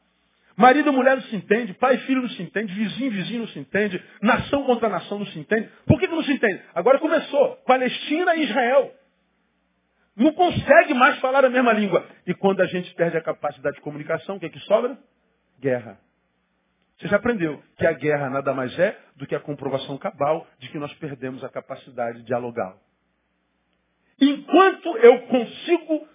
Marido 0.57 0.89
e 0.89 0.93
mulher 0.93 1.17
não 1.17 1.23
se 1.23 1.37
entende, 1.37 1.73
pai 1.75 1.97
e 1.97 1.99
filho 1.99 2.23
não 2.23 2.29
se 2.31 2.43
entende, 2.43 2.73
vizinho 2.75 3.13
e 3.13 3.17
vizinho 3.17 3.41
não 3.41 3.49
se 3.49 3.59
entende, 3.61 4.03
nação 4.21 4.65
contra 4.65 4.89
nação 4.89 5.21
não 5.21 5.27
se 5.27 5.39
entende. 5.39 5.69
Por 5.87 5.99
que, 6.01 6.09
que 6.09 6.15
não 6.15 6.25
se 6.25 6.33
entende? 6.33 6.61
Agora 6.75 6.99
começou, 6.99 7.57
Palestina 7.65 8.35
e 8.37 8.43
Israel. 8.43 8.93
Não 10.19 10.33
consegue 10.33 10.95
mais 10.95 11.19
falar 11.21 11.45
a 11.45 11.49
mesma 11.49 11.73
língua. 11.73 12.05
E 12.27 12.35
quando 12.35 12.61
a 12.61 12.67
gente 12.67 12.93
perde 12.95 13.17
a 13.17 13.23
capacidade 13.23 13.77
de 13.77 13.83
comunicação, 13.83 14.37
o 14.37 14.41
que 14.41 14.47
é 14.47 14.51
que 14.51 14.59
sobra? 14.61 14.99
Guerra. 15.61 15.99
Você 16.99 17.07
já 17.07 17.17
aprendeu 17.17 17.63
que 17.77 17.87
a 17.87 17.93
guerra 17.93 18.29
nada 18.29 18.53
mais 18.53 18.77
é 18.77 18.99
do 19.15 19.27
que 19.27 19.35
a 19.35 19.41
comprovação 19.41 19.97
cabal 19.97 20.45
de 20.59 20.69
que 20.69 20.79
nós 20.79 20.93
perdemos 20.95 21.45
a 21.45 21.49
capacidade 21.49 22.19
de 22.19 22.25
dialogar. 22.25 22.77
Enquanto 24.21 24.97
eu 24.99 25.21
consigo 25.29 26.09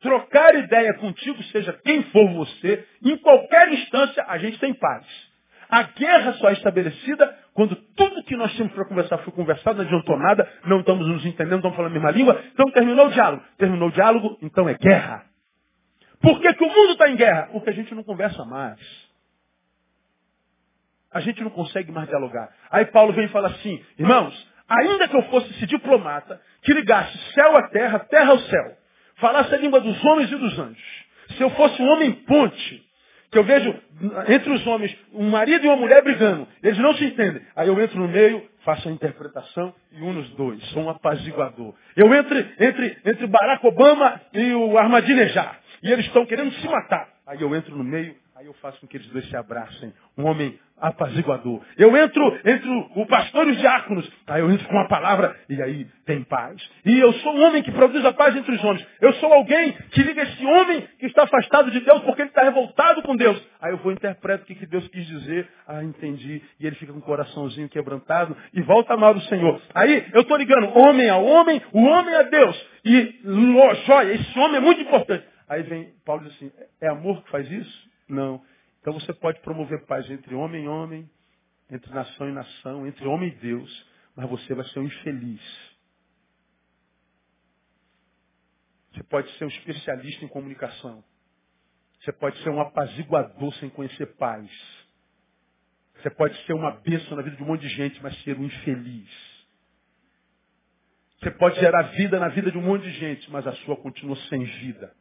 trocar 0.00 0.54
ideia 0.54 0.94
contigo, 0.94 1.42
seja 1.44 1.72
quem 1.84 2.04
for 2.12 2.32
você, 2.34 2.86
em 3.02 3.18
qualquer 3.18 3.72
instância 3.72 4.24
a 4.28 4.38
gente 4.38 4.60
tem 4.60 4.72
paz. 4.72 5.04
A 5.68 5.82
guerra 5.82 6.32
só 6.34 6.48
é 6.48 6.54
estabelecida 6.54 7.36
quando 7.52 7.76
tudo 7.76 8.22
que 8.24 8.36
nós 8.36 8.52
tínhamos 8.52 8.74
para 8.74 8.86
conversar 8.86 9.18
foi 9.18 9.32
conversado, 9.32 9.78
não 9.78 9.84
adiantou 9.84 10.16
nada, 10.16 10.48
não 10.64 10.80
estamos 10.80 11.06
nos 11.06 11.26
entendendo, 11.26 11.56
estamos 11.56 11.76
falando 11.76 11.90
a 11.90 11.94
mesma 11.94 12.10
língua, 12.10 12.42
então 12.52 12.70
terminou 12.70 13.06
o 13.06 13.10
diálogo. 13.10 13.42
Terminou 13.58 13.88
o 13.88 13.92
diálogo, 13.92 14.38
então 14.40 14.68
é 14.68 14.74
guerra. 14.74 15.24
Por 16.20 16.40
que, 16.40 16.54
que 16.54 16.64
o 16.64 16.68
mundo 16.68 16.92
está 16.92 17.08
em 17.08 17.16
guerra? 17.16 17.48
Porque 17.52 17.70
a 17.70 17.72
gente 17.72 17.94
não 17.94 18.02
conversa 18.02 18.44
mais. 18.44 18.78
A 21.12 21.20
gente 21.20 21.42
não 21.42 21.50
consegue 21.50 21.90
mais 21.92 22.08
dialogar. 22.08 22.48
Aí 22.70 22.86
Paulo 22.86 23.12
vem 23.12 23.26
e 23.26 23.28
fala 23.28 23.48
assim, 23.48 23.82
irmãos, 23.98 24.48
ainda 24.68 25.08
que 25.08 25.16
eu 25.16 25.22
fosse 25.24 25.50
esse 25.50 25.66
diplomata, 25.66 26.40
que 26.62 26.72
ligasse 26.72 27.16
céu 27.34 27.56
à 27.56 27.68
terra, 27.68 27.98
terra 28.00 28.30
ao 28.30 28.38
céu, 28.38 28.76
falasse 29.16 29.54
a 29.54 29.58
língua 29.58 29.80
dos 29.80 30.04
homens 30.04 30.30
e 30.30 30.36
dos 30.36 30.58
anjos. 30.58 31.06
Se 31.36 31.42
eu 31.42 31.50
fosse 31.50 31.80
um 31.82 31.88
homem 31.88 32.12
ponte, 32.12 32.87
que 33.30 33.38
eu 33.38 33.44
vejo 33.44 33.74
entre 34.28 34.50
os 34.52 34.66
homens 34.66 34.96
um 35.12 35.28
marido 35.28 35.64
e 35.64 35.68
uma 35.68 35.76
mulher 35.76 36.02
brigando, 36.02 36.46
eles 36.62 36.78
não 36.78 36.94
se 36.94 37.04
entendem. 37.04 37.42
Aí 37.54 37.68
eu 37.68 37.80
entro 37.80 37.98
no 37.98 38.08
meio, 38.08 38.42
faço 38.64 38.88
a 38.88 38.92
interpretação 38.92 39.74
e 39.92 40.00
uno 40.00 40.20
os 40.20 40.30
dois, 40.30 40.62
sou 40.70 40.84
um 40.84 40.90
apaziguador. 40.90 41.74
Eu 41.96 42.12
entro 42.14 42.38
entre, 42.58 42.96
entre 43.04 43.26
Barack 43.26 43.66
Obama 43.66 44.20
e 44.32 44.52
o 44.52 44.78
Ahmadinejad, 44.78 45.56
e 45.82 45.92
eles 45.92 46.06
estão 46.06 46.24
querendo 46.24 46.52
se 46.54 46.68
matar. 46.68 47.08
Aí 47.26 47.42
eu 47.42 47.54
entro 47.54 47.76
no 47.76 47.84
meio, 47.84 48.14
aí 48.38 48.46
eu 48.46 48.54
faço 48.54 48.80
com 48.80 48.86
que 48.86 48.96
eles 48.96 49.08
dois 49.08 49.28
se 49.28 49.36
abracem. 49.36 49.92
Um 50.16 50.24
homem 50.24 50.56
apaziguador. 50.80 51.60
Eu 51.76 51.96
entro 51.96 52.38
entre 52.44 52.68
o 52.94 53.04
pastor 53.06 53.48
e 53.48 53.50
os 53.50 53.58
diáconos. 53.58 54.08
Aí 54.28 54.40
eu 54.40 54.48
entro 54.48 54.64
com 54.68 54.74
uma 54.74 54.86
palavra 54.86 55.36
e 55.48 55.60
aí 55.60 55.84
tem 56.06 56.22
paz. 56.22 56.56
E 56.84 57.00
eu 57.00 57.12
sou 57.14 57.34
um 57.34 57.42
homem 57.42 57.64
que 57.64 57.72
produz 57.72 58.04
a 58.04 58.12
paz 58.12 58.36
entre 58.36 58.54
os 58.54 58.62
homens. 58.62 58.86
Eu 59.00 59.12
sou 59.14 59.32
alguém 59.32 59.72
que 59.90 60.02
liga 60.04 60.22
esse 60.22 60.46
homem 60.46 60.88
que 61.00 61.06
está 61.06 61.24
afastado 61.24 61.68
de 61.72 61.80
Deus 61.80 62.00
porque 62.02 62.22
ele 62.22 62.28
está 62.28 62.44
revoltado 62.44 63.02
com 63.02 63.16
Deus. 63.16 63.44
Aí 63.60 63.72
eu 63.72 63.78
vou 63.78 63.90
interpretar 63.90 64.44
o 64.44 64.46
que 64.46 64.66
Deus 64.66 64.86
quis 64.86 65.04
dizer. 65.04 65.48
Ah, 65.66 65.82
entendi. 65.82 66.40
E 66.60 66.66
ele 66.66 66.76
fica 66.76 66.92
com 66.92 67.00
o 67.00 67.02
coraçãozinho 67.02 67.68
quebrantado 67.68 68.36
e 68.54 68.62
volta 68.62 68.92
a 68.92 68.94
amar 68.94 69.16
o 69.16 69.20
Senhor. 69.22 69.60
Aí 69.74 70.06
eu 70.14 70.20
estou 70.20 70.36
ligando 70.36 70.78
homem 70.78 71.10
a 71.10 71.16
homem, 71.16 71.60
o 71.72 71.82
homem 71.82 72.14
a 72.14 72.22
Deus. 72.22 72.68
E, 72.84 73.20
joia, 73.84 74.14
esse 74.14 74.38
homem 74.38 74.58
é 74.58 74.60
muito 74.60 74.80
importante. 74.80 75.24
Aí 75.48 75.62
vem 75.62 75.88
Paulo 76.04 76.22
diz 76.22 76.34
assim, 76.34 76.52
é 76.80 76.88
amor 76.88 77.22
que 77.24 77.30
faz 77.30 77.50
isso? 77.50 77.87
Não. 78.08 78.42
Então 78.80 78.92
você 78.92 79.12
pode 79.12 79.40
promover 79.40 79.84
paz 79.86 80.10
entre 80.10 80.34
homem 80.34 80.64
e 80.64 80.68
homem, 80.68 81.10
entre 81.70 81.92
nação 81.92 82.28
e 82.28 82.32
nação, 82.32 82.86
entre 82.86 83.06
homem 83.06 83.28
e 83.28 83.36
Deus, 83.36 83.86
mas 84.16 84.28
você 84.28 84.54
vai 84.54 84.64
ser 84.66 84.80
um 84.80 84.84
infeliz. 84.84 85.76
Você 88.92 89.02
pode 89.04 89.30
ser 89.36 89.44
um 89.44 89.48
especialista 89.48 90.24
em 90.24 90.28
comunicação. 90.28 91.04
Você 92.00 92.12
pode 92.12 92.42
ser 92.42 92.50
um 92.50 92.60
apaziguador 92.60 93.52
sem 93.54 93.68
conhecer 93.68 94.06
paz. 94.16 94.50
Você 95.96 96.10
pode 96.10 96.36
ser 96.46 96.52
uma 96.52 96.70
bênção 96.70 97.16
na 97.16 97.22
vida 97.22 97.36
de 97.36 97.42
um 97.42 97.46
monte 97.46 97.62
de 97.62 97.68
gente, 97.68 98.02
mas 98.02 98.16
ser 98.22 98.38
um 98.38 98.44
infeliz. 98.44 99.38
Você 101.20 101.30
pode 101.32 101.58
gerar 101.58 101.82
vida 101.94 102.20
na 102.20 102.28
vida 102.28 102.50
de 102.50 102.56
um 102.56 102.62
monte 102.62 102.84
de 102.84 102.92
gente, 102.92 103.30
mas 103.30 103.46
a 103.46 103.52
sua 103.56 103.76
continua 103.76 104.16
sem 104.28 104.44
vida. 104.44 104.94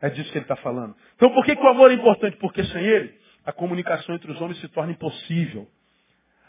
É 0.00 0.08
disso 0.08 0.30
que 0.32 0.38
ele 0.38 0.44
está 0.44 0.56
falando. 0.56 0.94
Então 1.16 1.30
por 1.30 1.44
que, 1.44 1.54
que 1.54 1.62
o 1.62 1.68
amor 1.68 1.90
é 1.90 1.94
importante? 1.94 2.36
Porque 2.38 2.64
sem 2.64 2.82
ele, 2.82 3.14
a 3.44 3.52
comunicação 3.52 4.14
entre 4.14 4.30
os 4.30 4.40
homens 4.40 4.60
se 4.60 4.68
torna 4.68 4.92
impossível. 4.92 5.68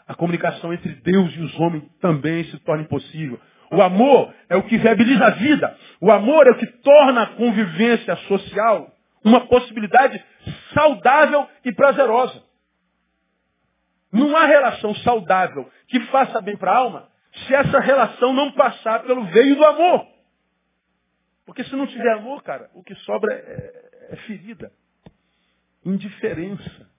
A 0.06 0.14
comunicação 0.14 0.72
entre 0.72 0.94
Deus 0.96 1.34
e 1.34 1.40
os 1.40 1.58
homens 1.60 1.84
também 2.00 2.44
se 2.44 2.58
torna 2.60 2.82
impossível. 2.82 3.38
O 3.70 3.80
amor 3.80 4.34
é 4.48 4.56
o 4.56 4.62
que 4.62 4.76
viabiliza 4.76 5.24
a 5.24 5.30
vida. 5.30 5.76
O 6.00 6.10
amor 6.10 6.46
é 6.46 6.50
o 6.50 6.58
que 6.58 6.66
torna 6.66 7.22
a 7.22 7.26
convivência 7.28 8.16
social 8.28 8.92
uma 9.24 9.46
possibilidade 9.46 10.22
saudável 10.74 11.48
e 11.64 11.72
prazerosa. 11.72 12.42
Não 14.12 14.36
há 14.36 14.44
relação 14.44 14.94
saudável 14.96 15.70
que 15.88 16.00
faça 16.06 16.40
bem 16.40 16.56
para 16.56 16.72
a 16.72 16.76
alma 16.76 17.08
se 17.46 17.54
essa 17.54 17.80
relação 17.80 18.32
não 18.34 18.52
passar 18.52 19.04
pelo 19.04 19.24
veio 19.26 19.56
do 19.56 19.64
amor. 19.64 20.06
Porque 21.44 21.64
se 21.64 21.74
não 21.74 21.86
tiver 21.86 22.12
amor, 22.12 22.42
cara, 22.42 22.70
o 22.74 22.82
que 22.82 22.94
sobra 22.96 23.34
é, 23.34 24.08
é 24.10 24.16
ferida, 24.26 24.72
indiferença. 25.84 26.90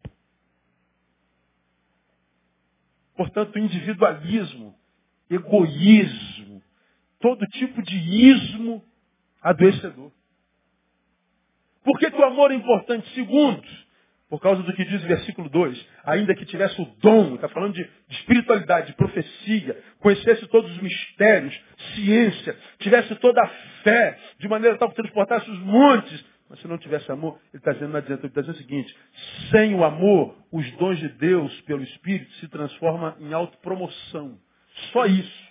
Portanto, 3.15 3.57
individualismo, 3.57 4.75
egoísmo, 5.29 6.61
todo 7.19 7.45
tipo 7.47 7.81
de 7.81 7.95
ismo 7.95 8.83
adoecedor. 9.41 10.11
Por 11.83 11.99
que, 11.99 12.09
que 12.09 12.17
o 12.17 12.25
amor 12.25 12.51
é 12.51 12.55
importante? 12.55 13.07
Segundo, 13.13 13.61
por 14.33 14.41
causa 14.41 14.63
do 14.63 14.73
que 14.73 14.83
diz 14.83 15.03
o 15.03 15.07
versículo 15.07 15.47
2. 15.47 15.87
Ainda 16.05 16.33
que 16.33 16.43
tivesse 16.43 16.81
o 16.81 16.85
dom, 16.99 17.35
está 17.35 17.47
falando 17.49 17.75
de, 17.75 17.83
de, 17.83 18.15
espiritualidade, 18.15 18.87
de 18.87 18.93
profecia, 18.93 19.79
conhecesse 19.99 20.47
todos 20.47 20.71
os 20.71 20.81
mistérios, 20.81 21.55
ciência, 21.93 22.57
tivesse 22.79 23.13
toda 23.17 23.39
a 23.43 23.47
fé, 23.83 24.17
de 24.39 24.47
maneira 24.47 24.75
tal 24.79 24.89
que 24.89 24.95
transportasse 24.95 25.47
os 25.47 25.59
montes. 25.59 26.25
Mas 26.49 26.59
se 26.61 26.67
não 26.67 26.79
tivesse 26.79 27.11
amor, 27.11 27.39
ele 27.53 27.59
está 27.59 27.73
dizendo, 27.73 27.91
não 27.91 27.99
adianta, 27.99 28.21
ele 28.21 28.29
está 28.29 28.41
dizendo 28.41 28.55
o 28.55 28.59
seguinte, 28.59 28.97
sem 29.51 29.75
o 29.75 29.83
amor, 29.83 30.35
os 30.51 30.71
dons 30.77 30.97
de 30.97 31.09
Deus 31.09 31.61
pelo 31.61 31.83
Espírito 31.83 32.33
se 32.37 32.47
transformam 32.47 33.15
em 33.19 33.31
autopromoção. 33.33 34.39
Só 34.91 35.05
isso. 35.05 35.47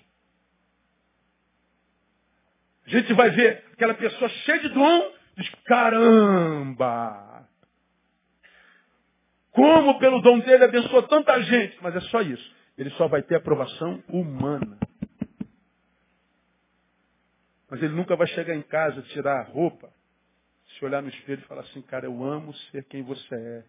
A 2.88 2.90
gente 2.90 3.12
vai 3.12 3.30
ver 3.30 3.64
aquela 3.74 3.94
pessoa 3.94 4.28
cheia 4.28 4.58
de 4.58 4.70
dom, 4.70 5.12
diz, 5.36 5.48
caramba, 5.66 7.31
como 9.52 9.98
pelo 9.98 10.20
dom 10.20 10.40
dele 10.40 10.64
abençoou 10.64 11.02
tanta 11.04 11.40
gente. 11.42 11.78
Mas 11.82 11.94
é 11.94 12.00
só 12.00 12.20
isso. 12.20 12.54
Ele 12.76 12.90
só 12.90 13.06
vai 13.06 13.22
ter 13.22 13.36
aprovação 13.36 14.02
humana. 14.08 14.78
Mas 17.70 17.82
ele 17.82 17.94
nunca 17.94 18.16
vai 18.16 18.26
chegar 18.28 18.54
em 18.54 18.62
casa, 18.62 19.00
tirar 19.02 19.40
a 19.40 19.44
roupa, 19.44 19.90
se 20.66 20.84
olhar 20.84 21.02
no 21.02 21.08
espelho 21.08 21.40
e 21.40 21.46
falar 21.46 21.62
assim, 21.62 21.80
cara, 21.82 22.06
eu 22.06 22.24
amo 22.24 22.54
ser 22.70 22.84
quem 22.84 23.02
você 23.02 23.34
é. 23.34 23.64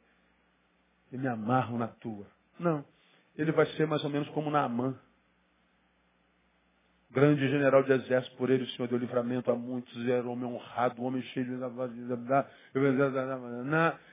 E 1.11 1.17
me 1.17 1.27
amarro 1.27 1.77
na 1.77 1.87
tua. 1.87 2.27
Não. 2.59 2.83
Ele 3.37 3.51
vai 3.51 3.65
ser 3.77 3.85
mais 3.87 4.03
ou 4.03 4.09
menos 4.09 4.27
como 4.29 4.49
Naamã 4.49 4.99
grande 7.13 7.47
general 7.47 7.83
de 7.83 7.93
exército, 7.93 8.35
por 8.35 8.49
ele 8.49 8.63
o 8.63 8.69
Senhor 8.71 8.87
deu 8.87 8.97
livramento 8.97 9.51
a 9.51 9.55
muitos, 9.55 10.07
era 10.07 10.27
homem 10.27 10.45
honrado, 10.45 11.03
homem 11.03 11.21
cheio 11.21 11.45
de... 11.45 11.53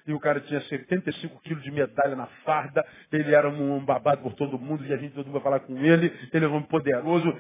E 0.07 0.13
o 0.13 0.21
cara 0.21 0.41
tinha 0.41 0.61
75 0.61 1.41
quilos 1.43 1.63
de 1.63 1.71
medalha 1.71 2.15
na 2.15 2.27
farda, 2.45 2.87
ele 3.11 3.35
era 3.35 3.49
um 3.49 3.85
babado 3.85 4.23
por 4.23 4.35
todo 4.35 4.59
mundo, 4.59 4.85
e 4.85 4.93
a 4.93 4.97
gente 4.97 5.15
todo 5.15 5.27
mundo 5.27 5.35
vai 5.35 5.43
falar 5.43 5.61
com 5.61 5.77
ele, 5.79 6.07
ele 6.33 6.45
era 6.45 6.49
um 6.49 6.57
homem 6.57 6.69
poderoso, 6.69 7.35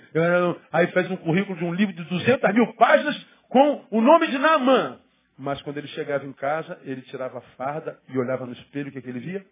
aí 0.72 0.86
fez 0.88 1.10
um 1.10 1.16
currículo 1.16 1.56
de 1.58 1.64
um 1.64 1.74
livro 1.74 1.94
de 1.94 2.04
200 2.04 2.54
mil 2.54 2.72
páginas 2.74 3.16
com 3.48 3.84
o 3.90 4.00
nome 4.00 4.26
de 4.28 4.38
Naamã. 4.38 4.98
Mas 5.38 5.62
quando 5.62 5.78
ele 5.78 5.88
chegava 5.88 6.26
em 6.26 6.32
casa, 6.32 6.78
ele 6.84 7.02
tirava 7.02 7.38
a 7.38 7.42
farda 7.56 7.98
e 8.08 8.18
olhava 8.18 8.44
no 8.46 8.52
espelho, 8.52 8.88
o 8.88 8.92
que, 8.92 8.98
é 8.98 9.02
que 9.02 9.08
ele 9.08 9.20
via? 9.20 9.44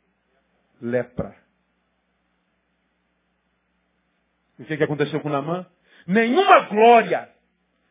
lepra. 0.80 1.36
O 4.59 4.64
que, 4.64 4.76
que 4.76 4.84
aconteceu 4.84 5.20
com 5.20 5.28
Namã? 5.28 5.66
Nenhuma 6.09 6.61
glória, 6.61 7.28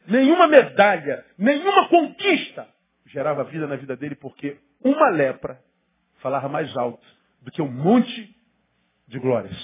nenhuma 0.07 0.47
medalha, 0.47 1.23
nenhuma 1.37 1.87
conquista 1.87 2.67
gerava 3.05 3.43
vida 3.43 3.67
na 3.67 3.75
vida 3.75 3.95
dele, 3.95 4.15
porque 4.15 4.59
uma 4.83 5.09
lepra 5.09 5.61
falava 6.15 6.49
mais 6.49 6.75
alto 6.75 7.05
do 7.43 7.51
que 7.51 7.61
um 7.61 7.71
monte 7.71 8.35
de 9.07 9.19
glórias. 9.19 9.55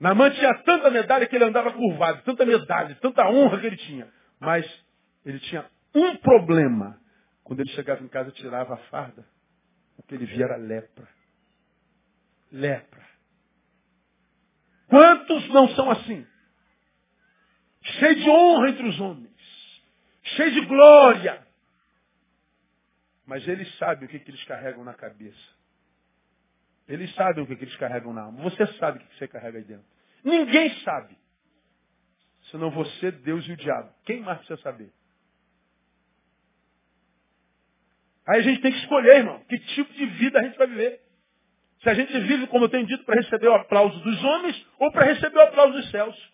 Namã 0.00 0.30
tinha 0.30 0.52
tanta 0.64 0.90
medalha 0.90 1.28
que 1.28 1.36
ele 1.36 1.44
andava 1.44 1.72
curvado, 1.72 2.22
tanta 2.22 2.44
medalha, 2.44 2.96
tanta 3.00 3.28
honra 3.28 3.60
que 3.60 3.66
ele 3.66 3.76
tinha. 3.76 4.08
Mas 4.40 4.66
ele 5.24 5.38
tinha 5.38 5.64
um 5.94 6.16
problema. 6.16 7.00
Quando 7.44 7.60
ele 7.60 7.70
chegava 7.70 8.02
em 8.02 8.08
casa, 8.08 8.32
tirava 8.32 8.74
a 8.74 8.78
farda, 8.88 9.24
o 9.96 10.02
que 10.02 10.14
ele 10.16 10.26
via 10.26 10.44
era 10.44 10.56
lepra. 10.56 11.08
Lepra. 12.50 13.06
Quantos 14.88 15.48
não 15.50 15.68
são 15.68 15.88
assim? 15.90 16.26
Cheio 17.98 18.14
de 18.16 18.30
honra 18.30 18.70
entre 18.70 18.86
os 18.86 19.00
homens. 19.00 19.82
Cheio 20.22 20.52
de 20.52 20.60
glória. 20.66 21.46
Mas 23.26 23.46
eles 23.46 23.72
sabem 23.76 24.06
o 24.06 24.08
que, 24.08 24.18
que 24.18 24.30
eles 24.30 24.44
carregam 24.44 24.84
na 24.84 24.94
cabeça. 24.94 25.58
Eles 26.86 27.14
sabem 27.14 27.44
o 27.44 27.46
que, 27.46 27.56
que 27.56 27.64
eles 27.64 27.76
carregam 27.76 28.12
na 28.12 28.22
alma. 28.22 28.42
Você 28.42 28.66
sabe 28.78 28.98
o 28.98 29.06
que 29.06 29.18
você 29.18 29.28
carrega 29.28 29.58
aí 29.58 29.64
dentro. 29.64 29.84
Ninguém 30.24 30.70
sabe. 30.80 31.16
Senão 32.50 32.70
você, 32.70 33.10
Deus 33.10 33.46
e 33.46 33.52
o 33.52 33.56
diabo. 33.56 33.92
Quem 34.04 34.20
mais 34.20 34.38
precisa 34.38 34.60
saber? 34.62 34.90
Aí 38.26 38.40
a 38.40 38.42
gente 38.42 38.60
tem 38.60 38.72
que 38.72 38.78
escolher, 38.78 39.18
irmão, 39.18 39.42
que 39.48 39.58
tipo 39.58 39.92
de 39.92 40.06
vida 40.06 40.38
a 40.38 40.42
gente 40.42 40.56
vai 40.56 40.66
viver. 40.66 41.00
Se 41.82 41.88
a 41.88 41.94
gente 41.94 42.12
vive, 42.20 42.46
como 42.48 42.64
eu 42.64 42.68
tenho 42.68 42.86
dito, 42.86 43.04
para 43.04 43.20
receber 43.20 43.48
o 43.48 43.54
aplauso 43.54 43.98
dos 44.00 44.24
homens 44.24 44.66
ou 44.78 44.90
para 44.90 45.06
receber 45.06 45.38
o 45.38 45.42
aplauso 45.42 45.72
dos 45.74 45.90
céus. 45.90 46.32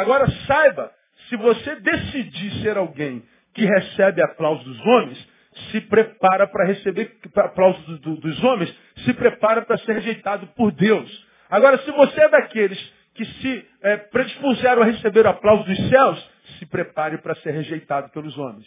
Agora 0.00 0.26
saiba, 0.46 0.90
se 1.28 1.36
você 1.36 1.76
decidir 1.76 2.62
ser 2.62 2.78
alguém 2.78 3.22
que 3.52 3.66
recebe 3.66 4.22
aplauso 4.22 4.64
dos 4.64 4.80
homens, 4.86 5.28
se 5.70 5.80
prepara 5.82 6.46
para 6.46 6.64
receber 6.64 7.18
aplauso 7.36 7.80
do, 7.82 7.98
do, 7.98 8.16
dos 8.16 8.44
homens, 8.44 8.74
se 9.04 9.12
prepara 9.12 9.60
para 9.62 9.76
ser 9.78 9.92
rejeitado 9.92 10.46
por 10.56 10.72
Deus. 10.72 11.26
Agora, 11.50 11.76
se 11.78 11.90
você 11.90 12.18
é 12.18 12.28
daqueles 12.30 12.78
que 13.14 13.26
se 13.26 13.66
é, 13.82 13.96
predispuseram 13.98 14.80
a 14.80 14.86
receber 14.86 15.26
o 15.26 15.28
aplauso 15.28 15.64
dos 15.64 15.88
céus, 15.90 16.30
se 16.58 16.64
prepare 16.64 17.18
para 17.18 17.34
ser 17.36 17.50
rejeitado 17.50 18.08
pelos 18.10 18.38
homens. 18.38 18.66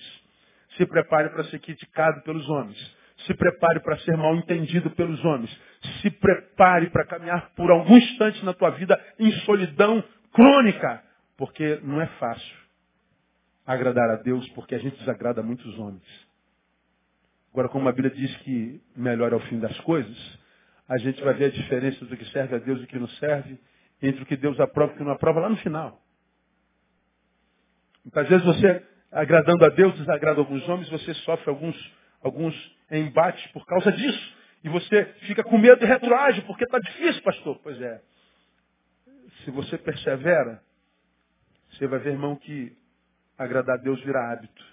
Se 0.77 0.85
prepare 0.85 1.29
para 1.29 1.45
ser 1.45 1.59
criticado 1.59 2.21
pelos 2.21 2.47
homens. 2.47 2.77
Se 3.25 3.33
prepare 3.33 3.79
para 3.79 3.97
ser 3.99 4.15
mal 4.17 4.35
entendido 4.35 4.91
pelos 4.91 5.23
homens. 5.25 5.49
Se 6.01 6.11
prepare 6.11 6.91
para 6.91 7.05
caminhar 7.05 7.51
por 7.55 7.71
algum 7.71 7.97
instante 7.97 8.45
na 8.45 8.53
tua 8.53 8.69
vida 8.71 8.99
em 9.17 9.31
solidão 9.45 10.03
crônica. 10.31 11.01
Porque 11.37 11.79
não 11.83 12.01
é 12.01 12.07
fácil 12.19 12.63
agradar 13.65 14.09
a 14.09 14.15
Deus, 14.17 14.47
porque 14.49 14.75
a 14.75 14.79
gente 14.79 14.97
desagrada 14.97 15.41
muitos 15.41 15.77
homens. 15.79 16.03
Agora, 17.51 17.69
como 17.69 17.87
a 17.87 17.91
Bíblia 17.91 18.13
diz 18.13 18.35
que 18.37 18.81
melhor 18.95 19.31
é 19.31 19.35
o 19.35 19.39
fim 19.41 19.59
das 19.59 19.79
coisas, 19.81 20.39
a 20.87 20.97
gente 20.97 21.23
vai 21.23 21.33
ver 21.33 21.45
a 21.45 21.51
diferença 21.51 22.03
do 22.05 22.17
que 22.17 22.25
serve 22.25 22.55
a 22.55 22.59
Deus 22.59 22.81
e 22.81 22.83
o 22.83 22.87
que 22.87 22.99
não 22.99 23.07
serve, 23.07 23.59
entre 24.01 24.23
o 24.23 24.25
que 24.25 24.35
Deus 24.35 24.59
aprova 24.59 24.91
e 24.91 24.95
o 24.95 24.97
que 24.97 25.03
não 25.03 25.11
aprova 25.11 25.39
lá 25.39 25.49
no 25.49 25.57
final. 25.57 26.01
Então, 28.05 28.23
às 28.23 28.27
vezes 28.27 28.45
você, 28.45 28.83
agradando 29.11 29.63
a 29.65 29.69
Deus, 29.69 29.95
desagrada 29.97 30.39
alguns 30.39 30.67
homens, 30.67 30.89
você 30.89 31.13
sofre 31.13 31.49
alguns, 31.49 31.93
alguns 32.21 32.75
embates 32.91 33.45
por 33.51 33.65
causa 33.65 33.91
disso. 33.91 34.35
E 34.63 34.69
você 34.69 35.05
fica 35.27 35.43
com 35.43 35.57
medo 35.57 35.83
e 35.83 35.87
retroage, 35.87 36.41
porque 36.41 36.63
está 36.63 36.79
difícil, 36.79 37.21
pastor. 37.21 37.59
Pois 37.61 37.79
é. 37.79 38.01
Se 39.43 39.51
você 39.51 39.77
persevera, 39.77 40.62
você 41.73 41.87
vai 41.87 41.99
ver, 41.99 42.11
irmão, 42.11 42.35
que 42.35 42.75
agradar 43.37 43.77
a 43.77 43.81
Deus 43.81 44.01
vira 44.03 44.31
hábito. 44.31 44.63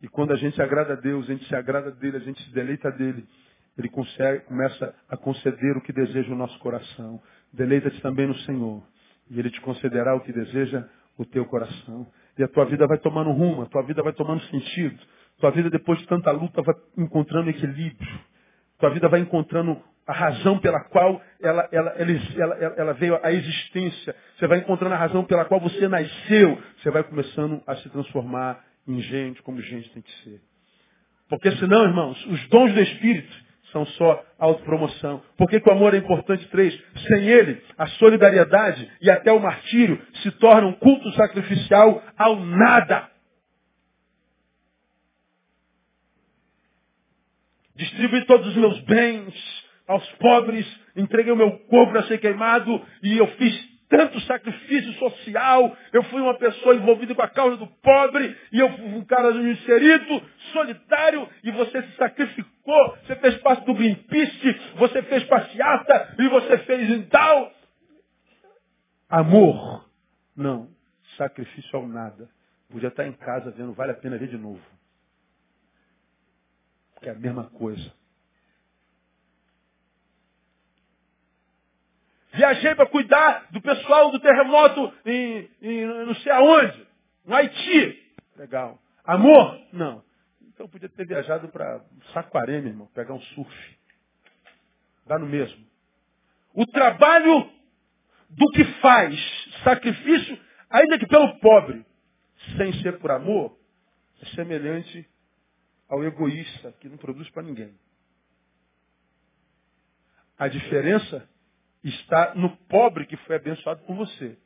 E 0.00 0.08
quando 0.08 0.32
a 0.32 0.36
gente 0.36 0.60
agrada 0.62 0.92
a 0.92 0.96
Deus, 0.96 1.28
a 1.28 1.32
gente 1.32 1.46
se 1.46 1.54
agrada 1.54 1.90
dele, 1.90 2.18
a 2.18 2.20
gente 2.20 2.42
se 2.44 2.50
deleita 2.52 2.90
dele, 2.92 3.26
ele 3.76 3.88
consegue, 3.88 4.44
começa 4.44 4.94
a 5.08 5.16
conceder 5.16 5.76
o 5.76 5.80
que 5.80 5.92
deseja 5.92 6.32
o 6.32 6.36
nosso 6.36 6.58
coração. 6.60 7.20
Deleita-te 7.52 8.00
também 8.00 8.26
no 8.26 8.36
Senhor. 8.40 8.82
E 9.30 9.38
ele 9.38 9.50
te 9.50 9.60
concederá 9.60 10.14
o 10.14 10.20
que 10.20 10.32
deseja 10.32 10.88
o 11.16 11.24
teu 11.24 11.44
coração. 11.46 12.06
E 12.36 12.42
a 12.42 12.48
tua 12.48 12.64
vida 12.64 12.86
vai 12.86 12.98
tomando 12.98 13.30
rumo, 13.30 13.62
a 13.62 13.66
tua 13.66 13.82
vida 13.82 14.02
vai 14.02 14.12
tomando 14.12 14.42
sentido. 14.44 14.98
Tua 15.38 15.50
vida, 15.50 15.70
depois 15.70 15.98
de 16.00 16.06
tanta 16.06 16.30
luta, 16.30 16.62
vai 16.62 16.74
encontrando 16.96 17.50
equilíbrio. 17.50 18.20
Tua 18.78 18.90
vida 18.90 19.08
vai 19.08 19.20
encontrando 19.20 19.80
a 20.08 20.12
razão 20.14 20.58
pela 20.58 20.80
qual 20.84 21.20
ela, 21.38 21.68
ela, 21.70 21.90
ela, 21.90 22.74
ela, 22.78 22.94
veio 22.94 23.20
à 23.22 23.30
existência. 23.30 24.16
Você 24.38 24.46
vai 24.46 24.58
encontrando 24.58 24.94
a 24.94 24.98
razão 24.98 25.22
pela 25.22 25.44
qual 25.44 25.60
você 25.60 25.86
nasceu. 25.86 26.58
Você 26.78 26.90
vai 26.90 27.04
começando 27.04 27.62
a 27.66 27.76
se 27.76 27.90
transformar 27.90 28.64
em 28.88 29.02
gente 29.02 29.42
como 29.42 29.60
gente 29.60 29.90
tem 29.90 30.02
que 30.02 30.10
ser. 30.24 30.40
Porque 31.28 31.50
senão, 31.56 31.84
irmãos, 31.84 32.24
os 32.24 32.48
dons 32.48 32.72
do 32.72 32.80
Espírito 32.80 33.36
são 33.70 33.84
só 33.84 34.24
autopromoção. 34.38 35.22
Por 35.36 35.46
que, 35.46 35.60
que 35.60 35.68
o 35.68 35.72
amor 35.74 35.92
é 35.92 35.98
importante? 35.98 36.48
Três. 36.48 36.74
Sem 37.06 37.28
ele, 37.28 37.62
a 37.76 37.86
solidariedade 37.86 38.90
e 39.02 39.10
até 39.10 39.30
o 39.30 39.38
martírio 39.38 40.00
se 40.22 40.30
tornam 40.32 40.72
culto 40.72 41.12
sacrificial 41.12 42.02
ao 42.16 42.36
nada. 42.36 43.10
Distribuí 47.76 48.24
todos 48.24 48.46
os 48.46 48.56
meus 48.56 48.80
bens 48.80 49.57
aos 49.88 50.06
pobres, 50.12 50.66
entreguei 50.94 51.32
o 51.32 51.36
meu 51.36 51.50
corpo 51.60 51.92
para 51.92 52.04
ser 52.04 52.18
queimado 52.18 52.80
e 53.02 53.16
eu 53.18 53.26
fiz 53.32 53.78
tanto 53.88 54.20
sacrifício 54.20 54.92
social, 54.94 55.74
eu 55.92 56.02
fui 56.04 56.20
uma 56.20 56.36
pessoa 56.36 56.74
envolvida 56.74 57.14
com 57.14 57.22
a 57.22 57.28
causa 57.28 57.56
do 57.56 57.66
pobre, 57.66 58.36
e 58.52 58.60
eu 58.60 58.70
fui 58.76 58.84
um 58.84 59.04
cara 59.04 59.30
inserido, 59.30 60.22
solitário, 60.52 61.26
e 61.42 61.50
você 61.50 61.82
se 61.82 61.96
sacrificou, 61.96 62.96
você 62.98 63.16
fez 63.16 63.38
parte 63.38 63.64
do 63.64 63.74
Greenpeace, 63.74 64.60
você 64.76 65.02
fez 65.04 65.24
passeata, 65.24 66.16
e 66.18 66.28
você 66.28 66.58
fez 66.58 66.90
em 66.90 67.02
tal. 67.04 67.50
Amor. 69.08 69.88
Não. 70.36 70.68
Sacrifício 71.16 71.78
ao 71.78 71.88
nada. 71.88 72.28
Podia 72.70 72.88
estar 72.88 73.06
em 73.06 73.12
casa 73.12 73.50
vendo, 73.50 73.72
vale 73.72 73.92
a 73.92 73.94
pena 73.94 74.18
ver 74.18 74.28
de 74.28 74.36
novo. 74.36 74.60
Porque 76.92 77.08
é 77.08 77.12
a 77.12 77.18
mesma 77.18 77.44
coisa. 77.44 77.90
Viajei 82.32 82.74
para 82.74 82.86
cuidar 82.86 83.46
do 83.50 83.60
pessoal 83.60 84.10
do 84.10 84.20
terremoto 84.20 84.92
em, 85.06 85.50
em 85.62 85.86
não 85.86 86.14
sei 86.16 86.32
aonde, 86.32 86.86
no 87.24 87.34
Haiti. 87.34 88.12
Legal. 88.36 88.78
Amor? 89.04 89.60
Não. 89.72 90.04
Então 90.42 90.68
podia 90.68 90.88
ter 90.88 91.06
viajado 91.06 91.48
para 91.48 91.80
Saquarema, 92.12 92.68
irmão, 92.68 92.86
pegar 92.94 93.14
um 93.14 93.20
surf. 93.20 93.78
Dá 95.06 95.18
no 95.18 95.26
mesmo. 95.26 95.66
O 96.52 96.66
trabalho 96.66 97.50
do 98.28 98.46
que 98.52 98.64
faz 98.80 99.14
sacrifício, 99.64 100.38
ainda 100.68 100.98
que 100.98 101.06
pelo 101.06 101.38
pobre, 101.38 101.84
sem 102.56 102.72
ser 102.82 102.98
por 102.98 103.10
amor, 103.10 103.56
é 104.20 104.26
semelhante 104.34 105.08
ao 105.88 106.04
egoísta 106.04 106.72
que 106.80 106.88
não 106.88 106.98
produz 106.98 107.28
para 107.30 107.42
ninguém. 107.42 107.74
A 110.38 110.48
diferença 110.48 111.28
está 111.84 112.34
no 112.34 112.56
pobre 112.68 113.06
que 113.06 113.16
foi 113.18 113.36
abençoado 113.36 113.82
por 113.82 113.94
você. 113.96 114.36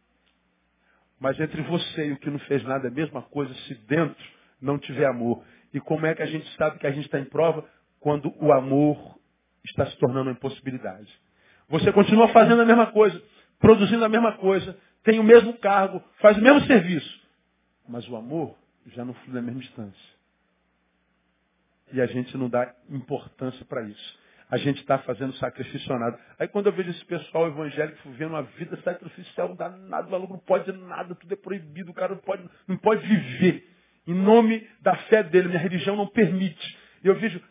Mas 1.19 1.39
entre 1.39 1.63
você 1.63 2.09
e 2.09 2.13
o 2.13 2.19
que 2.19 2.31
não 2.31 2.39
fez 2.41 2.63
nada 2.65 2.89
é 2.89 2.91
a 2.91 2.95
mesma 2.95 3.23
coisa 3.23 3.55
se 3.55 3.75
dentro 3.87 4.25
não 4.61 4.79
tiver 4.79 5.07
amor. 5.07 5.45
E 5.73 5.81
como 5.81 6.05
é 6.07 6.15
que 6.15 6.23
a 6.23 6.27
gente 6.27 6.47
sabe 6.57 6.79
que 6.79 6.87
a 6.87 6.91
gente 6.91 7.07
está 7.07 7.19
em 7.19 7.25
prova? 7.25 7.65
Quando 8.01 8.33
o 8.39 8.53
amor 8.53 9.19
está 9.65 9.87
se 9.87 9.97
tornando 9.99 10.29
uma 10.29 10.33
impossibilidade. 10.33 11.09
Você 11.69 11.93
continua 11.93 12.29
fazendo 12.29 12.63
a 12.63 12.67
mesma 12.67 12.87
coisa, 12.87 13.23
produzindo 13.59 14.05
a 14.05 14.09
mesma 14.09 14.37
coisa, 14.37 14.77
tem 15.05 15.21
o 15.21 15.25
mesmo 15.25 15.57
cargo, 15.59 16.03
faz 16.21 16.37
o 16.37 16.43
mesmo 16.43 16.61
serviço. 16.63 17.23
Mas 17.89 18.09
o 18.09 18.17
amor 18.17 18.57
já 18.89 19.05
não 19.05 19.15
flui 19.15 19.35
na 19.35 19.43
mesma 19.43 19.61
instância. 19.61 20.13
E 21.93 22.01
a 22.01 22.07
gente 22.07 22.37
não 22.37 22.49
dá 22.49 22.75
importância 22.91 23.65
para 23.65 23.83
isso 23.83 24.22
a 24.53 24.59
gente 24.59 24.83
está 24.83 24.99
fazendo 24.99 25.33
sacrifício 25.37 25.99
nada. 25.99 26.19
Aí 26.39 26.47
quando 26.47 26.67
eu 26.67 26.73
vejo 26.73 26.91
esse 26.91 27.03
pessoal 27.07 27.47
evangélico 27.47 28.07
vivendo 28.11 28.33
uma 28.33 28.43
vida 28.43 28.77
sacrificial, 28.83 29.57
nada, 29.57 30.07
o 30.07 30.11
maluco 30.11 30.35
não 30.35 30.41
pode 30.41 30.71
nada, 30.73 31.15
tudo 31.15 31.33
é 31.33 31.37
proibido, 31.37 31.91
o 31.91 31.95
cara 31.95 32.15
não 32.15 32.21
pode, 32.21 32.47
não 32.69 32.77
pode 32.77 33.01
viver. 33.07 33.67
Em 34.07 34.13
nome 34.13 34.69
da 34.83 34.95
fé 34.95 35.23
dele, 35.23 35.49
minha 35.49 35.59
religião 35.59 35.97
não 35.97 36.07
permite. 36.07 36.79
Eu 37.03 37.15
vejo, 37.15 37.43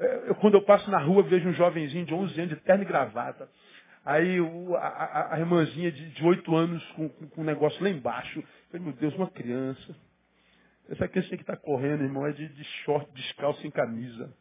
é, 0.00 0.30
eu, 0.30 0.34
quando 0.34 0.54
eu 0.54 0.62
passo 0.62 0.90
na 0.90 0.98
rua, 0.98 1.22
vejo 1.22 1.48
um 1.48 1.52
jovenzinho 1.52 2.04
de 2.04 2.12
11 2.12 2.40
anos 2.40 2.54
de 2.56 2.60
terno 2.62 2.82
e 2.82 2.86
gravata. 2.86 3.48
Aí 4.04 4.40
o, 4.40 4.74
a, 4.74 5.34
a, 5.34 5.38
irmãzinha 5.38 5.92
de, 5.92 6.10
de 6.10 6.24
8 6.24 6.56
anos 6.56 6.84
com, 6.96 7.08
com, 7.08 7.28
com 7.28 7.40
um 7.42 7.44
negócio 7.44 7.80
lá 7.80 7.88
embaixo. 7.88 8.40
Eu 8.40 8.44
falei, 8.72 8.84
meu 8.84 8.96
Deus, 8.96 9.14
uma 9.14 9.30
criança. 9.30 9.94
Essa 10.90 11.06
criança 11.06 11.36
que 11.36 11.42
está 11.42 11.56
correndo, 11.56 12.02
irmão, 12.02 12.26
é 12.26 12.32
de, 12.32 12.48
de 12.48 12.64
short, 12.84 13.08
descalço, 13.12 13.60
sem 13.60 13.70
camisa. 13.70 14.34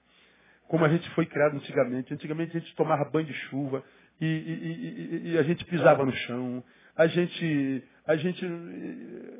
Como 0.71 0.85
a 0.85 0.87
gente 0.87 1.07
foi 1.09 1.25
criado 1.25 1.57
antigamente. 1.57 2.13
Antigamente 2.13 2.55
a 2.55 2.59
gente 2.61 2.73
tomava 2.77 3.03
banho 3.03 3.25
de 3.25 3.33
chuva 3.33 3.83
e, 4.21 4.25
e, 4.25 5.27
e, 5.27 5.31
e 5.33 5.37
a 5.37 5.43
gente 5.43 5.65
pisava 5.65 6.05
no 6.05 6.13
chão. 6.13 6.63
A 6.95 7.07
gente, 7.07 7.83
a 8.07 8.15
gente, 8.15 8.45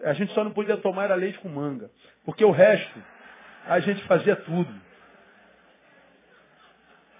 a 0.04 0.12
gente 0.12 0.34
só 0.34 0.44
não 0.44 0.52
podia 0.52 0.76
tomar 0.76 1.10
a 1.10 1.16
leite 1.16 1.40
com 1.40 1.48
manga, 1.48 1.90
porque 2.26 2.44
o 2.44 2.52
resto 2.52 3.02
a 3.66 3.80
gente 3.80 4.04
fazia 4.08 4.36
tudo. 4.36 4.70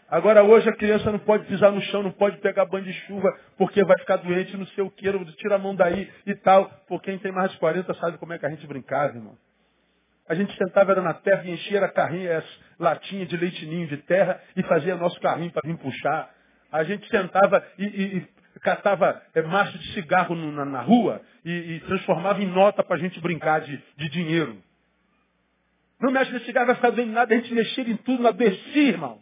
Agora 0.10 0.44
hoje 0.44 0.68
a 0.68 0.76
criança 0.76 1.10
não 1.10 1.20
pode 1.20 1.46
pisar 1.46 1.72
no 1.72 1.82
chão, 1.84 2.04
não 2.04 2.12
pode 2.12 2.38
pegar 2.40 2.66
banho 2.66 2.84
de 2.84 2.94
chuva, 3.06 3.34
porque 3.58 3.82
vai 3.86 3.98
ficar 3.98 4.18
doente, 4.18 4.58
não 4.58 4.68
sei 4.68 4.84
o 4.84 4.92
que, 4.92 5.10
tira 5.38 5.56
a 5.56 5.58
mão 5.58 5.74
daí 5.74 6.12
e 6.26 6.36
tal. 6.36 6.70
Por 6.86 7.02
quem 7.02 7.18
tem 7.18 7.32
mais 7.32 7.50
de 7.52 7.58
40 7.60 7.94
sabe 7.94 8.18
como 8.18 8.34
é 8.34 8.38
que 8.38 8.46
a 8.46 8.50
gente 8.50 8.68
brincava, 8.68 9.16
irmão. 9.16 9.38
A 10.32 10.34
gente 10.34 10.56
sentava 10.58 10.94
era 10.94 11.02
na 11.02 11.14
terra 11.14 11.44
e 11.44 11.52
enchia 11.52 11.84
a 11.84 11.90
carrinha, 11.90 12.38
as 12.38 12.60
latinhas 12.80 13.28
de 13.28 13.36
leitinho 13.36 13.86
de 13.86 13.98
terra 13.98 14.42
e 14.56 14.64
fazia 14.64 14.96
nosso 14.96 15.20
carrinho 15.20 15.52
para 15.52 15.68
vir 15.68 15.78
puxar. 15.78 16.34
A 16.72 16.86
gente 16.86 17.06
sentava 17.10 17.62
e, 17.78 17.84
e, 17.84 18.18
e 18.20 18.60
catava 18.62 19.22
é, 19.36 19.42
maço 19.42 19.78
de 19.78 19.92
cigarro 19.92 20.34
no, 20.34 20.50
na, 20.50 20.64
na, 20.64 20.80
rua 20.80 21.22
e, 21.44 21.52
e, 21.52 21.80
transformava 21.82 22.42
em 22.42 22.48
nota 22.48 22.82
para 22.82 22.96
a 22.96 23.00
gente 23.00 23.20
brincar 23.20 23.60
de, 23.60 23.78
de 23.98 24.08
dinheiro. 24.08 24.56
Não 26.00 26.14
mexe 26.14 26.32
nesse 26.32 26.46
cigarro, 26.46 26.68
vai 26.68 26.76
ficar 26.76 26.92
doendo 26.92 27.12
nada, 27.12 27.34
a 27.34 27.38
gente 27.38 27.54
mexia 27.54 27.84
em 27.84 27.98
tudo, 27.98 28.24
na 28.24 28.32
descia, 28.32 28.88
irmão. 28.88 29.22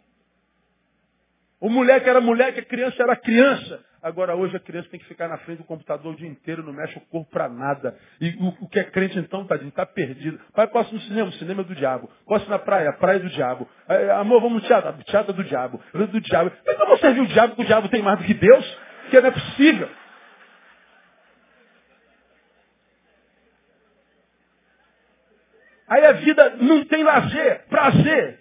O 1.60 1.68
moleque 1.68 2.08
era 2.08 2.20
moleque, 2.20 2.60
a 2.60 2.64
criança 2.64 3.02
era 3.02 3.14
criança. 3.14 3.84
Agora 4.02 4.34
hoje 4.34 4.56
a 4.56 4.60
criança 4.60 4.88
tem 4.88 4.98
que 4.98 5.06
ficar 5.06 5.28
na 5.28 5.36
frente 5.38 5.58
do 5.58 5.64
computador 5.64 6.14
o 6.14 6.16
dia 6.16 6.26
inteiro, 6.26 6.62
não 6.62 6.72
mexe 6.72 6.96
o 6.96 7.02
corpo 7.02 7.30
para 7.30 7.50
nada. 7.50 7.94
E 8.18 8.30
o, 8.30 8.64
o, 8.64 8.68
que 8.68 8.78
é 8.78 8.84
crente 8.84 9.18
então, 9.18 9.46
tadinho, 9.46 9.68
está 9.68 9.84
perdido. 9.84 10.40
Pai, 10.54 10.66
posso 10.68 10.94
no 10.94 11.00
cinema? 11.02 11.28
O 11.28 11.32
cinema 11.32 11.60
é 11.60 11.64
do 11.64 11.74
diabo. 11.74 12.10
Posso 12.24 12.48
na 12.48 12.58
praia? 12.58 12.94
Praia 12.94 13.16
é 13.16 13.20
do 13.20 13.28
diabo. 13.28 13.68
É, 13.86 14.10
amor, 14.12 14.40
vamos 14.40 14.62
no 14.62 14.66
teatro? 14.66 15.04
teatro 15.04 15.32
é 15.32 15.36
do 15.36 15.44
diabo. 15.44 15.82
É 15.94 15.98
do 15.98 16.20
diabo. 16.20 16.50
Mas 16.66 16.80
eu 16.80 16.86
vou 16.86 16.96
servir 16.96 17.20
o 17.20 17.26
diabo, 17.26 17.48
porque 17.48 17.62
o 17.62 17.66
diabo 17.66 17.88
tem 17.90 18.00
mais 18.00 18.18
do 18.18 18.24
que 18.24 18.32
Deus? 18.32 18.78
Que 19.10 19.20
não 19.20 19.28
é 19.28 19.32
possível. 19.32 19.88
Aí 25.90 26.06
a 26.06 26.12
vida 26.12 26.56
não 26.56 26.84
tem 26.86 27.02
lazer, 27.02 27.66
prazer. 27.68 28.40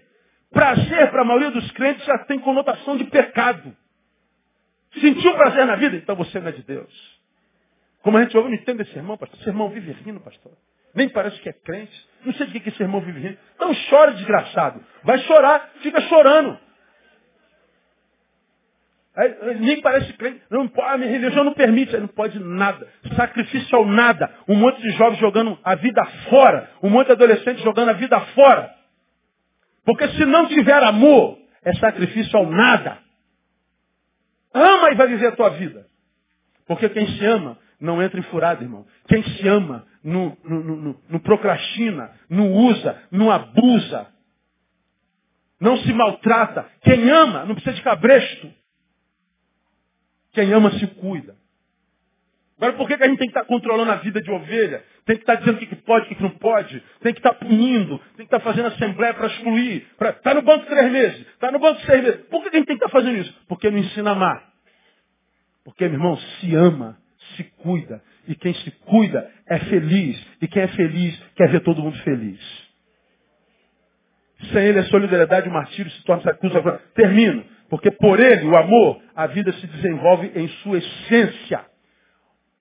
Prazer 0.52 1.12
para 1.12 1.22
a 1.22 1.26
maioria 1.26 1.52
dos 1.52 1.70
crentes 1.72 2.04
já 2.06 2.18
tem 2.20 2.40
conotação 2.40 2.98
de 2.98 3.04
pecado. 3.06 3.76
Sentiu 5.00 5.34
prazer 5.36 5.66
na 5.66 5.76
vida? 5.76 5.96
Então 5.96 6.16
você 6.16 6.40
não 6.40 6.50
é 6.50 6.52
de 6.52 6.64
Deus. 6.64 7.20
Como 8.02 8.18
a 8.18 8.24
gente 8.24 8.36
ouve, 8.36 8.50
não 8.50 8.56
entende 8.56 8.82
esse 8.82 8.96
irmão, 8.96 9.18
pastor. 9.18 9.40
Esse 9.40 9.50
irmão 9.50 9.70
vive 9.70 9.92
rindo, 9.92 10.20
pastor. 10.20 10.54
Nem 10.96 11.08
parece 11.10 11.40
que 11.42 11.50
é 11.50 11.54
crente. 11.54 12.10
Não 12.26 12.34
sei 12.34 12.48
de 12.48 12.60
que 12.60 12.70
esse 12.70 12.82
irmão 12.82 13.02
vive 13.02 13.20
rindo. 13.20 13.38
Então 13.56 13.72
chora, 13.90 14.14
desgraçado. 14.14 14.84
Vai 15.04 15.20
chorar, 15.20 15.70
fica 15.82 16.02
chorando. 16.02 16.58
Aí, 19.16 19.60
nem 19.60 19.82
parece 19.82 20.14
crente. 20.14 20.42
Não, 20.50 20.72
a 20.84 20.98
minha 20.98 21.12
religião 21.12 21.44
não 21.44 21.54
permite. 21.54 21.94
Aí 21.94 22.02
não 22.02 22.08
pode 22.08 22.40
nada. 22.40 22.88
Sacrifício 23.16 23.78
ao 23.78 23.86
nada. 23.86 24.34
Um 24.48 24.56
monte 24.56 24.82
de 24.82 24.90
jovens 24.92 25.20
jogando 25.20 25.60
a 25.64 25.76
vida 25.76 26.04
fora. 26.30 26.72
Um 26.82 26.90
monte 26.90 27.08
de 27.08 27.14
adolescentes 27.14 27.64
jogando 27.64 27.90
a 27.90 27.94
vida 27.94 28.20
fora. 28.34 28.79
Porque 29.90 30.08
se 30.10 30.24
não 30.24 30.48
tiver 30.48 30.84
amor, 30.84 31.40
é 31.64 31.74
sacrifício 31.74 32.38
ao 32.38 32.48
nada. 32.48 33.00
Ama 34.54 34.92
e 34.92 34.96
vai 34.96 35.08
viver 35.08 35.30
a 35.30 35.36
tua 35.36 35.50
vida. 35.50 35.88
Porque 36.68 36.88
quem 36.90 37.08
se 37.08 37.26
ama 37.26 37.58
não 37.82 38.00
entra 38.00 38.20
em 38.20 38.24
furada, 38.24 38.62
irmão. 38.62 38.86
Quem 39.08 39.24
se 39.24 39.48
ama 39.48 39.88
não, 40.04 40.38
não, 40.44 40.60
não, 40.60 40.96
não 41.10 41.20
procrastina, 41.20 42.12
não 42.30 42.52
usa, 42.52 43.02
não 43.10 43.32
abusa, 43.32 44.06
não 45.60 45.76
se 45.78 45.92
maltrata. 45.92 46.70
Quem 46.84 47.10
ama 47.10 47.46
não 47.46 47.56
precisa 47.56 47.76
de 47.76 47.82
cabresto. 47.82 48.54
Quem 50.34 50.54
ama 50.54 50.70
se 50.78 50.86
cuida. 50.86 51.36
Agora, 52.60 52.74
por 52.74 52.90
que, 52.90 52.98
que 52.98 53.04
a 53.04 53.08
gente 53.08 53.20
tem 53.20 53.30
que 53.30 53.38
estar 53.38 53.46
controlando 53.46 53.90
a 53.90 53.96
vida 53.96 54.22
de 54.22 54.30
ovelha? 54.30 54.84
Tem 55.06 55.16
que 55.16 55.24
estar 55.24 55.36
dizendo 55.36 55.56
o 55.56 55.60
que, 55.60 55.76
pode, 55.78 56.06
o 56.06 56.10
que, 56.10 56.22
não 56.22 56.30
pode. 56.32 56.84
Tem 57.00 57.14
que 57.14 57.20
estar 57.20 57.34
punindo. 57.36 57.98
Tem 58.18 58.26
que 58.28 58.36
estar 58.36 58.42
fazendo 58.42 58.68
assembleia 58.68 59.14
para 59.14 59.28
excluir. 59.28 59.88
Está 59.98 60.34
no 60.34 60.42
banco 60.42 60.66
três 60.66 60.92
meses. 60.92 61.22
Está 61.22 61.54
no 61.54 61.60
banco 61.60 61.80
seis 61.82 62.04
meses. 62.04 62.20
Por 62.26 62.44
que, 62.44 62.50
que 62.50 62.58
a 62.58 62.60
gente 62.60 62.68
tem 62.68 62.78
que 62.78 62.86
estar 62.86 62.92
fazendo 62.92 63.18
isso? 63.18 63.34
Porque 63.48 63.72
não 63.72 63.78
ensina 63.78 64.10
a 64.10 64.14
amar. 64.14 64.44
Porque, 65.64 65.86
meu 65.86 65.94
irmão, 65.94 66.18
se 66.18 66.54
ama, 66.54 66.98
se 67.38 67.46
cuida. 67.46 68.04
E 68.28 68.36
quem 68.36 68.54
se 68.54 68.72
cuida 68.72 69.32
é 69.48 69.58
feliz. 69.60 70.28
E 70.42 70.48
quem 70.48 70.64
é 70.64 70.68
feliz 70.68 71.18
quer 71.38 71.50
ver 71.50 71.62
todo 71.62 71.82
mundo 71.82 71.98
feliz. 72.00 72.42
Sem 74.52 74.66
ele, 74.66 74.80
a 74.80 74.86
solidariedade 74.86 75.48
o 75.48 75.54
martírio 75.54 75.90
se 75.92 76.04
torna 76.04 76.24
sacrifício. 76.24 76.62
Termino. 76.94 77.46
Porque 77.70 77.90
por 77.90 78.20
ele, 78.20 78.48
o 78.48 78.58
amor, 78.58 79.02
a 79.16 79.28
vida 79.28 79.54
se 79.54 79.66
desenvolve 79.66 80.30
em 80.36 80.48
sua 80.62 80.78
essência. 80.78 81.69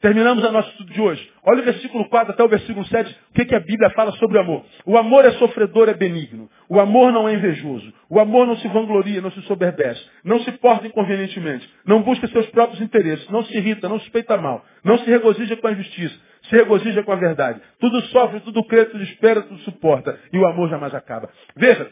Terminamos 0.01 0.45
a 0.45 0.53
nosso 0.53 0.71
estudo 0.71 0.93
de 0.93 1.01
hoje. 1.01 1.29
Olha 1.43 1.61
o 1.61 1.65
versículo 1.65 2.09
4 2.09 2.33
até 2.33 2.45
o 2.45 2.49
versículo 2.49 2.87
7, 2.87 3.19
o 3.31 3.35
que, 3.35 3.45
que 3.47 3.55
a 3.55 3.59
Bíblia 3.59 3.91
fala 3.91 4.13
sobre 4.13 4.39
o 4.39 4.41
amor. 4.41 4.65
O 4.87 4.97
amor 4.97 5.25
é 5.25 5.33
sofredor, 5.33 5.89
é 5.89 5.95
benigno. 5.95 6.49
O 6.69 6.79
amor 6.79 7.11
não 7.11 7.29
é 7.29 7.35
invejoso. 7.35 7.93
O 8.09 8.21
amor 8.21 8.47
não 8.47 8.57
se 8.59 8.69
vangloria, 8.69 9.21
não 9.21 9.33
se 9.33 9.43
soberbece. 9.43 10.01
Não 10.23 10.39
se 10.41 10.53
porta 10.53 10.87
inconvenientemente. 10.87 11.69
Não 11.85 12.03
busca 12.03 12.29
seus 12.29 12.47
próprios 12.51 12.81
interesses. 12.81 13.29
Não 13.29 13.43
se 13.43 13.57
irrita, 13.57 13.89
não 13.89 13.99
suspeita 13.99 14.37
mal. 14.37 14.65
Não 14.85 14.99
se 14.99 15.11
regozija 15.11 15.57
com 15.57 15.67
a 15.67 15.73
injustiça. 15.73 16.15
Se 16.45 16.55
regozija 16.55 17.03
com 17.03 17.11
a 17.11 17.17
verdade. 17.17 17.61
Tudo 17.81 18.01
sofre, 18.03 18.39
tudo 18.41 18.63
crê, 18.65 18.85
tudo 18.85 19.03
espera, 19.03 19.43
tudo 19.43 19.59
suporta. 19.63 20.17
E 20.33 20.39
o 20.39 20.47
amor 20.47 20.71
jamais 20.71 20.95
acaba. 20.95 21.29
Veja, 21.57 21.91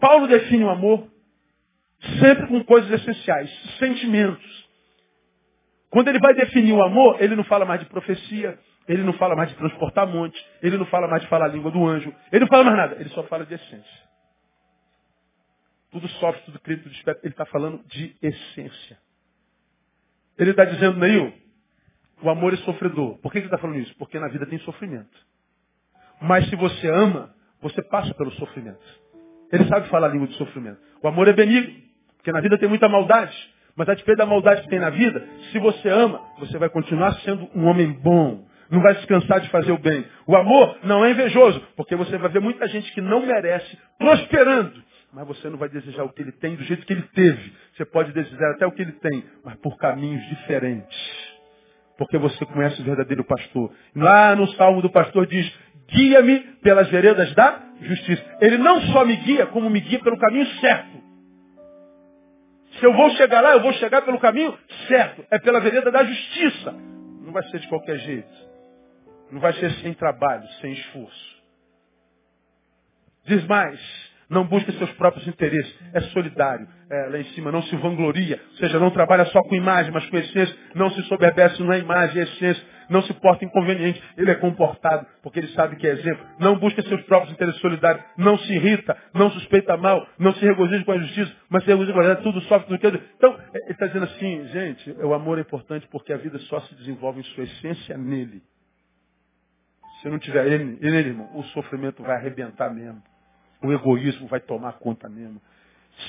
Paulo 0.00 0.26
define 0.28 0.64
o 0.64 0.70
amor 0.70 1.06
sempre 2.20 2.46
com 2.46 2.64
coisas 2.64 2.90
essenciais. 2.90 3.50
Sentimentos. 3.78 4.57
Quando 5.90 6.08
ele 6.08 6.18
vai 6.18 6.34
definir 6.34 6.72
o 6.72 6.82
amor, 6.82 7.20
ele 7.22 7.34
não 7.34 7.44
fala 7.44 7.64
mais 7.64 7.80
de 7.80 7.86
profecia, 7.86 8.58
ele 8.86 9.02
não 9.02 9.12
fala 9.14 9.34
mais 9.34 9.50
de 9.50 9.56
transportar 9.56 10.06
monte, 10.06 10.38
ele 10.62 10.76
não 10.76 10.86
fala 10.86 11.08
mais 11.08 11.22
de 11.22 11.28
falar 11.28 11.46
a 11.46 11.48
língua 11.48 11.70
do 11.70 11.86
anjo, 11.86 12.14
ele 12.30 12.40
não 12.40 12.48
fala 12.48 12.64
mais 12.64 12.76
nada, 12.76 12.96
ele 13.00 13.08
só 13.10 13.22
fala 13.24 13.44
de 13.44 13.54
essência. 13.54 14.08
Tudo 15.90 16.06
sofre, 16.08 16.42
tudo 16.42 16.58
crê, 16.60 16.76
tudo 16.76 16.92
espera. 16.92 17.18
Ele 17.22 17.32
está 17.32 17.46
falando 17.46 17.82
de 17.86 18.14
essência. 18.20 18.98
Ele 20.38 20.50
está 20.50 20.64
dizendo, 20.64 20.98
Neil, 20.98 21.32
o 22.22 22.28
amor 22.28 22.52
é 22.52 22.56
sofredor. 22.58 23.18
Por 23.18 23.32
que 23.32 23.38
ele 23.38 23.46
está 23.46 23.58
falando 23.58 23.78
isso? 23.78 23.94
Porque 23.96 24.18
na 24.18 24.28
vida 24.28 24.46
tem 24.46 24.58
sofrimento. 24.60 25.26
Mas 26.20 26.48
se 26.48 26.56
você 26.56 26.88
ama, 26.88 27.34
você 27.60 27.82
passa 27.82 28.12
pelo 28.14 28.30
sofrimento. 28.32 28.84
Ele 29.50 29.66
sabe 29.66 29.88
falar 29.88 30.08
a 30.08 30.10
língua 30.10 30.28
de 30.28 30.34
sofrimento. 30.34 30.78
O 31.02 31.08
amor 31.08 31.26
é 31.28 31.32
benigno, 31.32 31.74
porque 32.16 32.32
na 32.32 32.40
vida 32.40 32.58
tem 32.58 32.68
muita 32.68 32.88
maldade. 32.88 33.34
Mas 33.78 33.88
a 33.88 33.94
despeito 33.94 34.18
da 34.18 34.26
maldade 34.26 34.62
que 34.62 34.68
tem 34.68 34.80
na 34.80 34.90
vida, 34.90 35.24
se 35.52 35.58
você 35.60 35.88
ama, 35.88 36.20
você 36.40 36.58
vai 36.58 36.68
continuar 36.68 37.12
sendo 37.20 37.48
um 37.54 37.64
homem 37.64 37.92
bom. 37.92 38.44
Não 38.68 38.82
vai 38.82 38.96
se 38.96 39.06
cansar 39.06 39.38
de 39.38 39.48
fazer 39.50 39.70
o 39.70 39.78
bem. 39.78 40.04
O 40.26 40.34
amor 40.34 40.78
não 40.82 41.04
é 41.04 41.12
invejoso, 41.12 41.62
porque 41.76 41.94
você 41.94 42.18
vai 42.18 42.28
ver 42.28 42.40
muita 42.40 42.66
gente 42.66 42.92
que 42.92 43.00
não 43.00 43.24
merece 43.24 43.78
prosperando. 43.96 44.82
Mas 45.12 45.28
você 45.28 45.48
não 45.48 45.56
vai 45.56 45.68
desejar 45.68 46.02
o 46.02 46.12
que 46.12 46.20
ele 46.20 46.32
tem 46.32 46.56
do 46.56 46.64
jeito 46.64 46.84
que 46.84 46.92
ele 46.92 47.04
teve. 47.14 47.52
Você 47.76 47.84
pode 47.84 48.12
desejar 48.12 48.50
até 48.56 48.66
o 48.66 48.72
que 48.72 48.82
ele 48.82 48.92
tem, 48.92 49.24
mas 49.44 49.54
por 49.60 49.76
caminhos 49.78 50.26
diferentes. 50.28 50.98
Porque 51.96 52.18
você 52.18 52.44
conhece 52.46 52.82
o 52.82 52.84
verdadeiro 52.84 53.22
pastor. 53.22 53.72
Lá 53.94 54.34
no 54.34 54.48
salmo 54.54 54.82
do 54.82 54.90
pastor 54.90 55.24
diz, 55.24 55.50
guia-me 55.88 56.40
pelas 56.62 56.90
veredas 56.90 57.32
da 57.32 57.62
justiça. 57.80 58.24
Ele 58.40 58.58
não 58.58 58.80
só 58.92 59.04
me 59.04 59.14
guia, 59.14 59.46
como 59.46 59.70
me 59.70 59.78
guia 59.78 60.00
pelo 60.00 60.18
caminho 60.18 60.46
certo. 60.60 60.97
Se 62.78 62.86
eu 62.86 62.92
vou 62.92 63.10
chegar 63.10 63.40
lá, 63.40 63.52
eu 63.52 63.60
vou 63.60 63.72
chegar 63.74 64.02
pelo 64.02 64.18
caminho 64.18 64.56
certo. 64.86 65.24
É 65.30 65.38
pela 65.38 65.60
vereda 65.60 65.90
da 65.90 66.04
justiça. 66.04 66.72
Não 67.22 67.32
vai 67.32 67.42
ser 67.44 67.58
de 67.60 67.68
qualquer 67.68 67.98
jeito. 67.98 68.48
Não 69.30 69.40
vai 69.40 69.52
ser 69.54 69.70
sem 69.82 69.92
trabalho, 69.94 70.46
sem 70.60 70.72
esforço. 70.72 71.38
Diz 73.26 73.44
mais, 73.46 73.78
não 74.30 74.44
busca 74.44 74.72
seus 74.72 74.90
próprios 74.92 75.26
interesses. 75.26 75.74
É 75.92 76.00
solidário. 76.00 76.66
É, 76.90 77.08
lá 77.10 77.18
em 77.18 77.24
cima, 77.34 77.52
não 77.52 77.62
se 77.62 77.76
vangloria. 77.76 78.40
Ou 78.52 78.56
seja, 78.56 78.78
não 78.78 78.90
trabalha 78.90 79.26
só 79.26 79.42
com 79.42 79.54
imagem, 79.54 79.92
mas 79.92 80.08
com 80.08 80.16
essência. 80.16 80.56
Não 80.74 80.90
se 80.90 81.02
soberbece, 81.02 81.62
é 81.62 81.78
imagem, 81.78 82.20
é 82.20 82.24
essência 82.24 82.77
não 82.88 83.02
se 83.02 83.12
porta 83.14 83.44
inconveniente, 83.44 84.02
ele 84.16 84.30
é 84.30 84.34
comportado, 84.34 85.06
porque 85.22 85.38
ele 85.38 85.48
sabe 85.48 85.76
que 85.76 85.86
é 85.86 85.90
exemplo, 85.90 86.24
não 86.38 86.58
busca 86.58 86.82
seus 86.82 87.02
próprios 87.02 87.32
interesses 87.32 87.60
solidários, 87.60 88.04
não 88.16 88.38
se 88.38 88.52
irrita, 88.52 88.96
não 89.14 89.30
suspeita 89.30 89.76
mal, 89.76 90.06
não 90.18 90.32
se 90.34 90.44
regozija 90.44 90.84
com 90.84 90.92
a 90.92 90.98
justiça, 90.98 91.32
mas 91.48 91.64
se 91.64 91.68
regozija 91.68 91.92
com 91.92 92.00
a 92.00 92.02
verdade, 92.02 92.22
tudo 92.22 92.40
sofre, 92.42 92.68
tudo 92.68 92.78
quer. 92.78 93.00
Então, 93.16 93.38
ele 93.54 93.72
está 93.72 93.86
dizendo 93.86 94.04
assim, 94.04 94.46
gente, 94.48 94.90
o 94.92 95.12
amor 95.14 95.38
é 95.38 95.42
importante 95.42 95.86
porque 95.90 96.12
a 96.12 96.16
vida 96.16 96.38
só 96.40 96.60
se 96.60 96.74
desenvolve 96.74 97.20
em 97.20 97.24
sua 97.24 97.44
essência 97.44 97.96
nele. 97.96 98.42
Se 100.00 100.08
não 100.08 100.18
tiver 100.18 100.46
ele, 100.46 100.78
ele 100.80 100.96
irmão, 100.96 101.28
o 101.34 101.42
sofrimento 101.44 102.02
vai 102.02 102.16
arrebentar 102.16 102.72
mesmo. 102.72 103.02
O 103.62 103.72
egoísmo 103.72 104.28
vai 104.28 104.40
tomar 104.40 104.74
conta 104.74 105.08
mesmo. 105.08 105.40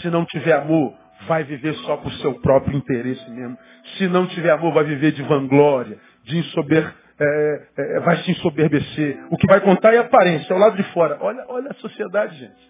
Se 0.01 0.09
não 0.09 0.23
tiver 0.25 0.53
amor, 0.53 0.93
vai 1.27 1.43
viver 1.43 1.73
só 1.75 1.97
por 1.97 2.11
seu 2.13 2.39
próprio 2.39 2.77
interesse 2.77 3.29
mesmo. 3.31 3.57
Se 3.97 4.07
não 4.07 4.27
tiver 4.27 4.51
amor, 4.51 4.73
vai 4.73 4.83
viver 4.83 5.11
de 5.11 5.23
vanglória, 5.23 5.97
de 6.29 6.37
insober, 6.37 6.93
é, 7.19 7.61
é, 7.77 7.99
vai 8.01 8.17
se 8.23 8.31
ensoberbecer. 8.31 9.25
O 9.29 9.37
que 9.37 9.47
vai 9.47 9.59
contar 9.59 9.93
é 9.93 9.97
a 9.97 10.01
aparência, 10.01 10.53
é 10.53 10.55
o 10.55 10.59
lado 10.59 10.77
de 10.77 10.83
fora. 10.93 11.17
Olha, 11.19 11.43
olha 11.47 11.71
a 11.71 11.73
sociedade, 11.75 12.37
gente. 12.37 12.69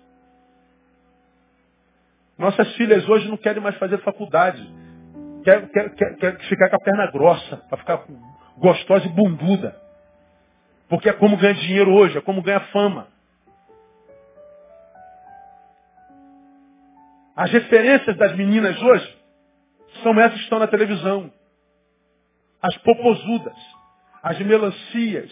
Nossas 2.38 2.74
filhas 2.76 3.08
hoje 3.08 3.28
não 3.28 3.36
querem 3.36 3.62
mais 3.62 3.76
fazer 3.76 3.98
faculdade. 4.00 4.66
Quer, 5.44 5.68
quer, 5.70 5.90
quer, 5.94 6.16
quer 6.16 6.40
ficar 6.48 6.70
com 6.70 6.78
a 6.78 6.80
perna 6.80 7.12
grossa, 7.12 7.58
para 7.70 7.78
ficar 7.78 8.06
gostosa 8.58 9.06
e 9.06 9.10
bunduda. 9.10 9.76
Porque 10.88 11.10
é 11.10 11.14
como 11.14 11.38
ganha 11.38 11.54
dinheiro 11.54 11.92
hoje, 11.94 12.18
é 12.18 12.22
como 12.22 12.42
ganha 12.42 12.62
fama. 12.72 13.08
As 17.36 17.52
referências 17.52 18.18
das 18.18 18.36
meninas 18.36 18.82
hoje 18.82 19.18
são 20.02 20.20
essas 20.20 20.38
que 20.38 20.44
estão 20.44 20.60
na 20.60 20.68
televisão. 20.68 21.32
As 22.62 22.76
popozudas, 22.78 23.58
as 24.22 24.40
melancias, 24.40 25.32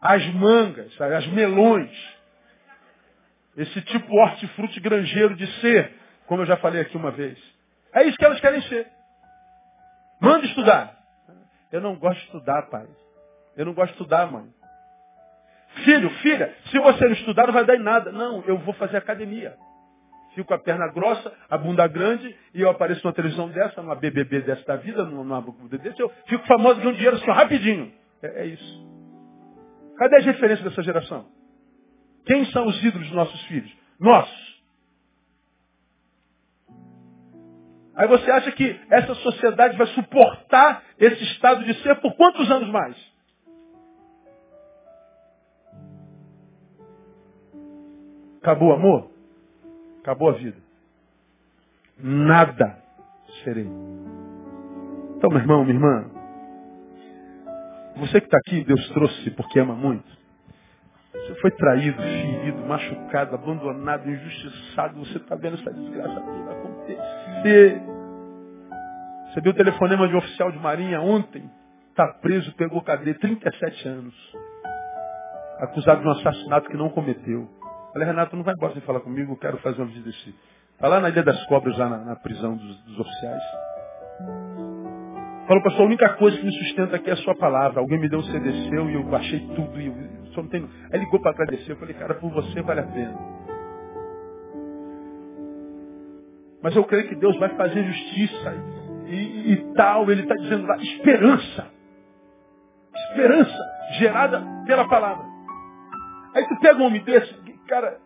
as 0.00 0.26
mangas, 0.34 1.00
as 1.00 1.26
melões. 1.28 2.14
Esse 3.56 3.80
tipo 3.82 4.14
hortifruti 4.16 4.80
granjeiro 4.80 5.36
de 5.36 5.46
ser, 5.60 5.94
como 6.26 6.42
eu 6.42 6.46
já 6.46 6.56
falei 6.56 6.80
aqui 6.80 6.96
uma 6.96 7.10
vez. 7.10 7.38
É 7.92 8.02
isso 8.02 8.18
que 8.18 8.24
elas 8.24 8.40
querem 8.40 8.60
ser. 8.62 8.88
Manda 10.20 10.44
estudar. 10.46 10.98
Eu 11.70 11.80
não 11.80 11.96
gosto 11.96 12.18
de 12.18 12.26
estudar, 12.26 12.62
pai. 12.62 12.86
Eu 13.56 13.66
não 13.66 13.72
gosto 13.72 13.92
de 13.92 13.98
estudar, 13.98 14.30
mãe. 14.30 14.52
Filho, 15.84 16.10
filha, 16.18 16.54
se 16.70 16.78
você 16.78 17.04
não 17.04 17.12
estudar, 17.12 17.46
não 17.46 17.54
vai 17.54 17.64
dar 17.64 17.76
em 17.76 17.82
nada. 17.82 18.12
Não, 18.12 18.42
eu 18.46 18.58
vou 18.58 18.74
fazer 18.74 18.96
academia. 18.96 19.56
Fico 20.34 20.48
com 20.48 20.54
a 20.54 20.58
perna 20.58 20.88
grossa, 20.88 21.32
a 21.48 21.56
bunda 21.56 21.86
grande, 21.86 22.34
e 22.52 22.60
eu 22.60 22.68
apareço 22.68 23.02
numa 23.04 23.14
televisão 23.14 23.48
dessa, 23.48 23.80
numa 23.80 23.94
BBB 23.94 24.40
dessa 24.40 24.64
da 24.64 24.76
vida, 24.76 25.04
numa 25.04 25.40
desse, 25.78 26.00
eu 26.00 26.10
fico 26.26 26.44
famoso 26.46 26.80
ganho 26.80 26.94
dinheiro 26.94 27.16
assim, 27.16 27.30
rapidinho. 27.30 27.92
É, 28.22 28.42
é 28.42 28.46
isso. 28.46 28.84
Cadê 29.96 30.16
as 30.16 30.24
referências 30.24 30.68
dessa 30.68 30.82
geração? 30.82 31.26
Quem 32.26 32.44
são 32.46 32.66
os 32.66 32.82
ídolos 32.82 33.06
dos 33.06 33.16
nossos 33.16 33.40
filhos? 33.42 33.72
Nós. 34.00 34.28
Aí 37.94 38.08
você 38.08 38.28
acha 38.30 38.50
que 38.50 38.80
essa 38.90 39.14
sociedade 39.14 39.76
vai 39.76 39.86
suportar 39.88 40.82
esse 40.98 41.22
estado 41.24 41.64
de 41.64 41.74
ser 41.82 41.94
por 42.00 42.14
quantos 42.16 42.50
anos 42.50 42.68
mais? 42.70 42.96
Acabou 48.42 48.70
o 48.70 48.74
amor? 48.74 49.13
Acabou 50.04 50.28
a 50.28 50.32
vida. 50.32 50.58
Nada 51.98 52.76
serei. 53.42 53.66
Então, 55.16 55.30
meu 55.30 55.38
irmão, 55.38 55.64
minha 55.64 55.76
irmã, 55.76 56.10
você 57.96 58.20
que 58.20 58.26
está 58.26 58.36
aqui, 58.36 58.62
Deus 58.64 58.86
trouxe 58.90 59.30
porque 59.30 59.58
ama 59.58 59.74
muito. 59.74 60.04
Você 61.10 61.34
foi 61.36 61.50
traído, 61.52 61.96
ferido, 61.96 62.58
machucado, 62.66 63.34
abandonado, 63.34 64.10
injustiçado. 64.10 64.98
Você 64.98 65.16
está 65.16 65.36
vendo 65.36 65.54
essa 65.54 65.72
desgraça 65.72 66.20
toda 66.20 66.52
acontecer. 66.52 67.80
Você 69.32 69.40
viu 69.40 69.52
o 69.52 69.56
telefonema 69.56 70.06
de 70.06 70.14
um 70.14 70.18
oficial 70.18 70.52
de 70.52 70.58
marinha 70.58 71.00
ontem? 71.00 71.50
Está 71.88 72.08
preso, 72.20 72.54
pegou 72.56 72.82
cadeia, 72.82 73.18
37 73.18 73.88
anos. 73.88 74.14
Acusado 75.60 76.02
de 76.02 76.08
um 76.08 76.10
assassinato 76.10 76.68
que 76.68 76.76
não 76.76 76.90
cometeu. 76.90 77.48
Falei, 77.94 78.08
Renato, 78.08 78.34
não 78.34 78.42
vai 78.42 78.54
embora 78.54 78.72
sem 78.72 78.82
falar 78.82 78.98
comigo, 78.98 79.32
eu 79.32 79.36
quero 79.36 79.56
fazer 79.58 79.80
uma 79.80 79.86
visita 79.86 80.10
desse. 80.10 80.34
Está 80.72 80.88
lá 80.88 80.98
na 80.98 81.10
Ilha 81.10 81.22
das 81.22 81.46
Cobras, 81.46 81.78
lá 81.78 81.88
na, 81.88 81.98
na 81.98 82.16
prisão 82.16 82.56
dos, 82.56 82.82
dos 82.82 82.98
oficiais. 82.98 83.42
Falou, 85.46 85.62
pastor, 85.62 85.82
a 85.82 85.86
única 85.86 86.08
coisa 86.14 86.36
que 86.36 86.44
me 86.44 86.52
sustenta 86.52 86.96
aqui 86.96 87.08
é 87.08 87.12
a 87.12 87.18
sua 87.18 87.36
palavra. 87.36 87.78
Alguém 87.78 88.00
me 88.00 88.08
deu 88.08 88.18
um 88.18 88.24
CD 88.24 88.68
seu 88.68 88.90
e 88.90 88.94
eu 88.94 89.04
baixei 89.04 89.38
tudo 89.54 89.80
e 89.80 89.86
eu, 89.86 89.94
só 90.32 90.42
não 90.42 90.48
tenho. 90.48 90.68
Aí 90.92 90.98
ligou 90.98 91.20
para 91.20 91.30
agradecer. 91.30 91.70
Eu 91.70 91.76
falei, 91.76 91.94
cara, 91.94 92.14
por 92.14 92.32
você 92.32 92.60
vale 92.62 92.80
a 92.80 92.86
pena. 92.86 93.16
Mas 96.60 96.74
eu 96.74 96.82
creio 96.82 97.06
que 97.08 97.14
Deus 97.14 97.38
vai 97.38 97.50
fazer 97.50 97.84
justiça 97.84 98.54
e, 99.06 99.52
e 99.52 99.56
tal. 99.74 100.10
Ele 100.10 100.22
está 100.22 100.34
dizendo 100.34 100.66
lá, 100.66 100.78
esperança. 100.78 101.70
Esperança 103.10 103.58
gerada 103.98 104.42
pela 104.66 104.88
palavra. 104.88 105.24
Aí 106.34 106.48
tu 106.48 106.58
pega 106.58 106.82
um 106.82 106.86
homem 106.86 107.04
desse, 107.04 107.32
cara, 107.66 107.98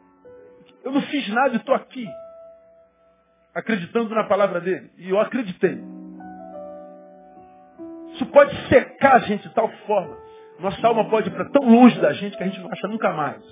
eu 0.85 0.93
não 0.93 1.03
fiz 1.03 1.29
nada 1.29 1.55
e 1.55 1.57
estou 1.57 1.75
aqui. 1.75 2.07
Acreditando 3.55 4.15
na 4.15 4.25
palavra 4.25 4.61
dele. 4.61 4.91
E 4.99 5.11
eu 5.11 5.21
acreditei. 5.21 5.83
Isso 8.15 8.27
pode 8.27 8.55
secar 8.69 9.17
a 9.17 9.19
gente 9.21 9.49
de 9.49 9.55
tal 9.55 9.69
forma. 9.87 10.17
Nossa 10.59 10.87
alma 10.87 11.09
pode 11.09 11.29
ir 11.29 11.33
para 11.33 11.49
tão 11.51 11.63
longe 11.69 12.01
da 12.01 12.13
gente 12.13 12.37
que 12.37 12.43
a 12.43 12.47
gente 12.47 12.61
não 12.61 12.71
acha 12.71 12.89
nunca 12.89 13.13
mais. 13.13 13.43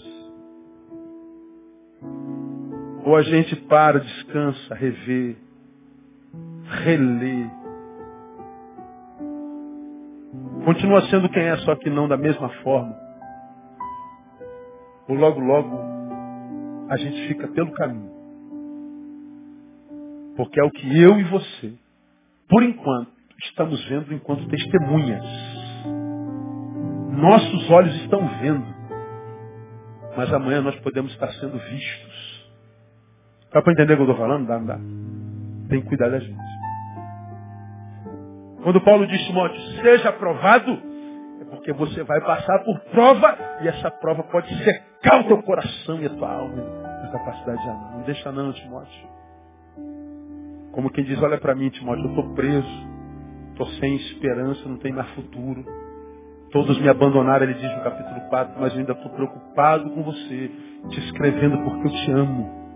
Ou 3.04 3.14
a 3.14 3.22
gente 3.22 3.54
para, 3.54 4.00
descansa, 4.00 4.74
revê, 4.74 5.36
relê. 6.84 7.48
Continua 10.64 11.02
sendo 11.02 11.28
quem 11.28 11.44
é, 11.44 11.56
só 11.58 11.76
que 11.76 11.88
não 11.88 12.08
da 12.08 12.16
mesma 12.16 12.48
forma. 12.64 12.96
Ou 15.08 15.14
logo, 15.14 15.38
logo, 15.38 15.95
a 16.88 16.96
gente 16.96 17.28
fica 17.28 17.48
pelo 17.48 17.72
caminho. 17.72 18.14
Porque 20.36 20.60
é 20.60 20.64
o 20.64 20.70
que 20.70 21.00
eu 21.00 21.18
e 21.18 21.24
você, 21.24 21.74
por 22.48 22.62
enquanto, 22.62 23.10
estamos 23.42 23.82
vendo 23.88 24.12
enquanto 24.12 24.48
testemunhas. 24.48 25.24
Nossos 27.12 27.70
olhos 27.70 27.94
estão 28.02 28.26
vendo. 28.40 28.76
Mas 30.16 30.32
amanhã 30.32 30.60
nós 30.62 30.76
podemos 30.80 31.12
estar 31.12 31.28
sendo 31.34 31.58
vistos. 31.58 32.48
Dá 33.52 33.62
para 33.62 33.72
entender 33.72 33.94
o 33.94 33.96
que 33.96 34.02
eu 34.02 34.10
estou 34.10 34.16
falando? 34.26 34.46
Dá, 34.46 34.58
dá. 34.58 34.78
Tem 35.68 35.80
que 35.80 35.88
cuidar 35.88 36.10
da 36.10 36.18
gente. 36.18 36.36
Quando 38.62 38.80
Paulo 38.80 39.06
diz, 39.06 39.20
Timóteo, 39.26 39.60
seja 39.82 40.08
aprovado, 40.08 40.82
é 41.40 41.44
porque 41.44 41.72
você 41.72 42.02
vai 42.02 42.20
passar 42.20 42.58
por 42.64 42.78
prova 42.90 43.36
e 43.62 43.68
essa 43.68 43.90
prova 43.90 44.22
pode 44.24 44.48
secar 44.64 45.20
o 45.20 45.24
teu 45.24 45.42
coração 45.42 46.00
e 46.00 46.06
a 46.06 46.10
tua 46.10 46.30
alma, 46.32 46.62
a 47.04 47.08
capacidade 47.08 47.62
de 47.62 47.68
amar. 47.68 47.92
Não 47.92 48.02
deixa 48.02 48.32
não, 48.32 48.52
Timóteo. 48.52 49.08
Como 50.72 50.90
quem 50.90 51.04
diz, 51.04 51.22
olha 51.22 51.38
para 51.38 51.54
mim, 51.54 51.70
Timóteo, 51.70 52.04
eu 52.04 52.10
estou 52.10 52.34
preso. 52.34 52.96
Estou 53.50 53.66
sem 53.80 53.96
esperança, 53.96 54.68
não 54.68 54.76
tenho 54.76 54.94
mais 54.94 55.08
futuro. 55.12 55.64
Todos 56.52 56.78
me 56.78 56.88
abandonaram, 56.88 57.44
ele 57.44 57.54
diz 57.54 57.74
no 57.74 57.82
capítulo 57.82 58.20
4, 58.28 58.60
mas 58.60 58.72
eu 58.74 58.80
ainda 58.80 58.92
estou 58.92 59.10
preocupado 59.12 59.90
com 59.90 60.02
você, 60.02 60.50
te 60.90 61.00
escrevendo 61.00 61.64
porque 61.64 61.86
eu 61.86 61.92
te 61.92 62.10
amo. 62.12 62.66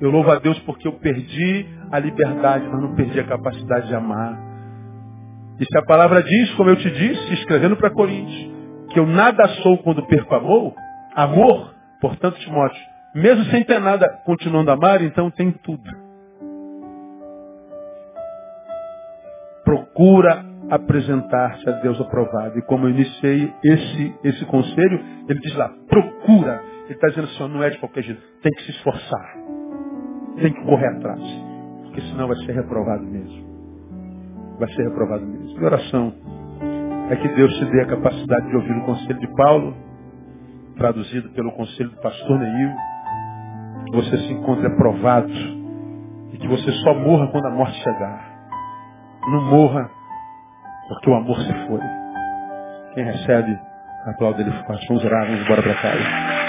Eu 0.00 0.10
louvo 0.10 0.32
a 0.32 0.38
Deus 0.40 0.58
porque 0.60 0.88
eu 0.88 0.94
perdi 0.94 1.66
a 1.92 1.98
liberdade, 2.00 2.66
mas 2.68 2.82
não 2.82 2.94
perdi 2.96 3.20
a 3.20 3.24
capacidade 3.24 3.86
de 3.86 3.94
amar. 3.94 4.49
E 5.60 5.64
se 5.64 5.78
a 5.78 5.82
palavra 5.82 6.22
diz, 6.22 6.54
como 6.54 6.70
eu 6.70 6.76
te 6.76 6.90
disse, 6.90 7.34
escrevendo 7.34 7.76
para 7.76 7.90
Coríntios, 7.90 8.50
que 8.92 8.98
eu 8.98 9.06
nada 9.06 9.46
sou 9.62 9.78
quando 9.78 10.06
perco 10.06 10.34
amor, 10.34 10.74
amor, 11.14 11.74
portanto, 12.00 12.38
Timóteo, 12.40 12.80
mesmo 13.14 13.44
sem 13.46 13.62
ter 13.64 13.78
nada, 13.78 14.08
continuando 14.24 14.70
a 14.70 14.74
amar, 14.74 15.02
então 15.02 15.30
tem 15.30 15.52
tudo. 15.52 16.10
procura 19.70 20.44
apresentar-se 20.68 21.68
a 21.68 21.72
Deus 21.80 22.00
aprovado. 22.00 22.58
E 22.58 22.62
como 22.62 22.86
eu 22.86 22.90
iniciei 22.90 23.52
esse, 23.62 24.14
esse 24.24 24.44
conselho, 24.46 25.00
ele 25.28 25.38
diz 25.40 25.54
lá, 25.54 25.72
procura. 25.88 26.62
Ele 26.84 26.94
está 26.94 27.08
dizendo 27.08 27.28
assim, 27.28 27.48
não 27.48 27.62
é 27.62 27.70
de 27.70 27.78
qualquer 27.78 28.02
jeito, 28.02 28.20
tem 28.42 28.52
que 28.52 28.62
se 28.62 28.70
esforçar. 28.72 29.36
Tem 30.40 30.52
que 30.52 30.64
correr 30.64 30.88
atrás. 30.88 31.20
Porque 31.84 32.00
senão 32.02 32.26
vai 32.26 32.36
ser 32.38 32.52
reprovado 32.52 33.04
mesmo. 33.04 33.49
Vai 34.60 34.68
ser 34.74 34.82
reprovado 34.82 35.26
mesmo. 35.26 35.54
Minha 35.54 35.64
oração 35.64 36.12
é 37.10 37.16
que 37.16 37.28
Deus 37.28 37.50
te 37.56 37.64
dê 37.64 37.80
a 37.80 37.86
capacidade 37.86 38.46
de 38.50 38.56
ouvir 38.56 38.72
o 38.72 38.84
conselho 38.84 39.18
de 39.18 39.34
Paulo, 39.34 39.74
traduzido 40.76 41.30
pelo 41.30 41.50
conselho 41.52 41.88
do 41.88 41.96
pastor 42.02 42.38
Neil, 42.38 42.70
que 43.86 43.96
você 43.96 44.18
se 44.18 44.32
encontre 44.34 44.66
aprovado 44.66 45.32
e 46.32 46.38
que 46.38 46.46
você 46.46 46.70
só 46.84 46.94
morra 46.94 47.28
quando 47.28 47.46
a 47.46 47.50
morte 47.50 47.82
chegar. 47.82 48.30
Não 49.32 49.44
morra, 49.46 49.90
porque 50.88 51.08
o 51.08 51.14
amor 51.14 51.40
se 51.40 51.52
foi. 51.66 51.80
Quem 52.94 53.04
recebe, 53.04 53.58
aplaude 54.08 54.42
ele 54.42 54.52
forte. 54.66 54.86
Vamos 54.88 55.04
orar, 55.04 55.24
vamos 55.24 55.40
embora 55.42 55.62
para 55.62 55.74
casa. 55.74 56.39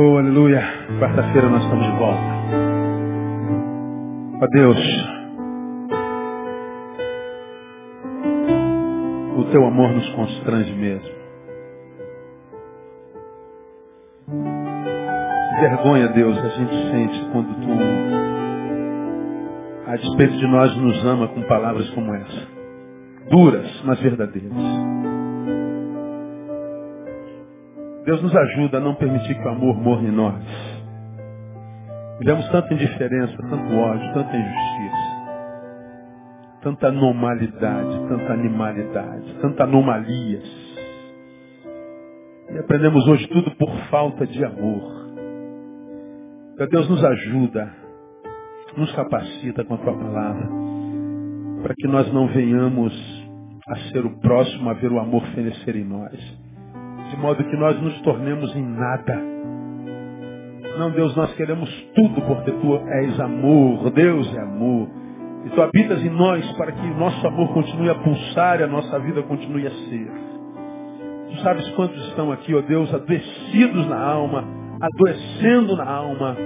Oh, 0.00 0.16
aleluia. 0.16 0.62
Quarta-feira 1.00 1.48
nós 1.48 1.60
estamos 1.64 1.84
de 1.84 1.98
volta. 1.98 2.22
Ó 4.40 4.46
Deus, 4.46 4.78
o 9.38 9.44
teu 9.50 9.66
amor 9.66 9.90
nos 9.90 10.08
constrange 10.10 10.72
mesmo. 10.72 11.10
Vergonha, 15.58 16.06
Deus, 16.10 16.38
a 16.38 16.48
gente 16.50 16.90
sente 16.92 17.30
quando 17.32 17.52
tu 17.60 17.68
a 19.84 19.96
despeito 19.96 20.36
de 20.36 20.46
nós, 20.46 20.76
nos 20.76 21.04
ama 21.06 21.26
com 21.26 21.42
palavras 21.42 21.90
como 21.90 22.14
essa. 22.14 22.46
Duras, 23.30 23.82
mas 23.84 23.98
verdadeiras. 24.00 24.97
Deus 28.08 28.22
nos 28.22 28.34
ajuda 28.34 28.78
a 28.78 28.80
não 28.80 28.94
permitir 28.94 29.34
que 29.34 29.46
o 29.46 29.50
amor 29.50 29.78
morra 29.78 30.00
em 30.00 30.10
nós. 30.10 30.42
Vivemos 32.18 32.48
tanta 32.48 32.72
indiferença, 32.72 33.36
tanto 33.36 33.74
ódio, 33.74 34.14
tanta 34.14 34.34
injustiça, 34.34 35.08
tanta 36.62 36.88
anormalidade, 36.88 38.08
tanta 38.08 38.32
animalidade, 38.32 39.34
tanta 39.42 39.64
anomalias. 39.64 40.42
E 42.50 42.58
aprendemos 42.58 43.06
hoje 43.08 43.28
tudo 43.28 43.50
por 43.56 43.70
falta 43.90 44.26
de 44.26 44.42
amor. 44.42 45.10
Então 46.54 46.66
Deus 46.66 46.88
nos 46.88 47.04
ajuda, 47.04 47.70
nos 48.74 48.90
capacita 48.92 49.66
com 49.66 49.74
a 49.74 49.78
tua 49.78 49.92
palavra, 49.92 50.48
para 51.62 51.74
que 51.76 51.86
nós 51.86 52.10
não 52.10 52.26
venhamos 52.28 52.94
a 53.68 53.76
ser 53.92 54.06
o 54.06 54.18
próximo 54.18 54.70
a 54.70 54.72
ver 54.72 54.90
o 54.90 54.98
amor 54.98 55.22
fenecer 55.34 55.76
em 55.76 55.84
nós, 55.84 56.47
de 57.10 57.16
modo 57.16 57.44
que 57.44 57.56
nós 57.56 57.80
nos 57.80 58.00
tornemos 58.02 58.54
em 58.54 58.64
nada. 58.64 59.38
Não, 60.78 60.90
Deus, 60.90 61.14
nós 61.16 61.32
queremos 61.34 61.68
tudo 61.94 62.22
porque 62.22 62.52
tu 62.52 62.76
és 62.76 63.18
amor, 63.20 63.90
Deus 63.90 64.32
é 64.36 64.40
amor. 64.40 64.88
E 65.44 65.50
tu 65.50 65.62
habitas 65.62 66.02
em 66.04 66.10
nós 66.10 66.50
para 66.52 66.72
que 66.72 66.86
nosso 66.94 67.26
amor 67.26 67.52
continue 67.52 67.90
a 67.90 67.94
pulsar 67.96 68.60
e 68.60 68.64
a 68.64 68.66
nossa 68.66 68.98
vida 69.00 69.22
continue 69.22 69.66
a 69.66 69.70
ser. 69.70 70.10
Tu 71.30 71.40
sabes 71.42 71.68
quantos 71.70 72.00
estão 72.08 72.30
aqui, 72.30 72.54
ó 72.54 72.60
Deus, 72.60 72.92
adoecidos 72.92 73.88
na 73.88 74.00
alma, 74.00 74.44
adoecendo 74.80 75.76
na 75.76 75.84
alma. 75.84 76.36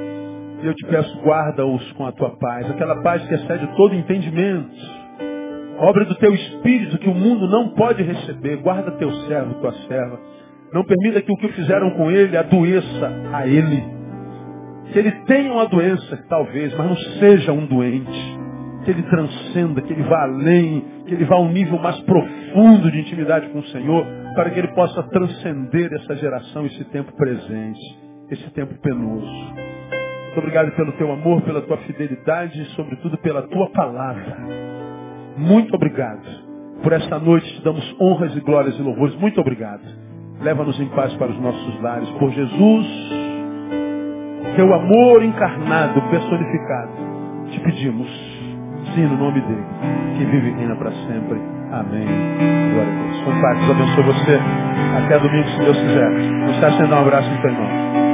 E 0.63 0.67
eu 0.67 0.75
te 0.75 0.87
peço, 0.87 1.21
guarda-os 1.23 1.93
com 1.93 2.07
a 2.07 2.13
tua 2.13 2.31
paz, 2.37 2.71
aquela 2.71 3.03
paz 3.03 3.27
que 3.27 3.35
excede 3.35 3.67
todo 3.77 3.95
entendimento. 3.95 5.03
Obra 5.79 6.05
do 6.05 6.15
teu 6.15 6.33
espírito 6.33 6.99
que 6.99 7.09
o 7.09 7.15
mundo 7.15 7.49
não 7.49 7.71
pode 7.71 8.03
receber. 8.03 8.59
Guarda 8.59 8.93
teu 8.93 9.11
servo, 9.27 9.55
tua 9.55 9.73
serva. 9.89 10.21
Não 10.73 10.85
permita 10.85 11.21
que 11.21 11.33
o 11.33 11.37
que 11.37 11.49
fizeram 11.49 11.91
com 11.91 12.11
ele 12.11 12.37
adoeça 12.37 13.13
a 13.33 13.47
ele. 13.47 13.83
Que 14.93 14.99
ele 14.99 15.11
tenha 15.27 15.53
uma 15.53 15.67
doença, 15.67 16.25
talvez, 16.29 16.75
mas 16.77 16.87
não 16.87 16.97
seja 16.97 17.53
um 17.53 17.67
doente. 17.67 18.39
Que 18.85 18.91
ele 18.91 19.03
transcenda, 19.03 19.83
que 19.83 19.93
ele 19.93 20.03
vá 20.03 20.23
além, 20.23 20.85
que 21.07 21.15
ele 21.15 21.25
vá 21.25 21.37
a 21.37 21.41
um 21.41 21.53
nível 21.53 21.79
mais 21.79 21.99
profundo 22.01 22.91
de 22.91 23.01
intimidade 23.01 23.49
com 23.51 23.59
o 23.59 23.67
Senhor, 23.67 24.07
para 24.35 24.51
que 24.51 24.59
ele 24.59 24.69
possa 24.69 25.03
transcender 25.05 25.93
essa 25.93 26.17
geração, 26.17 26.67
esse 26.67 26.85
tempo 26.87 27.13
presente, 27.17 27.81
esse 28.31 28.51
tempo 28.51 28.75
penoso. 28.81 29.27
Muito 29.27 30.39
obrigado 30.39 30.73
pelo 30.73 30.93
teu 30.93 31.13
amor, 31.13 31.43
pela 31.43 31.61
tua 31.61 31.77
fidelidade 31.79 32.61
e, 32.61 32.65
sobretudo, 32.75 33.19
pela 33.19 33.43
tua 33.43 33.69
palavra. 33.71 34.39
Muito 35.37 35.75
obrigado. 35.75 36.23
Por 36.83 36.93
esta 36.93 37.19
noite 37.19 37.47
te 37.55 37.63
damos 37.63 37.97
honras 38.01 38.35
e 38.35 38.41
glórias 38.41 38.77
e 38.79 38.83
louvores. 38.83 39.15
Muito 39.17 39.41
obrigado. 39.41 39.83
Leva-nos 40.43 40.79
em 40.81 40.89
paz 40.89 41.15
para 41.15 41.31
os 41.31 41.41
nossos 41.41 41.81
lares. 41.81 42.09
Por 42.19 42.31
Jesus, 42.33 42.87
teu 44.57 44.75
amor 44.75 45.23
encarnado, 45.23 46.03
personificado, 46.11 46.91
te 47.51 47.61
pedimos. 47.61 48.09
Sim, 48.95 49.07
no 49.07 49.17
nome 49.17 49.41
dele, 49.41 49.65
que 50.19 50.25
vive 50.25 50.49
e 50.49 50.55
reina 50.55 50.75
para 50.77 50.91
sempre. 50.91 51.41
Amém. 51.71 52.07
Glória 52.73 52.93
a 52.93 53.03
Deus. 53.03 53.23
Com 53.25 53.41
paz, 53.41 53.59
Deus 53.59 53.71
abençoe 53.71 54.05
você. 54.05 54.41
Até 54.99 55.19
domingo, 55.19 55.49
se 55.49 55.59
Deus 55.59 55.79
quiser. 55.79 56.11
Não 56.11 56.55
sendo 56.77 56.95
um 56.95 56.99
abraço 56.99 57.31
teu 57.41 57.51
irmão. 57.51 58.12